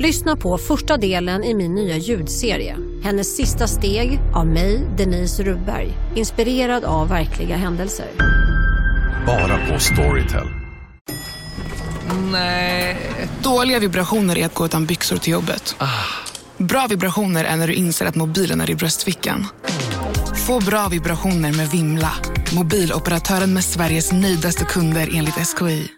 Lyssna 0.00 0.36
på 0.36 0.58
första 0.58 0.96
delen 0.96 1.44
i 1.44 1.54
min 1.54 1.74
nya 1.74 1.96
ljudserie. 1.96 2.76
Hennes 3.02 3.36
sista 3.36 3.66
steg 3.66 4.20
av 4.34 4.46
mig, 4.46 4.86
Denise 4.96 5.42
Rubberg. 5.42 5.92
Inspirerad 6.14 6.84
av 6.84 7.08
verkliga 7.08 7.56
händelser. 7.56 8.06
Bara 9.26 9.66
på 9.66 9.78
Storytel. 9.78 10.46
Nej. 12.32 12.96
Dåliga 13.42 13.78
vibrationer 13.78 14.38
är 14.38 14.46
att 14.46 14.54
gå 14.54 14.66
utan 14.66 14.86
byxor 14.86 15.16
till 15.16 15.32
jobbet. 15.32 15.76
Bra 16.56 16.86
vibrationer 16.90 17.44
är 17.44 17.56
när 17.56 17.66
du 17.66 17.74
inser 17.74 18.06
att 18.06 18.14
mobilen 18.14 18.60
är 18.60 18.70
i 18.70 18.74
bröstfickan. 18.74 19.46
Få 20.46 20.60
bra 20.60 20.88
vibrationer 20.88 21.52
med 21.52 21.70
Vimla. 21.70 22.12
Mobiloperatören 22.54 23.54
med 23.54 23.64
Sveriges 23.64 24.12
nöjdaste 24.12 24.64
kunder 24.64 25.10
enligt 25.14 25.34
SKI. 25.34 25.97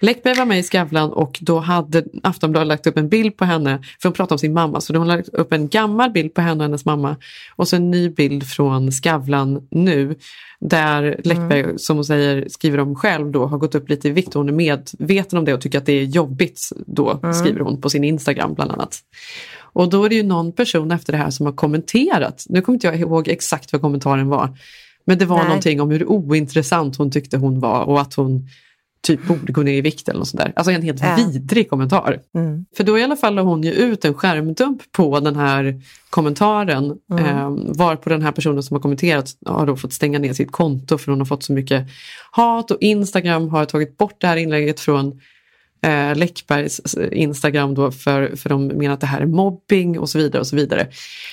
Läckberg 0.00 0.34
var 0.34 0.44
med 0.44 0.58
i 0.58 0.62
Skavlan 0.62 1.12
och 1.12 1.38
då 1.42 1.58
hade 1.58 2.04
Aftonbladet 2.22 2.68
lagt 2.68 2.86
upp 2.86 2.96
en 2.96 3.08
bild 3.08 3.36
på 3.36 3.44
henne, 3.44 3.78
för 4.02 4.08
hon 4.08 4.12
pratade 4.12 4.34
om 4.34 4.38
sin 4.38 4.52
mamma, 4.52 4.80
så 4.80 4.92
de 4.92 4.98
har 4.98 5.06
lagt 5.06 5.28
upp 5.28 5.52
en 5.52 5.68
gammal 5.68 6.10
bild 6.10 6.34
på 6.34 6.40
henne 6.40 6.56
och 6.58 6.62
hennes 6.62 6.84
mamma 6.84 7.16
och 7.56 7.68
så 7.68 7.76
en 7.76 7.90
ny 7.90 8.08
bild 8.10 8.46
från 8.48 8.92
Skavlan 8.92 9.68
nu, 9.70 10.14
där 10.60 11.20
Läckberg, 11.24 11.60
Mm. 11.60 11.78
som 11.78 11.96
hon 11.96 12.04
säger, 12.04 12.48
skriver 12.48 12.80
om 12.80 12.94
själv 12.94 13.30
då, 13.30 13.46
har 13.46 13.58
gått 13.58 13.74
upp 13.74 13.88
lite 13.88 14.08
i 14.08 14.10
vikt 14.10 14.28
och 14.28 14.34
hon 14.34 14.48
är 14.48 14.52
medveten 14.52 15.38
om 15.38 15.44
det 15.44 15.54
och 15.54 15.60
tycker 15.60 15.78
att 15.78 15.86
det 15.86 15.92
är 15.92 16.04
jobbigt 16.04 16.60
då, 16.86 17.20
Mm. 17.22 17.34
skriver 17.34 17.60
hon 17.60 17.80
på 17.80 17.90
sin 17.90 18.04
Instagram 18.04 18.54
bland 18.54 18.70
annat. 18.70 18.98
Och 19.72 19.88
då 19.90 20.04
är 20.04 20.08
det 20.08 20.14
ju 20.14 20.22
någon 20.22 20.52
person 20.52 20.90
efter 20.90 21.12
det 21.12 21.18
här 21.18 21.30
som 21.30 21.46
har 21.46 21.52
kommenterat, 21.52 22.44
nu 22.48 22.60
kommer 22.62 22.76
inte 22.76 22.86
jag 22.86 23.00
ihåg 23.00 23.28
exakt 23.28 23.72
vad 23.72 23.82
kommentaren 23.82 24.28
var, 24.28 24.58
men 25.04 25.18
det 25.18 25.24
var 25.24 25.36
Nej. 25.36 25.46
någonting 25.46 25.80
om 25.80 25.90
hur 25.90 26.08
ointressant 26.10 26.96
hon 26.96 27.10
tyckte 27.10 27.36
hon 27.36 27.60
var 27.60 27.84
och 27.84 28.00
att 28.00 28.14
hon 28.14 28.48
typ 29.16 29.26
borde 29.26 29.52
gå 29.52 29.62
ner 29.62 29.72
i 29.72 29.80
vikt 29.80 30.08
eller 30.08 30.18
något 30.18 30.28
sånt 30.28 30.40
där. 30.42 30.52
Alltså 30.56 30.72
en 30.72 30.82
helt 30.82 31.00
Ja. 31.02 31.16
vidrig 31.16 31.70
kommentar. 31.70 32.18
Mm. 32.34 32.64
För 32.76 32.84
då 32.84 32.98
i 32.98 33.02
alla 33.02 33.16
fall 33.16 33.34
la 33.34 33.42
hon 33.42 33.62
ju 33.62 33.72
ut 33.72 34.04
en 34.04 34.14
skärmdump 34.14 34.92
på 34.92 35.20
den 35.20 35.36
här 35.36 35.82
kommentaren 36.10 36.96
Mm. 37.12 37.24
eh, 37.24 37.50
varpå 37.76 38.10
den 38.10 38.22
här 38.22 38.32
personen 38.32 38.62
som 38.62 38.74
har 38.74 38.82
kommenterat 38.82 39.30
har 39.46 39.66
då 39.66 39.76
fått 39.76 39.92
stänga 39.92 40.18
ner 40.18 40.32
sitt 40.32 40.52
konto 40.52 40.98
för 40.98 41.12
hon 41.12 41.20
har 41.20 41.26
fått 41.26 41.42
så 41.42 41.52
mycket 41.52 41.86
hat 42.30 42.70
och 42.70 42.78
Instagram 42.80 43.48
har 43.48 43.64
tagit 43.64 43.96
bort 43.96 44.16
det 44.20 44.26
här 44.26 44.36
inlägget 44.36 44.80
från 44.80 45.20
eh, 45.82 46.16
Läckbergs 46.16 46.80
Instagram 47.12 47.74
då 47.74 47.90
för, 47.90 48.36
för 48.36 48.48
de 48.48 48.66
menar 48.66 48.94
att 48.94 49.00
det 49.00 49.06
här 49.06 49.20
är 49.20 49.26
mobbing 49.26 49.98
och 49.98 50.08
så 50.10 50.18
vidare. 50.18 50.40
och 50.40 50.46
så 50.46 50.56
vidare. 50.56 50.88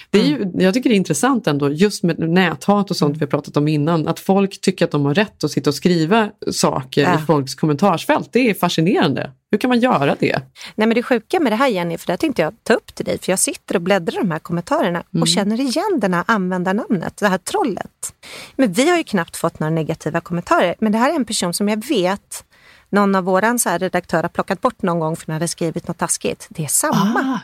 Det 0.09 0.19
är 0.19 0.23
ju, 0.25 0.51
jag 0.53 0.73
tycker 0.73 0.89
det 0.89 0.95
är 0.95 0.97
intressant 0.97 1.47
ändå 1.47 1.71
just 1.71 2.03
med 2.03 2.19
näthat 2.19 2.91
och 2.91 2.97
sånt 2.97 3.15
vi 3.15 3.19
har 3.19 3.27
pratat 3.27 3.57
om 3.57 3.67
innan 3.67 4.07
att 4.07 4.19
folk 4.19 4.61
tycker 4.61 4.85
att 4.85 4.91
de 4.91 5.05
har 5.05 5.13
rätt 5.13 5.43
att 5.43 5.51
sitta 5.51 5.69
och 5.69 5.75
skriva 5.75 6.29
saker 6.51 7.01
Ja. 7.01 7.15
i 7.15 7.25
folks 7.25 7.55
kommentarsfält. 7.55 8.29
Det 8.31 8.49
är 8.49 8.53
fascinerande. 8.53 9.31
Hur 9.51 9.57
kan 9.57 9.67
man 9.69 9.79
göra 9.79 10.15
det? 10.19 10.39
Nej 10.75 10.87
men 10.87 10.95
det 10.95 11.03
sjuka 11.03 11.39
med 11.39 11.51
det 11.51 11.55
här 11.55 11.67
Jenny, 11.67 11.97
för 11.97 12.07
det 12.07 12.17
tänkte 12.17 12.41
jag 12.41 12.53
ta 12.63 12.73
upp 12.73 12.95
till 12.95 13.05
dig, 13.05 13.17
för 13.21 13.31
jag 13.31 13.39
sitter 13.39 13.75
och 13.75 13.81
bläddrar 13.81 14.15
i 14.15 14.17
de 14.21 14.31
här 14.31 14.39
kommentarerna 14.39 15.03
Mm. 15.13 15.21
och 15.21 15.27
känner 15.27 15.59
igen 15.61 15.99
det 16.01 16.15
här 16.15 16.23
användarnamnet, 16.27 17.17
det 17.17 17.27
här 17.27 17.37
trollet. 17.37 18.13
Men 18.55 18.73
vi 18.73 18.89
har 18.89 18.97
ju 18.97 19.03
knappt 19.03 19.37
fått 19.37 19.59
några 19.59 19.71
negativa 19.71 20.21
kommentarer, 20.21 20.75
men 20.79 20.91
det 20.91 20.97
här 20.97 21.11
är 21.11 21.15
en 21.15 21.25
person 21.25 21.53
som 21.53 21.69
jag 21.69 21.87
vet 21.87 22.43
någon 22.89 23.15
av 23.15 23.23
våran 23.23 23.59
så 23.59 23.69
här 23.69 23.79
redaktörer 23.79 24.21
har 24.21 24.29
plockat 24.29 24.61
bort 24.61 24.81
någon 24.81 24.99
gång 24.99 25.15
för 25.15 25.25
den 25.25 25.33
hade 25.33 25.47
skrivit 25.47 25.87
något 25.87 25.97
taskigt. 25.97 26.47
Det 26.49 26.63
är 26.63 26.67
samma 26.67 26.95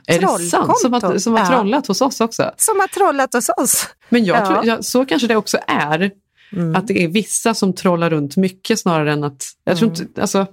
Ah, 0.07 0.13
Är 0.13 0.19
det 0.19 0.27
sant? 0.49 0.79
Som 0.79 0.93
har, 0.93 1.17
som 1.17 1.33
har 1.33 1.39
Ja. 1.39 1.47
trollat 1.47 1.87
hos 1.87 2.01
oss 2.01 2.21
också? 2.21 2.51
Som 2.57 2.79
har 2.79 2.87
trollat 2.87 3.33
hos 3.33 3.49
oss. 3.49 3.87
Men 4.09 4.25
jag 4.25 4.37
Ja. 4.41 4.45
tror, 4.45 4.65
jag, 4.65 4.85
så 4.85 5.05
kanske 5.05 5.27
det 5.27 5.35
också 5.35 5.57
är. 5.67 6.11
Att 6.75 6.87
det 6.87 7.03
är 7.03 7.07
vissa 7.07 7.53
som 7.53 7.73
trollar 7.73 8.09
runt 8.09 8.37
mycket 8.37 8.79
snarare 8.79 9.13
än 9.13 9.23
att... 9.23 9.43
Jag 9.63 9.77
tror, 9.77 9.89
inte, 9.91 10.21
alltså, 10.21 10.45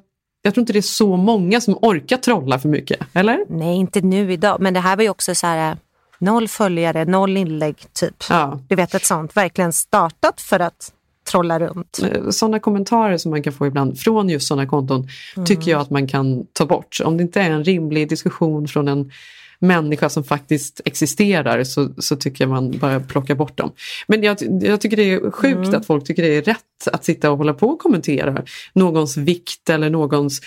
jag 0.42 0.54
tror 0.54 0.62
inte 0.62 0.72
det 0.72 0.78
är 0.78 0.82
så 0.82 1.16
många 1.16 1.60
som 1.60 1.78
orkar 1.82 2.16
trolla 2.16 2.58
för 2.58 2.68
mycket. 2.68 3.00
Eller? 3.12 3.38
Nej, 3.48 3.76
inte 3.76 4.00
nu 4.00 4.32
idag, 4.32 4.60
men 4.60 4.74
det 4.74 4.80
här 4.80 4.96
var 4.96 5.02
ju 5.02 5.08
också 5.10 5.34
så 5.34 5.46
här 5.46 5.76
noll 6.18 6.48
följare, 6.48 7.04
noll 7.04 7.36
inlägg 7.36 7.76
typ. 7.92 8.24
Ja. 8.30 8.60
Du 8.68 8.74
vet 8.74 8.94
ett 8.94 9.04
sånt, 9.04 9.36
verkligen 9.36 9.72
startat 9.72 10.40
för 10.40 10.60
att 10.60 10.92
trolla 11.28 11.58
runt. 11.58 11.98
Sådana 12.30 12.58
kommentarer 12.58 13.16
som 13.16 13.30
man 13.30 13.42
kan 13.42 13.52
få 13.52 13.66
ibland 13.66 13.98
från 14.00 14.28
just 14.28 14.46
sådana 14.48 14.66
konton 14.68 15.08
Mm. 15.36 15.46
tycker 15.46 15.70
jag 15.70 15.80
att 15.80 15.90
man 15.90 16.06
kan 16.08 16.46
ta 16.52 16.66
bort. 16.66 16.98
Om 17.04 17.16
det 17.16 17.22
inte 17.22 17.40
är 17.40 17.50
en 17.50 17.64
rimlig 17.64 18.08
diskussion 18.08 18.68
från 18.68 18.88
en 18.88 19.10
människa 19.60 20.08
som 20.08 20.24
faktiskt 20.24 20.80
existerar 20.84 21.64
så, 21.64 21.88
så 21.98 22.16
tycker 22.16 22.44
jag 22.44 22.50
man 22.50 22.70
bara 22.78 23.00
plockar 23.00 23.34
bort 23.34 23.56
dem. 23.58 23.72
Men 24.06 24.22
jag, 24.22 24.36
jag 24.62 24.80
tycker 24.80 24.96
det 24.96 25.12
är 25.12 25.30
sjukt 25.30 25.56
Mm. 25.68 25.74
att 25.74 25.86
folk 25.86 26.04
tycker 26.04 26.22
det 26.22 26.36
är 26.36 26.42
rätt 26.42 26.88
att 26.92 27.04
sitta 27.04 27.30
och 27.30 27.38
hålla 27.38 27.54
på 27.54 27.66
och 27.68 27.78
kommentera 27.78 28.42
någons 28.72 29.16
vikt 29.16 29.70
eller 29.70 29.90
någons 29.90 30.40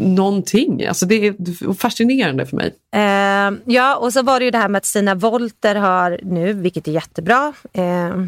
någonting. 0.00 0.86
Alltså 0.86 1.06
det 1.06 1.26
är 1.26 1.74
fascinerande 1.74 2.46
för 2.46 2.56
mig. 2.56 2.74
Eh, 2.94 3.58
ja, 3.74 3.96
och 3.96 4.12
så 4.12 4.22
var 4.22 4.38
det 4.38 4.44
ju 4.44 4.50
det 4.50 4.58
här 4.58 4.68
med 4.68 4.78
att 4.78 4.86
Stina 4.86 5.14
Wolter 5.14 5.74
har 5.74 6.20
nu, 6.22 6.52
vilket 6.52 6.88
är 6.88 6.92
jättebra, 6.92 7.52
eh, 7.72 8.24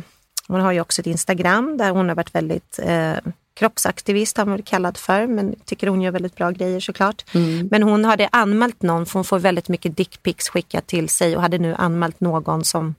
hon 0.49 0.61
har 0.61 0.73
ju 0.73 0.81
också 0.81 1.01
ett 1.01 1.07
Instagram 1.07 1.77
där 1.77 1.91
hon 1.91 2.09
har 2.09 2.17
varit 2.17 2.35
väldigt 2.35 2.79
eh, 2.83 3.13
kroppsaktivist 3.57 4.37
har 4.37 4.45
man 4.45 4.55
väl 4.55 4.65
kallad 4.65 4.97
för, 4.97 5.27
men 5.27 5.55
tycker 5.65 5.87
hon 5.87 6.03
gör 6.03 6.11
väldigt 6.13 6.37
bra 6.37 6.51
grejer 6.51 6.81
såklart. 6.81 7.25
Mm. 7.35 7.69
Men 7.71 7.83
hon 7.83 8.05
hade 8.05 8.29
anmält 8.33 8.83
någon, 8.83 9.07
för 9.07 9.15
hon 9.15 9.25
får 9.25 9.39
väldigt 9.39 9.69
mycket 9.69 9.97
dickpics 9.97 10.49
skickat 10.49 10.87
till 10.87 11.09
sig 11.09 11.37
och 11.37 11.43
hade 11.43 11.59
nu 11.59 11.75
anmält 11.75 12.21
någon 12.21 12.65
som 12.65 12.95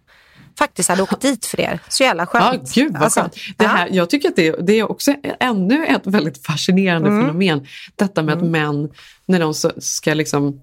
faktiskt 0.59 0.89
hade 0.89 1.03
åkt 1.03 1.21
dit 1.21 1.45
för 1.45 1.57
det. 1.57 1.79
Så 1.89 2.03
jävla 2.03 2.25
skönt. 2.25 2.71
Ja, 2.75 2.83
gud 2.83 2.93
vad 2.93 3.03
Alltså, 3.03 3.19
skönt. 3.21 3.35
Det 3.57 3.67
här, 3.67 3.89
jag 3.91 4.09
tycker 4.09 4.29
att 4.29 4.35
det, 4.35 4.55
det 4.67 4.79
är 4.79 4.91
också 4.91 5.13
ännu 5.39 5.85
ett 5.85 6.07
väldigt 6.07 6.45
fascinerande 6.45 7.09
Mm. 7.09 7.25
fenomen. 7.25 7.65
Detta 7.95 8.23
med 8.23 8.37
att 8.37 8.43
män, 8.43 8.89
när 9.25 9.39
de 9.39 9.53
ska 9.81 10.13
liksom 10.13 10.61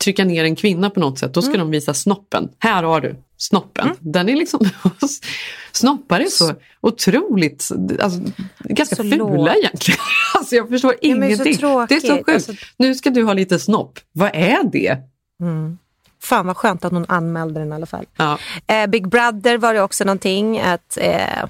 trycka 0.00 0.24
ner 0.24 0.44
en 0.44 0.56
kvinna 0.56 0.90
på 0.90 1.00
något 1.00 1.18
sätt, 1.18 1.34
då 1.34 1.42
ska 1.42 1.50
Mm. 1.54 1.60
de 1.60 1.70
visa 1.70 1.94
snoppen. 1.94 2.48
Här 2.58 2.82
har 2.82 3.00
du 3.00 3.16
snoppen. 3.36 3.88
Den 4.00 4.28
är 4.28 4.36
liksom, 4.36 4.68
snoppar 5.72 6.20
är 6.20 6.24
så 6.24 6.52
otroligt, 6.80 7.70
alltså, 8.00 8.20
ganska 8.58 8.96
Så 8.96 9.02
fula 9.02 9.16
lågt. 9.16 9.56
egentligen. 9.56 10.00
Alltså 10.34 10.54
jag 10.56 10.68
förstår 10.68 10.92
Ja, 10.92 10.98
är 10.98 11.00
så 11.00 11.16
ingenting. 11.26 11.44
det 11.88 11.94
är 11.94 12.00
så 12.00 12.14
sjukt. 12.16 12.28
Alltså- 12.28 12.52
Nu 12.76 12.94
ska 12.94 13.10
du 13.10 13.22
ha 13.24 13.32
lite 13.32 13.58
snopp. 13.58 13.98
Vad 14.12 14.30
är 14.34 14.64
det? 14.72 14.96
Mm. 15.42 15.78
Fan 16.22 16.46
vad 16.46 16.56
skönt 16.56 16.84
att 16.84 16.92
hon 16.92 17.04
anmälde 17.08 17.60
den 17.60 17.72
i 17.72 17.74
alla 17.74 17.86
fall. 17.86 18.06
Ja. 18.16 18.38
Eh, 18.66 18.86
Big 18.86 19.08
Brother 19.08 19.58
var 19.58 19.74
det 19.74 19.82
också 19.82 20.04
någonting 20.04 20.60
att 20.60 20.96
eh, 21.00 21.44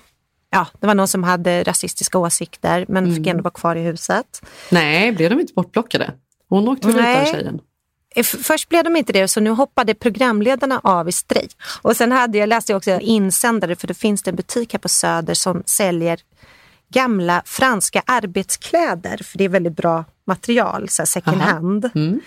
ja, 0.50 0.66
det 0.80 0.86
var 0.86 0.94
någon 0.94 1.08
som 1.08 1.24
hade 1.24 1.62
rasistiska 1.62 2.18
åsikter 2.18 2.84
men 2.88 3.04
Mm. 3.04 3.16
fick 3.16 3.26
ändå 3.26 3.42
vara 3.42 3.54
kvar 3.54 3.76
i 3.76 3.80
huset. 3.82 4.42
Nej, 4.70 5.12
blev 5.12 5.30
de 5.30 5.40
inte 5.40 5.52
bortplockade? 5.54 6.10
Hon 6.48 6.68
åkte 6.68 6.86
väl 6.86 6.96
ut 6.96 7.02
Nej. 7.02 7.32
tjejen? 7.32 7.60
Eh, 8.16 8.22
Först 8.24 8.68
blev 8.68 8.84
de 8.84 8.96
inte 8.96 9.12
det, 9.12 9.28
så 9.28 9.40
nu 9.40 9.50
hoppade 9.50 9.94
programledarna 9.94 10.80
av 10.84 11.08
i 11.08 11.12
strejk. 11.12 11.56
Och 11.82 11.96
sen 11.96 12.12
hade 12.12 12.38
jag, 12.38 12.48
läste 12.48 12.72
jag 12.72 12.76
också 12.76 13.00
insändare, 13.00 13.76
för 13.76 13.86
det 13.86 13.94
finns 13.94 14.22
det 14.22 14.30
en 14.30 14.36
butik 14.36 14.72
här 14.72 14.78
på 14.78 14.88
Söder 14.88 15.34
som 15.34 15.62
säljer 15.66 16.20
gamla 16.92 17.42
franska 17.46 18.02
arbetskläder, 18.06 19.20
för 19.24 19.38
det 19.38 19.44
är 19.44 19.48
väldigt 19.48 19.76
bra 19.76 20.04
material, 20.26 20.88
så 20.88 21.06
second 21.06 21.42
Aha. 21.42 21.50
hand. 21.50 21.90
Mm. 21.94 22.20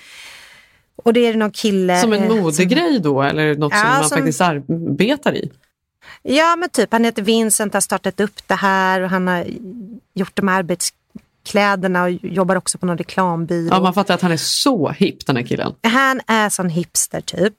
Och 0.96 1.13
det 1.13 1.19
är 1.19 1.34
någon 1.36 1.52
kille... 1.52 2.02
Som 2.02 2.13
en 2.13 2.24
eh, 2.24 2.36
modegrej 2.41 3.00
då 3.00 3.22
eller 3.22 3.56
något 3.56 3.74
som 3.74 3.82
Ja, 3.82 3.89
man 4.00 4.10
som- 4.10 4.17
faktiskt 4.17 4.41
arbetar 4.41 5.36
i? 5.36 5.52
Ja, 6.22 6.56
men 6.56 6.69
typ 6.69 6.91
han 6.91 7.04
heter 7.06 7.22
Vincent, 7.22 7.74
har 7.74 7.82
startat 7.82 8.19
upp 8.19 8.48
det 8.48 8.56
här 8.56 9.02
och 9.02 9.10
han 9.10 9.28
har 9.28 9.46
gjort 10.13 10.36
de 10.36 10.48
här 10.48 10.63
arbetskläderna 11.43 12.03
och 12.03 12.10
jobbar 12.10 12.56
också 12.56 12.77
på 12.77 12.86
någon 12.86 12.97
reklambyrå. 12.97 13.67
Ja, 13.71 13.79
man 13.79 13.93
fattar 13.93 14.13
att 14.13 14.21
han 14.21 14.32
är 14.32 14.38
så 14.38 14.89
hipp 14.89 15.25
den 15.25 15.36
här 15.36 15.43
killen. 15.43 15.73
Han 15.84 16.21
är 16.27 16.49
sån 16.49 16.69
hipster 16.69 17.21
typ. 17.21 17.56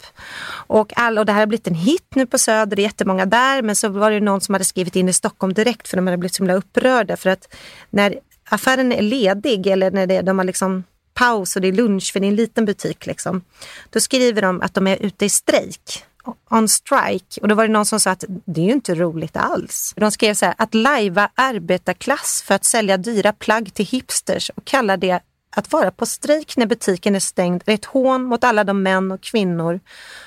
Och, 0.69 0.93
all, 0.97 1.19
och 1.19 1.27
det 1.27 1.33
här 1.33 1.41
har 1.41 1.47
blivit 1.47 1.67
en 1.67 1.75
hit 1.75 2.07
nu 2.15 2.27
på 2.27 2.39
Söder, 2.39 2.77
det 2.77 2.83
är 2.83 2.85
jättemånga 2.85 3.27
där. 3.27 3.63
Men 3.63 3.77
så 3.77 3.89
var 3.89 4.11
det 4.11 4.21
någon 4.21 4.41
som 4.41 4.55
hade 4.55 4.65
skrivit 4.65 4.97
in 4.97 5.09
i 5.09 5.13
Stockholm 5.13 5.55
direkt 5.55 5.89
för 5.89 5.97
de 5.97 6.07
hade 6.07 6.19
blivit 6.19 6.35
så 6.35 6.43
himla 6.43 6.55
upprörda. 6.55 7.17
För 7.17 7.31
att 7.31 7.55
när 7.91 8.15
affären 8.51 8.93
är 8.93 9.03
ledig 9.03 9.67
eller 9.67 9.91
när 9.91 10.07
det, 10.07 10.23
de 10.23 10.39
har 10.39 10.45
liksom 10.45 10.85
paus 11.15 11.57
och 11.57 11.63
det 11.63 11.69
är 11.69 11.73
lunch 11.73 12.13
för 12.13 12.21
det 12.21 12.27
är 12.27 12.29
en 12.29 12.37
liten 12.37 12.65
butik. 12.65 13.07
Liksom, 13.07 13.43
då 13.91 14.01
skriver 14.01 14.43
de 14.43 14.63
att 14.63 14.75
de 14.75 14.87
är 14.87 14.97
ute 14.97 15.25
i 15.25 15.29
strejk. 15.29 16.05
On 16.51 16.69
strike. 16.69 17.41
Och 17.41 17.49
då 17.49 17.55
var 17.55 17.67
det 17.67 17.73
någon 17.73 17.87
som 17.87 18.01
sa 18.01 18.11
att 18.11 18.25
det 18.29 18.61
är 18.61 18.65
ju 18.65 18.73
inte 18.73 18.95
roligt 18.95 19.37
alls. 19.37 19.95
De 19.97 20.11
skrev 20.11 20.35
så 20.35 20.47
här, 20.47 20.55
att 20.59 20.75
lajva 20.75 21.31
arbetarklass 21.35 22.43
för 22.47 22.55
att 22.55 22.65
sälja 22.65 22.97
dyra 22.97 23.33
plagg 23.33 23.75
till 23.75 23.87
hipsters 23.87 24.51
och 24.55 24.65
kalla 24.65 24.97
det 24.97 25.21
att 25.57 25.73
vara 25.73 25.91
på 25.91 26.07
strejk 26.07 26.57
när 26.57 26.67
butiken 26.67 27.15
är 27.15 27.21
stängd 27.21 27.63
är 27.67 27.75
ett 27.75 27.85
hån 27.85 28.23
mot 28.23 28.45
alla 28.45 28.65
de 28.65 28.83
män 28.83 29.13
och 29.13 29.21
kvinnor 29.21 29.81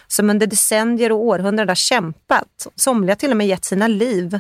som 0.07 0.29
under 0.29 0.47
decennier 0.47 1.11
och 1.11 1.19
århundraden 1.23 1.69
har 1.69 1.75
kämpat. 1.75 2.67
Somliga 2.75 3.15
till 3.15 3.31
och 3.31 3.37
med 3.37 3.47
gett 3.47 3.65
sina 3.65 3.87
liv 3.87 4.39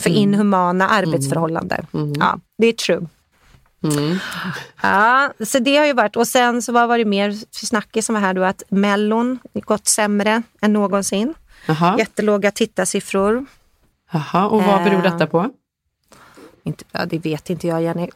för 0.00 0.10
Mm. 0.10 0.22
inhumana 0.22 0.88
arbetsförhållanden. 0.88 1.86
Ja, 2.20 2.38
det 2.58 2.66
är 2.66 2.72
true. 2.72 3.06
Ja, 4.82 5.32
så 5.46 5.58
det 5.58 5.76
har 5.76 5.86
ju 5.86 5.92
varit. 5.92 6.16
Och 6.16 6.28
sen 6.28 6.62
så 6.62 6.72
vad 6.72 6.88
var 6.88 6.98
det 6.98 7.04
mer 7.04 7.30
för 7.58 7.66
snackis 7.66 8.06
som 8.06 8.14
var 8.14 8.22
här 8.22 8.34
då? 8.34 8.44
Att 8.44 8.62
Mellon 8.68 9.38
gått 9.54 9.86
sämre 9.88 10.42
än 10.60 10.72
någonsin. 10.72 11.34
Jaha. 11.66 11.98
Jättelåga 11.98 12.50
tittarsiffror. 12.50 13.46
Jaha, 14.12 14.46
och 14.48 14.62
vad 14.62 14.84
beror 14.84 14.96
Eh, 15.06 15.12
detta 15.12 15.26
på? 15.26 15.50
Inte, 16.64 16.84
ja, 16.92 17.06
det 17.06 17.18
vet 17.18 17.50
inte 17.50 17.66
jag, 17.66 17.82
Jenny. 17.82 18.08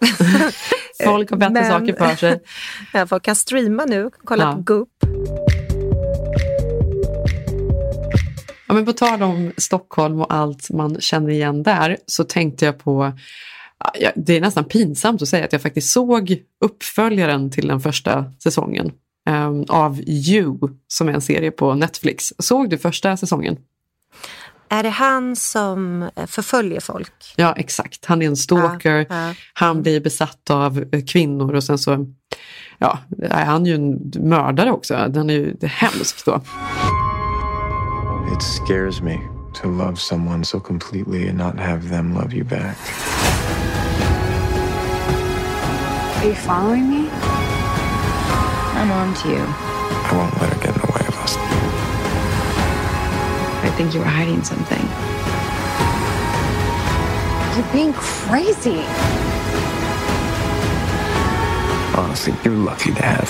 Folk 1.05 1.30
har 1.30 1.36
bättre 1.36 1.53
Men- 1.53 1.70
saker 1.70 1.93
för 2.07 2.16
sig. 2.16 2.43
Ja, 2.93 3.07
folk 3.07 3.22
kan 3.22 3.36
streama 3.36 3.84
nu, 3.84 4.11
kolla 4.24 4.45
Ja. 4.45 4.53
på 4.55 4.61
Goop. 4.62 4.89
Ja, 8.68 8.74
men 8.74 8.84
på 8.84 8.93
tal 8.93 9.22
om 9.22 9.53
Stockholm 9.57 10.20
och 10.20 10.34
allt 10.34 10.70
man 10.70 11.01
känner 11.01 11.30
igen 11.30 11.62
där 11.62 11.97
så 12.07 12.24
tänkte 12.24 12.64
jag 12.64 12.78
på 12.78 13.12
det 14.16 14.37
är 14.37 14.41
nästan 14.41 14.64
pinsamt 14.64 15.22
att 15.22 15.28
säga 15.28 15.45
att 15.45 15.53
jag 15.53 15.62
faktiskt 15.62 15.91
såg 15.91 16.37
uppföljaren 16.64 17.51
till 17.51 17.68
den 17.68 17.80
första 17.80 18.33
säsongen 18.43 18.93
um, 19.30 19.64
av 19.68 20.01
You, 20.07 20.59
som 20.89 21.09
är 21.09 21.12
en 21.12 21.20
serie 21.20 21.51
på 21.51 21.74
Netflix. 21.74 22.33
Såg 22.39 22.70
du 22.70 22.78
första 22.78 23.16
säsongen? 23.16 23.57
Är 24.68 24.83
det 24.83 24.91
han 24.91 25.37
som 25.37 26.03
eh, 26.03 26.26
förföljer 26.26 26.80
folk? 26.80 27.35
Ja, 27.37 27.55
exakt. 27.57 28.05
Han 28.05 28.22
är 28.22 28.26
en 28.26 28.37
stalker. 28.37 29.07
Ja, 29.09 29.28
ja. 29.28 29.35
Han 29.55 29.83
blir 29.83 30.01
besatt 30.01 30.51
av 30.51 30.85
eh, 30.93 31.05
kvinnor 31.05 31.55
och 31.55 31.64
sen 31.64 31.78
så 31.78 32.07
ja, 32.78 32.99
är 33.22 33.45
han 33.45 33.66
ju 33.66 33.74
en 33.74 34.12
mördare 34.14 34.72
också. 34.72 35.07
Den 35.09 35.30
är 35.30 35.35
ju 35.35 35.57
det 35.61 35.66
är 35.66 35.70
hemskt 35.70 36.24
då. 36.24 36.41
It 38.33 38.43
scares 38.43 39.01
me 39.01 39.18
to 39.55 39.68
love 39.68 39.97
someone 39.97 40.45
so 40.45 40.61
completely 40.61 41.28
and 41.28 41.39
not 41.39 41.61
have 41.61 41.89
them 41.89 42.14
love 42.14 42.35
you 42.35 42.45
back. 42.45 42.76
Are 46.23 46.27
you 46.27 46.35
following 46.37 46.89
me? 46.89 47.09
I'm 47.11 48.93
on 48.93 49.12
to 49.12 49.29
you. 49.29 49.45
I 49.45 50.11
won't 50.12 50.41
let 50.41 50.53
her 50.53 50.61
get 50.61 50.73
in 50.73 50.81
the 50.81 50.87
way 50.87 51.05
of 51.09 51.16
us. 51.18 51.35
I 53.64 53.75
think 53.77 53.93
you 53.93 53.99
were 53.99 54.07
hiding 54.07 54.45
something. 54.45 54.87
You're 57.57 57.73
being 57.73 57.93
crazy. 57.93 58.85
Honestly, 61.99 62.35
you're 62.45 62.55
lucky 62.55 62.95
to 62.95 63.03
have 63.03 63.29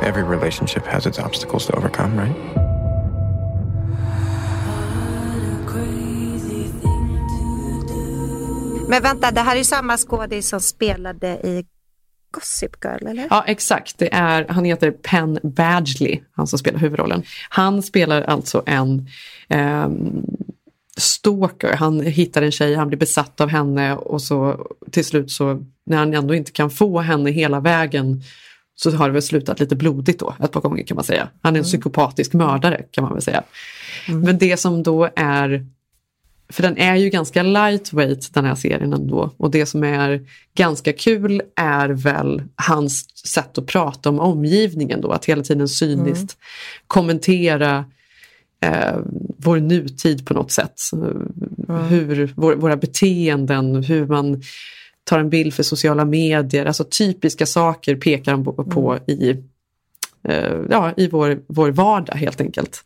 me. 0.00 0.06
Every 0.06 0.22
relationship 0.22 0.86
has 0.86 1.06
its 1.06 1.18
obstacles 1.18 1.66
to 1.66 1.74
overcome, 1.74 2.16
right? 2.16 2.63
Men 8.94 9.02
vänta, 9.02 9.30
det 9.30 9.40
här 9.40 9.56
är 9.56 9.64
samma 9.64 9.96
skådis 9.96 10.48
som 10.48 10.60
spelade 10.60 11.28
i 11.28 11.64
Gossip 12.30 12.84
Girl, 12.84 13.06
eller? 13.06 13.26
Ja, 13.30 13.44
exakt. 13.46 13.98
Det 13.98 14.14
är, 14.14 14.46
han 14.48 14.64
heter 14.64 14.90
Penn 14.90 15.38
Badgley, 15.42 16.20
han 16.32 16.46
som 16.46 16.58
spelar 16.58 16.78
huvudrollen. 16.78 17.22
Han 17.48 17.82
spelar 17.82 18.22
alltså 18.22 18.62
en 18.66 19.08
eh, 19.48 19.88
stalker. 20.96 21.72
Han 21.72 22.00
hittar 22.00 22.42
en 22.42 22.52
tjej, 22.52 22.74
han 22.74 22.88
blir 22.88 22.98
besatt 22.98 23.40
av 23.40 23.48
henne 23.48 23.94
och 23.94 24.22
så 24.22 24.66
till 24.90 25.04
slut 25.04 25.30
så 25.30 25.64
när 25.86 25.96
han 25.96 26.14
ändå 26.14 26.34
inte 26.34 26.52
kan 26.52 26.70
få 26.70 27.00
henne 27.00 27.30
hela 27.30 27.60
vägen 27.60 28.22
så 28.74 28.90
har 28.90 29.08
det 29.08 29.12
väl 29.12 29.22
slutat 29.22 29.60
lite 29.60 29.76
blodigt 29.76 30.20
då, 30.20 30.34
ett 30.44 30.52
par 30.52 30.60
gånger 30.60 30.82
kan 30.82 30.94
man 30.94 31.04
säga. 31.04 31.28
Han 31.42 31.54
är 31.54 31.58
en 31.58 31.64
psykopatisk 31.64 32.32
mördare 32.32 32.82
kan 32.90 33.04
man 33.04 33.12
väl 33.12 33.22
säga. 33.22 33.42
Men 34.08 34.38
det 34.38 34.56
som 34.56 34.82
då 34.82 35.08
är 35.16 35.66
för 36.48 36.62
den 36.62 36.78
är 36.78 36.96
ju 36.96 37.10
ganska 37.10 37.42
lightweight 37.42 38.34
den 38.34 38.44
här 38.44 38.54
serien 38.54 38.92
ändå. 38.92 39.30
Och 39.36 39.50
det 39.50 39.66
som 39.66 39.84
är 39.84 40.20
ganska 40.56 40.92
kul 40.92 41.42
är 41.56 41.88
väl 41.88 42.42
hans 42.56 43.16
sätt 43.26 43.58
att 43.58 43.66
prata 43.66 44.08
om 44.08 44.20
omgivningen 44.20 45.00
då, 45.00 45.10
att 45.10 45.24
hela 45.24 45.42
tiden 45.42 45.68
cyniskt 45.68 46.36
Mm. 46.36 46.84
kommentera 46.86 47.84
eh, 48.60 48.96
vår 49.38 49.60
nutid 49.60 50.26
på 50.26 50.34
något 50.34 50.52
sätt. 50.52 50.80
Hur 51.88 52.32
vår, 52.36 52.54
våra 52.54 52.76
beteenden, 52.76 53.84
hur 53.84 54.06
man 54.06 54.42
tar 55.04 55.18
en 55.18 55.30
bild 55.30 55.54
för 55.54 55.62
sociala 55.62 56.04
medier, 56.04 56.66
alltså 56.66 56.84
typiska 56.84 57.46
saker 57.46 57.96
pekar 57.96 58.32
han 58.32 58.44
på, 58.44 58.52
på 58.64 58.98
i 59.06 59.30
eh, 59.30 59.36
ja, 60.70 60.92
i 60.96 61.08
vår, 61.08 61.38
vår 61.46 61.70
vardag 61.70 62.14
helt 62.14 62.40
enkelt. 62.40 62.84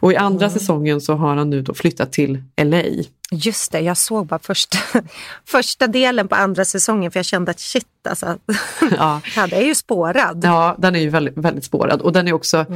Och 0.00 0.12
i 0.12 0.16
andra 0.16 0.50
säsongen 0.50 1.00
så 1.00 1.14
har 1.14 1.36
han 1.36 1.50
nu 1.50 1.62
då 1.62 1.74
flyttat 1.74 2.12
till 2.12 2.42
LA. 2.62 2.82
Just 3.30 3.72
det, 3.72 3.80
jag 3.80 3.96
såg 3.96 4.26
bara 4.26 4.38
första, 4.38 4.78
första 5.44 5.86
delen 5.86 6.28
på 6.28 6.34
andra 6.34 6.64
säsongen 6.64 7.10
för 7.10 7.18
jag 7.18 7.26
kände 7.26 7.50
att 7.50 7.60
shit 7.60 7.86
alltså. 8.08 8.38
Ja. 8.96 9.20
det 9.50 9.56
är 9.56 9.66
ju 9.66 9.74
spårad. 9.74 10.40
Ja, 10.44 10.76
den 10.78 10.96
är 10.96 11.00
ju 11.00 11.08
väldigt, 11.08 11.36
väldigt 11.36 11.64
spårad 11.64 12.00
och 12.00 12.12
den 12.12 12.28
är 12.28 12.32
också 12.32 12.66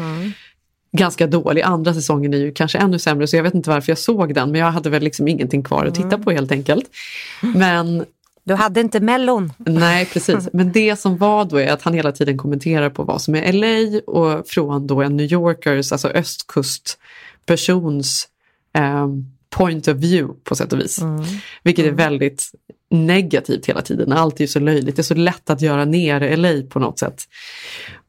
ganska 0.92 1.26
dålig. 1.26 1.62
Andra 1.62 1.94
säsongen 1.94 2.34
är 2.34 2.38
ju 2.38 2.52
kanske 2.52 2.78
ännu 2.78 2.98
sämre 2.98 3.26
så 3.26 3.36
jag 3.36 3.42
vet 3.42 3.54
inte 3.54 3.70
varför 3.70 3.90
jag 3.90 3.98
såg 3.98 4.34
den 4.34 4.52
men 4.52 4.60
jag 4.60 4.70
hade 4.70 4.90
väl 4.90 5.02
liksom 5.02 5.28
ingenting 5.28 5.62
kvar 5.62 5.86
att 5.86 5.94
titta 5.94 6.18
på 6.18 6.30
helt 6.30 6.52
enkelt. 6.52 6.84
Men 7.40 8.04
Du 8.44 8.54
hade 8.54 8.80
inte 8.80 9.00
mellon. 9.00 9.52
Nej, 9.58 10.06
precis. 10.06 10.48
Men 10.52 10.72
det 10.72 10.96
som 10.96 11.16
var 11.16 11.44
då 11.44 11.56
är 11.56 11.72
att 11.72 11.82
han 11.82 11.94
hela 11.94 12.12
tiden 12.12 12.38
kommenterar 12.38 12.90
på 12.90 13.04
vad 13.04 13.22
som 13.22 13.34
är 13.34 13.52
LA 13.52 14.00
och 14.06 14.48
från 14.48 14.86
då 14.86 15.02
en 15.02 15.16
New 15.16 15.32
Yorkers, 15.32 15.92
alltså 15.92 16.08
östkustpersons 16.08 18.28
eh, 18.74 19.08
point 19.50 19.88
of 19.88 19.96
view 19.96 20.34
på 20.44 20.56
sätt 20.56 20.72
och 20.72 20.80
vis. 20.80 21.00
Vilket 21.62 21.86
är 21.86 21.92
väldigt 21.92 22.52
negativt 22.90 23.66
hela 23.66 23.82
tiden. 23.82 24.12
Allt 24.12 24.36
är 24.36 24.40
ju 24.40 24.48
så 24.48 24.60
löjligt. 24.60 24.96
Det 24.96 25.00
är 25.00 25.04
så 25.04 25.14
lätt 25.14 25.50
att 25.50 25.60
göra 25.60 25.84
ner 25.84 26.36
LA 26.36 26.62
på 26.70 26.78
något 26.78 26.98
sätt. 26.98 27.22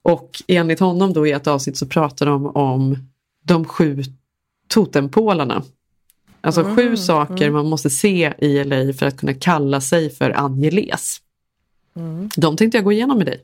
Och 0.02 0.44
enligt 0.48 0.80
honom 0.80 1.14
då 1.14 1.28
i 1.28 1.32
ett 1.32 1.48
avsnitt 1.48 1.78
så 1.78 1.88
pratar 1.88 2.26
de 2.26 2.46
om 2.46 2.98
de 3.44 3.66
sju 3.66 4.04
totempålarna. 4.68 5.64
Alltså 6.42 6.62
Mm, 6.62 6.76
sju 6.76 6.98
saker 6.98 7.44
mm. 7.44 7.54
man 7.54 7.66
måste 7.66 7.90
se 7.90 8.34
i 8.38 8.64
LA 8.64 8.94
för 8.94 9.06
att 9.06 9.18
kunna 9.18 9.34
kalla 9.34 9.82
sig 9.82 10.10
för 10.10 10.30
Angeles. 10.30 11.18
Mm. 11.96 12.30
De 12.36 12.58
tänkte 12.58 12.78
jag 12.78 12.86
gå 12.86 12.92
igenom 12.92 13.18
med 13.18 13.28
dig. 13.28 13.40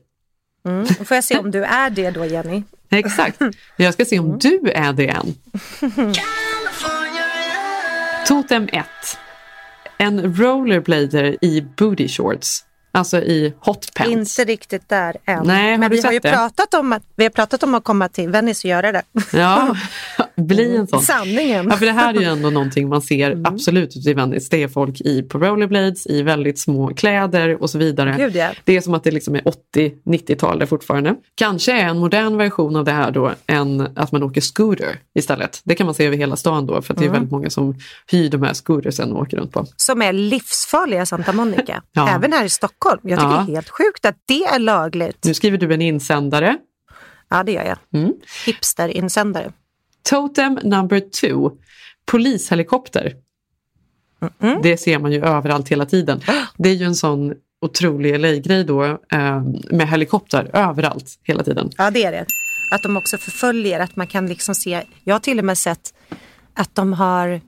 Mm. 0.68 0.86
Får 0.86 1.14
jag 1.14 1.24
se 1.24 1.38
om 1.38 1.50
du 1.50 1.64
är 1.64 1.90
det 1.90 2.10
då 2.10 2.24
Jenny? 2.24 2.62
Exakt. 2.90 3.40
Jag 3.76 3.94
ska 3.94 4.04
se 4.04 4.18
om 4.18 4.38
du 4.38 4.60
är 4.74 4.92
det 4.92 5.08
än. 5.08 5.34
Totem 8.26 8.68
1. 8.72 8.86
En 9.98 10.34
rollerblader 10.36 11.36
i 11.40 11.60
booty 11.76 12.08
shorts. 12.08 12.64
Alltså 12.98 13.18
i 13.18 13.54
hotpants. 13.60 14.10
Inte 14.38 14.52
riktigt 14.52 14.88
där 14.88 15.16
än. 15.26 15.42
Nej, 15.46 15.78
Men 15.78 15.90
vi 15.90 16.00
har 16.00 16.12
ju 16.12 16.18
det? 16.18 16.32
pratat 16.32 16.74
om 16.74 16.92
att, 16.92 17.02
vi 17.16 17.24
har 17.24 17.30
pratat 17.30 17.62
om 17.62 17.74
att 17.74 17.84
komma 17.84 18.08
till 18.08 18.28
Venice 18.28 18.68
och 18.68 18.70
göra 18.70 18.92
det. 18.92 19.02
Ja, 19.32 19.76
bli 20.36 20.76
en 20.76 20.86
sån. 20.86 21.02
Sanningen. 21.02 21.68
Ja, 21.70 21.76
för 21.76 21.86
det 21.86 21.92
här 21.92 22.14
är 22.14 22.20
ju 22.20 22.24
ändå 22.26 22.50
någonting 22.50 22.88
man 22.88 23.02
ser 23.02 23.40
absolut 23.44 23.96
ute 23.96 24.10
i 24.10 24.14
Venice. 24.14 24.48
Det 24.50 24.62
är 24.62 24.68
folk 24.68 25.00
i, 25.00 25.22
på 25.22 25.38
rollerblades, 25.38 26.06
i 26.06 26.22
väldigt 26.22 26.58
små 26.58 26.94
kläder 26.94 27.62
och 27.62 27.70
så 27.70 27.78
vidare. 27.78 28.14
Gud, 28.18 28.36
ja. 28.36 28.50
Det 28.64 28.76
är 28.76 28.80
som 28.80 28.94
att 28.94 29.04
det 29.04 29.10
liksom 29.10 29.34
är 29.34 29.42
80-90-tal 29.76 30.58
där 30.58 30.66
fortfarande. 30.66 31.14
Kanske 31.34 31.72
är 31.72 31.84
en 31.88 31.98
modern 31.98 32.36
version 32.36 32.76
av 32.76 32.84
det 32.84 32.92
här 32.92 33.10
då 33.10 33.32
än 33.46 33.88
att 33.96 34.12
man 34.12 34.22
åker 34.22 34.40
scooter 34.40 34.98
istället. 35.14 35.60
Det 35.64 35.74
kan 35.74 35.86
man 35.86 35.94
se 35.94 36.06
över 36.06 36.16
hela 36.16 36.36
stan 36.36 36.66
då 36.66 36.82
för 36.82 36.94
att 36.94 36.98
det 36.98 37.04
är 37.04 37.08
Mm. 37.08 37.12
väldigt 37.12 37.32
många 37.32 37.50
som 37.50 37.74
hyr 38.10 38.30
de 38.30 38.42
här 38.42 38.54
scootersen 38.54 39.12
och 39.12 39.22
åker 39.22 39.36
runt 39.36 39.52
på. 39.52 39.66
Som 39.76 40.02
är 40.02 40.12
livsfarliga 40.12 41.06
Santa 41.06 41.32
Monica. 41.32 41.82
Ja. 41.92 42.08
Även 42.08 42.32
här 42.32 42.44
i 42.44 42.48
Stockholm. 42.48 42.87
Jag 43.02 43.18
tycker 43.18 43.32
Ja. 43.32 43.44
det 43.46 43.52
är 43.52 43.54
helt 43.54 43.68
sjukt 43.68 44.04
att 44.04 44.16
det 44.26 44.44
är 44.44 44.58
lagligt. 44.58 45.24
Nu 45.24 45.34
skriver 45.34 45.58
du 45.58 45.74
en 45.74 45.82
insändare. 45.82 46.58
Ja, 47.28 47.42
det 47.42 47.52
gör 47.52 47.64
jag. 47.64 48.00
Mm. 48.02 48.12
Hipster-insändare. 48.46 49.52
Totem 50.10 50.58
number 50.62 51.00
two. 51.00 51.50
Polishelikopter. 52.06 53.14
Det 54.62 54.76
ser 54.76 54.98
man 54.98 55.12
ju 55.12 55.24
överallt 55.24 55.68
hela 55.68 55.86
tiden. 55.86 56.20
Det 56.56 56.68
är 56.68 56.74
ju 56.74 56.84
en 56.84 56.94
sån 56.94 57.34
otrolig 57.60 58.20
LA-grej 58.20 58.64
då 58.64 58.84
eh, 58.84 59.42
med 59.70 59.88
helikopter 59.88 60.50
överallt 60.52 61.18
hela 61.22 61.42
tiden. 61.44 61.70
Ja, 61.76 61.90
det 61.90 62.04
är 62.04 62.12
det. 62.12 62.26
Att 62.74 62.82
de 62.82 62.96
också 62.96 63.18
förföljer, 63.18 63.80
att 63.80 63.96
man 63.96 64.06
kan 64.06 64.26
liksom 64.26 64.54
se. 64.54 64.82
Jag 65.04 65.14
har 65.14 65.20
till 65.20 65.38
och 65.38 65.44
med 65.44 65.58
sett 65.58 65.94
att 66.54 66.74
de 66.74 66.92
har 66.92 67.40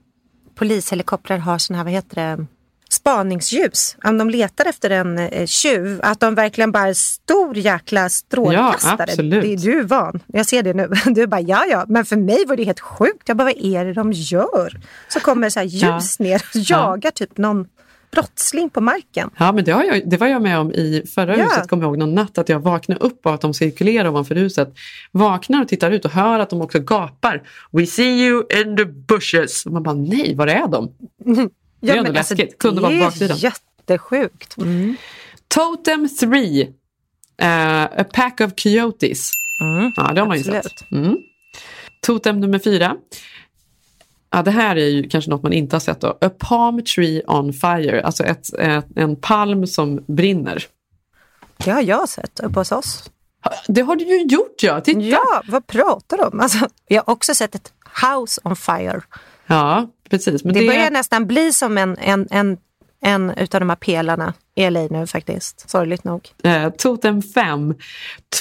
polishelikoptrar 0.55 1.39
har 1.39 1.59
såna 1.59 1.77
här, 1.77 1.85
vad 1.85 1.93
heter 1.93 2.37
det, 2.37 2.47
spaningsljus. 2.93 3.97
Om 4.05 4.19
de 4.19 4.31
letar 4.31 4.65
efter 4.67 4.91
en 4.91 5.19
eh, 5.19 5.47
tjuv, 5.47 6.01
att 6.03 6.21
de 6.21 6.35
verkligen 6.35 6.73
bara 6.73 6.89
är 6.89 6.95
stor 6.95 7.57
jäkla 7.57 8.09
strålkastare. 8.09 8.95
Ja, 8.99 9.03
absolut. 9.03 9.43
Det 9.43 9.53
är 9.53 9.57
du 9.57 9.83
van. 9.83 10.21
Jag 10.27 10.47
ser 10.47 10.63
det 10.63 10.75
nu. 10.75 10.89
Du 11.07 11.27
bara, 11.27 11.41
ja 11.41 11.65
ja, 11.71 11.85
men 11.89 12.05
för 12.05 12.17
mig 12.17 12.45
var 12.47 12.57
det 12.57 12.65
helt 12.65 12.81
sjukt. 12.81 13.23
Jag 13.29 13.37
bara, 13.37 13.45
vad 13.45 13.57
är 13.65 13.85
det 13.85 13.93
de 13.93 14.13
gör? 14.13 14.81
Så 15.09 15.21
kommer 15.21 15.51
så 15.51 15.59
här 15.61 15.67
ljus 15.67 16.17
Ja. 16.19 16.25
ner 16.25 16.43
och 16.55 16.57
jagar 16.71 17.11
typ 17.11 17.39
någon 17.39 17.67
brottsling 18.13 18.71
på 18.71 18.81
marken. 18.81 19.31
Ja, 19.39 19.53
men 19.53 19.65
det, 19.65 19.73
har 19.73 19.85
jag, 19.85 20.11
det 20.11 20.17
var 20.17 20.27
jag 20.27 20.43
med 20.43 20.59
om 20.59 20.73
i 20.73 21.03
förra 21.15 21.37
Ja. 21.37 21.45
huset, 21.45 21.69
kommer 21.69 21.83
jag 21.83 21.89
ihåg 21.91 21.99
någon 21.99 22.15
natt, 22.15 22.39
att 22.39 22.49
jag 22.49 22.61
vaknade 22.61 23.01
upp 23.01 23.27
av 23.27 23.35
att 23.35 23.41
de 23.41 23.55
cirkulerar 23.55 24.09
ovanför 24.09 24.35
huset. 24.35 24.75
Vaknar 25.13 25.63
och 25.63 25.69
tittar 25.69 25.91
ut 25.91 26.05
och 26.05 26.11
hör 26.11 26.39
att 26.39 26.51
de 26.51 26.61
också 26.63 26.79
gapar. 26.81 27.43
We 27.73 27.87
see 27.87 28.27
you 28.27 28.45
in 28.61 28.77
the 28.77 28.85
bushes. 28.85 29.67
Och 29.67 29.73
man 29.73 29.83
bara, 29.83 29.95
nej, 29.95 30.35
var 30.35 30.47
är 30.47 30.69
de? 30.69 30.93
Det 31.81 31.91
är 31.91 31.97
ändå 31.97 32.13
läskigt. 32.13 32.59
Kunde 32.59 32.81
vara 32.81 32.91
på 32.91 32.97
det 32.97 33.03
är 33.03 33.07
baksidan. 33.07 33.37
jättesjukt. 33.37 34.57
Totem 35.49 36.09
3. 36.21 36.63
Uh, 36.63 36.69
a 37.83 38.05
pack 38.13 38.41
of 38.41 38.53
coyotes. 38.63 39.31
ja, 39.97 40.13
det 40.13 40.21
har 40.21 40.29
man 40.29 40.39
ju 40.39 40.45
sett. 40.45 40.57
absolut. 40.57 40.85
Mm. 40.91 41.17
Totem 42.01 42.41
nummer 42.41 42.59
4. 42.59 42.97
Ja, 44.31 44.43
det 44.43 44.51
här 44.51 44.77
är 44.77 44.87
ju 44.87 45.09
kanske 45.09 45.31
något 45.31 45.43
man 45.43 45.53
inte 45.53 45.77
har 45.77 45.81
sett. 45.81 46.01
Då. 46.01 46.19
A 46.21 46.31
palm 46.39 46.85
tree 46.85 47.23
on 47.27 47.53
fire, 47.53 48.03
alltså 48.03 48.25
ett, 48.25 48.55
ett, 48.59 48.87
en 48.97 49.17
palm 49.17 49.67
som 49.67 50.05
brinner. 50.07 50.67
Det 51.57 51.71
har 51.71 51.83
jag 51.83 52.09
sett 52.09 52.41
uppe 52.41 52.59
hos 52.59 52.73
oss. 52.73 53.11
Det 53.69 53.81
har 53.81 53.97
du 53.97 54.05
ju 54.05 54.23
gjort 54.23 54.63
ja, 54.63 54.81
titta! 54.81 55.01
Ja, 55.01 55.43
vad 55.49 55.67
pratar 55.67 56.17
du 56.17 56.25
om? 56.25 56.41
Alltså, 56.41 56.69
jag 56.89 57.03
har 57.07 57.13
också 57.13 57.35
sett 57.35 57.55
ett 57.55 57.73
house 58.03 58.41
on 58.45 58.57
fire. 58.57 59.01
Ja, 59.51 59.89
precis. 60.11 60.45
Men 60.45 60.55
det, 60.55 60.61
det, 60.61 60.67
börjar 60.67 60.91
nästan 60.91 61.27
bli 61.27 61.53
som 61.53 61.79
en, 61.79 61.97
en, 61.99 62.27
en, 62.31 62.57
en 63.01 63.31
utav 63.31 63.61
de 63.61 63.69
här 63.69 63.77
pelarna 63.77 64.35
i 64.55 64.71
LA 64.71 64.87
nu 64.91 65.07
faktiskt. 65.07 65.71
Sorgligt 65.71 66.05
nog. 66.05 66.29
eh, 66.43 66.71
Totem 66.71 67.23
5. 67.23 67.75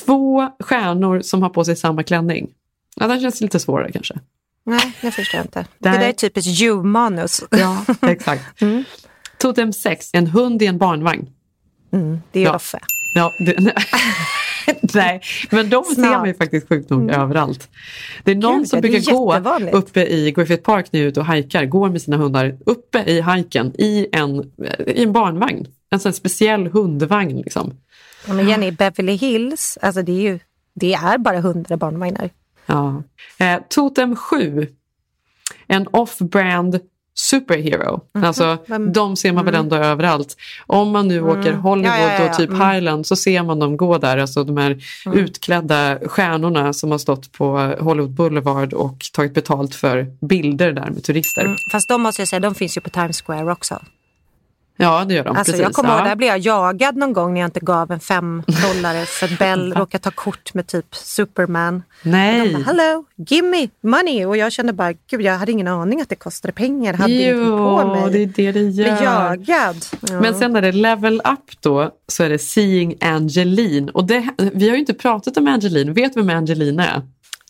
Två 0.06 0.50
stjärnor 0.60 1.22
som 1.22 1.42
har 1.42 1.50
på 1.50 1.66
sig 1.66 1.76
samma 1.76 2.04
klänning. 2.04 2.50
Ja, 2.96 3.08
den 3.08 3.22
känns 3.22 3.42
lite 3.42 3.60
svårare 3.60 3.92
kanske. 3.92 4.20
Nej, 4.66 4.98
det 5.02 5.12
förstår 5.12 5.38
jag 5.38 5.46
inte. 5.46 5.60
Nej. 5.78 5.94
Det 5.94 6.00
där 6.00 6.10
är 6.10 6.14
typiskt 6.14 6.62
you-manus. 6.62 7.44
Ja, 7.52 7.86
exakt. 8.10 8.44
Totem 9.38 9.74
6. 9.74 10.10
En 10.14 10.28
hund 10.28 10.62
i 10.62 10.66
en 10.66 10.78
barnvagn. 10.78 11.30
Mm, 11.94 12.22
det 12.32 12.40
är 12.40 12.44
Ja. 12.44 12.52
Loffe. 12.54 12.80
Ja, 13.14 13.34
det, 13.38 13.74
nej, 14.94 15.22
men 15.50 15.70
de 15.70 15.84
ser 15.84 15.94
Snart. 15.94 16.18
man 16.18 16.28
ju 16.28 16.34
faktiskt 16.34 16.70
sjukt 16.70 16.90
nog 16.90 17.12
överallt. 17.12 17.70
Det 18.24 18.32
är 18.32 18.36
någon 18.36 18.60
Gud, 18.60 18.68
som 18.70 18.82
brukar 18.82 19.12
gå 19.12 19.78
uppe 19.78 20.06
i 20.06 20.32
Griffith 20.32 20.64
Park 20.64 20.92
nu 20.92 21.00
ute 21.00 21.20
och 21.20 21.26
hajkar, 21.26 21.66
går 21.66 21.90
med 21.90 22.02
sina 22.02 22.18
hundar 22.18 22.58
uppe 22.66 23.04
i 23.04 23.22
hajken 23.22 23.74
i 23.78 24.08
en, 24.12 24.52
i 24.88 25.04
en 25.04 25.14
barnvagn. 25.14 25.68
En 25.90 26.00
sån 26.00 26.14
speciell 26.14 26.68
hundvagn. 26.68 27.38
Liksom. 27.38 27.74
Ja, 28.28 28.34
men 28.34 28.50
Jenny, 28.50 28.72
Beverly 28.72 29.16
Hills, 29.16 29.78
alltså 29.82 30.02
det 30.02 30.12
är 30.12 30.22
ju 30.22 30.40
det 30.74 30.94
är 30.94 31.18
bara 31.18 31.40
hundra 31.42 31.78
barnvagnar. 31.78 32.30
Ja. 32.66 33.04
Eh, 33.38 33.60
Totem 33.70 34.16
7. 34.16 34.68
En 35.68 35.88
off-brand 35.88 36.80
superhero. 37.14 38.00
Mhm. 38.16 38.24
Alltså, 38.24 38.58
Vem- 38.68 38.94
de 38.94 39.16
ser 39.16 39.32
man 39.34 39.46
väl 39.46 39.54
Mm. 39.56 39.66
ändå 39.66 39.76
överallt. 39.76 40.36
Om 40.68 40.90
man 40.92 41.08
nu 41.08 41.18
Mm. 41.18 41.30
åker 41.30 41.54
Hollywood 41.54 42.00
Ja, 42.00 42.14
ja, 42.14 42.24
ja, 42.24 42.30
och 42.30 42.38
typ 42.38 42.50
mm. 42.50 42.70
Highland 42.70 43.08
så 43.08 43.16
ser 43.16 43.44
man 43.44 43.60
dem 43.60 43.78
gå 43.78 43.98
där. 43.98 44.18
Alltså 44.18 44.44
de 44.44 44.58
här 44.58 44.84
Mm. 45.06 45.18
utklädda 45.18 46.00
stjärnorna 46.06 46.74
som 46.74 46.92
har 46.92 46.98
stått 46.98 47.32
på 47.32 47.76
Hollywood 47.80 48.12
Boulevard 48.12 48.74
och 48.74 48.98
tagit 49.14 49.34
betalt 49.34 49.76
för 49.76 50.08
bilder 50.28 50.72
där 50.72 50.90
med 50.90 51.04
turister. 51.04 51.42
Mm. 51.46 51.58
Fast 51.72 51.88
de 51.88 52.02
måste 52.02 52.22
jag 52.22 52.30
säga, 52.30 52.40
de 52.40 52.56
finns 52.56 52.78
ju 52.78 52.82
på 52.82 52.90
Times 52.90 53.22
Square 53.22 53.52
också. 53.52 53.80
Ja, 54.82 55.06
det 55.06 55.14
gör 55.14 55.24
de. 55.24 55.38
Alltså, 55.38 55.52
precis. 55.52 55.64
jag 55.64 55.74
kommer 55.74 55.90
ihåg, 55.90 56.00
ja. 56.00 56.06
där 56.06 56.16
blev 56.16 56.30
jag 56.30 56.40
jagad 56.40 56.96
någon 56.96 57.14
gång 57.14 57.34
när 57.34 57.42
jag 57.42 57.48
inte 57.48 57.60
gav 57.60 57.92
en 57.92 58.00
fem 58.00 58.44
dollar 58.48 59.06
för 59.06 59.38
Bell 59.38 59.74
råkade 59.78 60.04
ta 60.04 60.12
kort 60.12 60.54
med 60.54 60.68
typ 60.68 60.96
Superman. 60.96 61.84
Nej. 62.04 62.42
Och 62.42 62.48
de 62.48 62.54
bara, 62.54 62.64
hello, 62.64 63.06
give 63.16 63.48
me 63.48 63.70
money. 63.82 64.26
Och 64.26 64.38
jag 64.38 64.52
kände 64.52 64.74
bara, 64.74 64.94
gud 65.10 65.22
jag 65.22 65.38
hade 65.38 65.52
ingen 65.52 65.68
aning 65.68 66.02
att 66.02 66.10
det 66.10 66.16
kostade 66.16 66.52
pengar. 66.52 66.94
Hade 66.94 67.14
inte 67.14 67.46
på 67.46 67.88
mig. 67.88 68.12
det 68.12 68.48
är 68.48 68.54
det 68.54 68.60
det 68.60 68.70
gör. 68.70 68.98
Bli 68.98 69.06
jagad. 69.06 69.86
Ja. 70.02 70.22
Men 70.22 70.36
sen 70.36 70.54
när 70.54 70.62
det 70.62 70.68
är 70.68 70.72
level 70.72 71.22
up 71.26 71.62
då 71.62 71.92
så 72.08 72.24
är 72.24 72.30
det 72.30 72.40
Seeing 72.40 72.96
Angeline. 73.02 73.90
Och 73.90 74.08
det, 74.08 74.30
vi 74.54 74.68
har 74.68 74.76
ju 74.76 74.80
inte 74.80 74.94
pratat 74.94 75.38
om 75.38 75.48
Angeline. 75.48 75.94
Vet 75.94 76.14
du 76.14 76.22
vem 76.22 76.38
Angeline 76.38 76.80
är? 76.80 77.02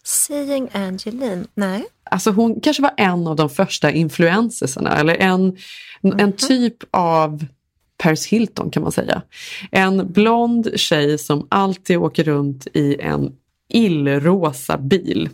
Seeing 0.10 0.70
Angeline, 0.74 1.48
nej. 1.56 1.86
Alltså 2.12 2.32
hon 2.32 2.62
kanske 2.62 2.84
var 2.84 2.94
en 2.98 3.28
av 3.28 3.36
de 3.36 3.50
första 3.50 3.92
influencersarna 3.92 4.98
eller 4.98 5.16
en, 5.16 5.58
en 6.02 6.34
typ 6.34 6.76
av 6.92 7.46
Paris 7.98 8.28
Hilton 8.28 8.72
kan 8.72 8.84
man 8.84 8.92
säga. 8.92 9.22
En 9.72 10.12
blond 10.12 10.70
tjej 10.76 11.18
som 11.18 11.48
alltid 11.52 11.98
åker 11.98 12.24
runt 12.24 12.68
i 12.74 13.02
en 13.02 13.36
illrosa 13.70 14.78
bil. 14.78 15.30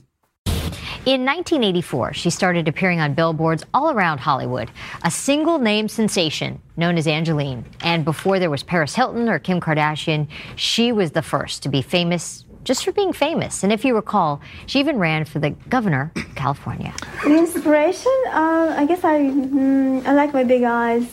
In 1.05 1.29
1984, 1.29 2.13
she 2.13 2.31
started 2.31 2.67
appearing 2.67 2.99
on 2.99 3.13
billboards 3.13 3.63
all 3.71 3.89
around 3.89 4.19
Hollywood, 4.19 4.71
a 5.03 5.11
single 5.11 5.59
name 5.59 5.87
sensation 5.87 6.59
known 6.77 6.97
as 6.97 7.07
Angeline. 7.07 7.63
And 7.83 8.03
before 8.03 8.39
there 8.39 8.49
was 8.49 8.63
Paris 8.63 8.95
Hilton 8.95 9.29
or 9.29 9.39
Kim 9.39 9.61
Kardashian, 9.61 10.27
she 10.55 10.91
was 10.91 11.11
the 11.11 11.21
first 11.21 11.61
to 11.63 11.69
be 11.69 11.83
famous 11.83 12.44
just 12.65 12.83
for 12.83 12.91
being 12.91 13.13
famous. 13.13 13.63
And 13.63 13.71
if 13.71 13.85
you 13.85 13.95
recall, 13.95 14.41
she 14.65 14.79
even 14.79 14.97
ran 14.97 15.23
for 15.23 15.39
the 15.39 15.51
governor 15.69 16.11
of 16.15 16.35
California. 16.35 16.93
The 17.23 17.37
inspiration, 17.37 18.11
uh, 18.27 18.75
I 18.77 18.85
guess 18.85 19.03
I 19.03 19.21
mm, 19.21 20.05
I 20.05 20.13
like 20.13 20.33
my 20.33 20.43
big 20.43 20.63
eyes 20.63 21.07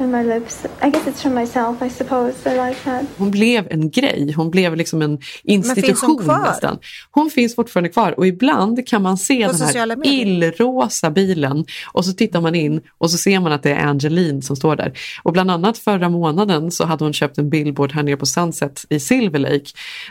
and 0.00 0.12
my 0.12 0.22
lips. 0.34 0.66
I 0.82 0.90
guess 0.90 1.06
it's 1.06 1.22
from 1.22 1.34
myself, 1.34 1.82
I 1.82 1.90
suppose. 1.90 2.50
I 2.50 2.68
like 2.68 2.80
that. 2.84 3.04
Hon 3.16 3.30
blev 3.30 3.68
en 3.70 3.90
grej, 3.90 4.32
hon 4.36 4.50
blev 4.50 4.76
liksom 4.76 5.02
en 5.02 5.18
finns 5.18 5.68
hon 5.68 5.78
institution 5.78 6.18
kvar? 6.18 6.38
nästan. 6.38 6.78
Hon 7.10 7.30
finns 7.30 7.54
fortfarande 7.54 7.88
kvar 7.88 8.14
och 8.18 8.26
ibland 8.26 8.88
kan 8.88 9.02
man 9.02 9.18
se 9.18 9.46
På 9.46 9.52
den 9.52 9.60
här 9.60 10.06
illrosa 10.06 11.10
bilen 11.10 11.64
och 11.92 12.04
så 12.04 12.12
tittar 12.12 12.40
man 12.40 12.54
in 12.54 12.80
och 12.98 13.10
så 13.10 13.18
ser 13.18 13.40
man 13.40 13.52
att 13.52 13.62
det 13.62 13.70
är 13.70 13.86
Angeline 13.86 14.42
som 14.42 14.56
står 14.56 14.76
där. 14.76 14.92
Och 15.22 15.32
bland 15.32 15.50
annat 15.50 15.78
förra 15.78 16.08
månaden 16.08 16.70
så 16.70 16.84
hade 16.84 17.04
hon 17.04 17.12
köpt 17.12 17.38
en 17.38 17.50
billboard 17.50 17.92
här 17.92 18.02
nere 18.02 18.16
på 18.16 18.26
Sunset 18.26 18.84
i 18.88 19.00
Silver 19.00 19.38
Lake 19.38 19.66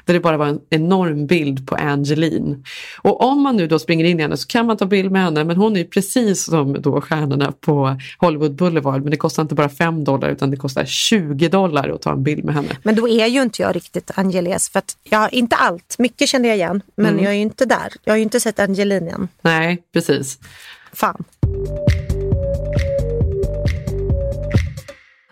där 0.06 0.14
det 0.14 0.20
bara 0.20 0.38
var 0.38 0.48
en 0.48 0.60
enorm 0.70 1.28
bild 1.28 1.68
på 1.68 1.76
Angeline. 1.76 2.64
Och 3.02 3.24
om 3.24 3.42
man 3.42 3.58
nu 3.58 3.68
då 3.68 3.80
springer 3.80 4.06
in 4.06 4.20
i 4.20 4.22
henne 4.22 4.38
så 4.38 4.48
kan 4.48 4.66
man 4.66 4.78
ta 4.78 4.86
bild 4.86 5.12
med 5.12 5.24
henne 5.24 5.44
men 5.44 5.58
hon 5.58 5.76
är 5.76 5.80
ju 5.80 5.86
precis 5.86 6.44
som 6.44 6.82
då 6.82 7.02
stjärnorna 7.02 7.52
på 7.52 7.98
Hollywood 8.18 8.56
Boulevard 8.56 9.02
men 9.02 9.12
det 9.12 9.18
kostar 9.18 9.44
inte 9.44 9.56
bara 9.56 9.70
5 9.78 10.04
dollar 10.04 10.30
utan 10.30 10.52
det 10.52 10.58
kostar 10.58 10.86
20 10.86 11.50
dollar 11.50 11.90
att 11.90 12.02
ta 12.02 12.12
en 12.12 12.24
bild 12.24 12.44
med 12.46 12.56
henne. 12.56 12.78
Men 12.84 12.96
då 12.96 13.08
är 13.10 13.26
ju 13.28 13.42
inte 13.42 13.62
jag 13.62 13.76
riktigt 13.76 14.12
Angeles. 14.16 14.70
För 14.70 14.80
att 14.80 14.98
jag 15.04 15.34
inte 15.34 15.56
allt. 15.56 15.96
Mycket 16.00 16.30
kände 16.30 16.48
jag 16.48 16.58
igen. 16.58 16.82
Men 16.96 17.06
Mm. 17.14 17.24
jag 17.24 17.32
är 17.34 17.36
ju 17.36 17.42
inte 17.42 17.66
där. 17.66 17.94
Jag 18.04 18.14
har 18.14 18.18
ju 18.18 18.24
inte 18.24 18.40
sett 18.40 18.60
Angelina 18.60 19.12
än. 19.12 19.28
Nej, 19.42 19.84
precis. 19.94 20.38
Fan. 20.94 21.24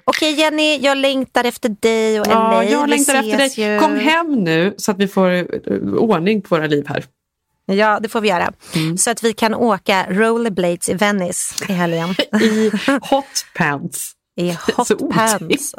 Okej 0.07 0.33
Jenny, 0.33 0.77
jag 0.77 0.97
längtar 0.97 1.43
efter 1.43 1.69
dig 1.69 2.19
och 2.19 2.27
LA. 2.27 2.33
Ja, 2.33 2.63
jag 2.63 2.89
längtar 2.89 3.15
efter 3.15 3.37
dig. 3.37 3.53
ju. 3.73 3.79
Kom 3.79 3.95
hem 3.99 4.43
nu 4.43 4.73
så 4.77 4.91
att 4.91 4.97
vi 4.99 5.07
får 5.07 5.31
eh, 5.31 5.43
ordning 5.97 6.41
på 6.41 6.55
våra 6.55 6.67
liv 6.67 6.85
här. 6.87 7.05
Ja, 7.65 7.99
det 7.99 8.09
får 8.09 8.21
vi 8.21 8.29
göra. 8.29 8.53
Mm. 8.75 8.97
Så 8.97 9.09
att 9.11 9.23
vi 9.23 9.33
kan 9.33 9.53
åka 9.53 10.05
rollerblades 10.09 10.89
i 10.89 10.93
Venice 10.93 11.65
i 11.69 11.73
helgen. 11.73 12.09
I 12.41 12.71
hot 13.09 13.45
pants. 13.57 14.11
I 14.37 14.53
Så 14.53 14.71
hot 14.77 14.91
otippat. 14.91 15.39
pants. 15.39 15.75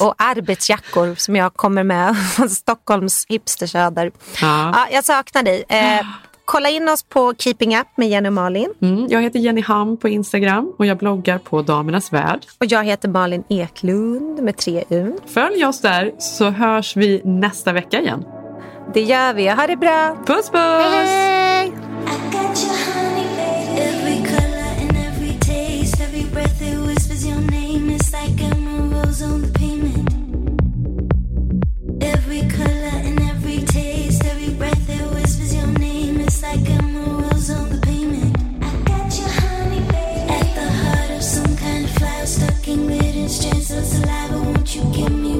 Och 0.00 0.14
arbetsjackor 0.18 1.14
som 1.14 1.36
jag 1.36 1.54
kommer 1.54 1.84
med 1.84 2.16
från 2.36 2.50
Stockholms 2.50 3.26
hipstersöder. 3.28 4.12
Ja. 4.42 4.72
Ja, 4.74 4.86
jag 4.92 5.04
saknar 5.04 5.42
dig. 5.42 5.64
Eh, 5.68 6.06
kolla 6.44 6.68
in 6.70 6.88
oss 6.88 7.02
på 7.02 7.34
Keeping 7.38 7.76
Up 7.78 7.86
med 7.96 8.08
Jenny 8.08 8.28
och 8.28 8.32
Malin. 8.32 8.72
Mm, 8.82 9.06
jag 9.08 9.22
heter 9.22 9.38
Jenny 9.38 9.60
Ham 9.62 9.96
på 9.96 10.08
Instagram 10.08 10.72
och 10.78 10.86
jag 10.86 10.98
bloggar 10.98 11.38
på 11.38 11.62
Damernas 11.62 12.12
Värld. 12.12 12.40
Och 12.58 12.66
jag 12.66 12.84
heter 12.84 13.08
Malin 13.08 13.44
Eklund 13.48 14.42
med 14.42 14.56
tre 14.56 14.84
U. 14.88 15.16
Följ 15.26 15.64
oss 15.64 15.80
där 15.80 16.12
så 16.18 16.50
hörs 16.50 16.96
vi 16.96 17.20
nästa 17.24 17.72
vecka 17.72 18.00
igen. 18.00 18.24
Det 18.94 19.02
gör 19.02 19.34
vi. 19.34 19.48
Ha 19.48 19.66
det 19.66 19.76
bra. 19.76 20.16
Puss 20.26 20.50
puss! 20.50 21.10
so 43.70 43.80
saliva, 43.84 44.42
won't 44.42 44.74
you 44.74 44.82
give 44.92 45.12
me 45.12 45.39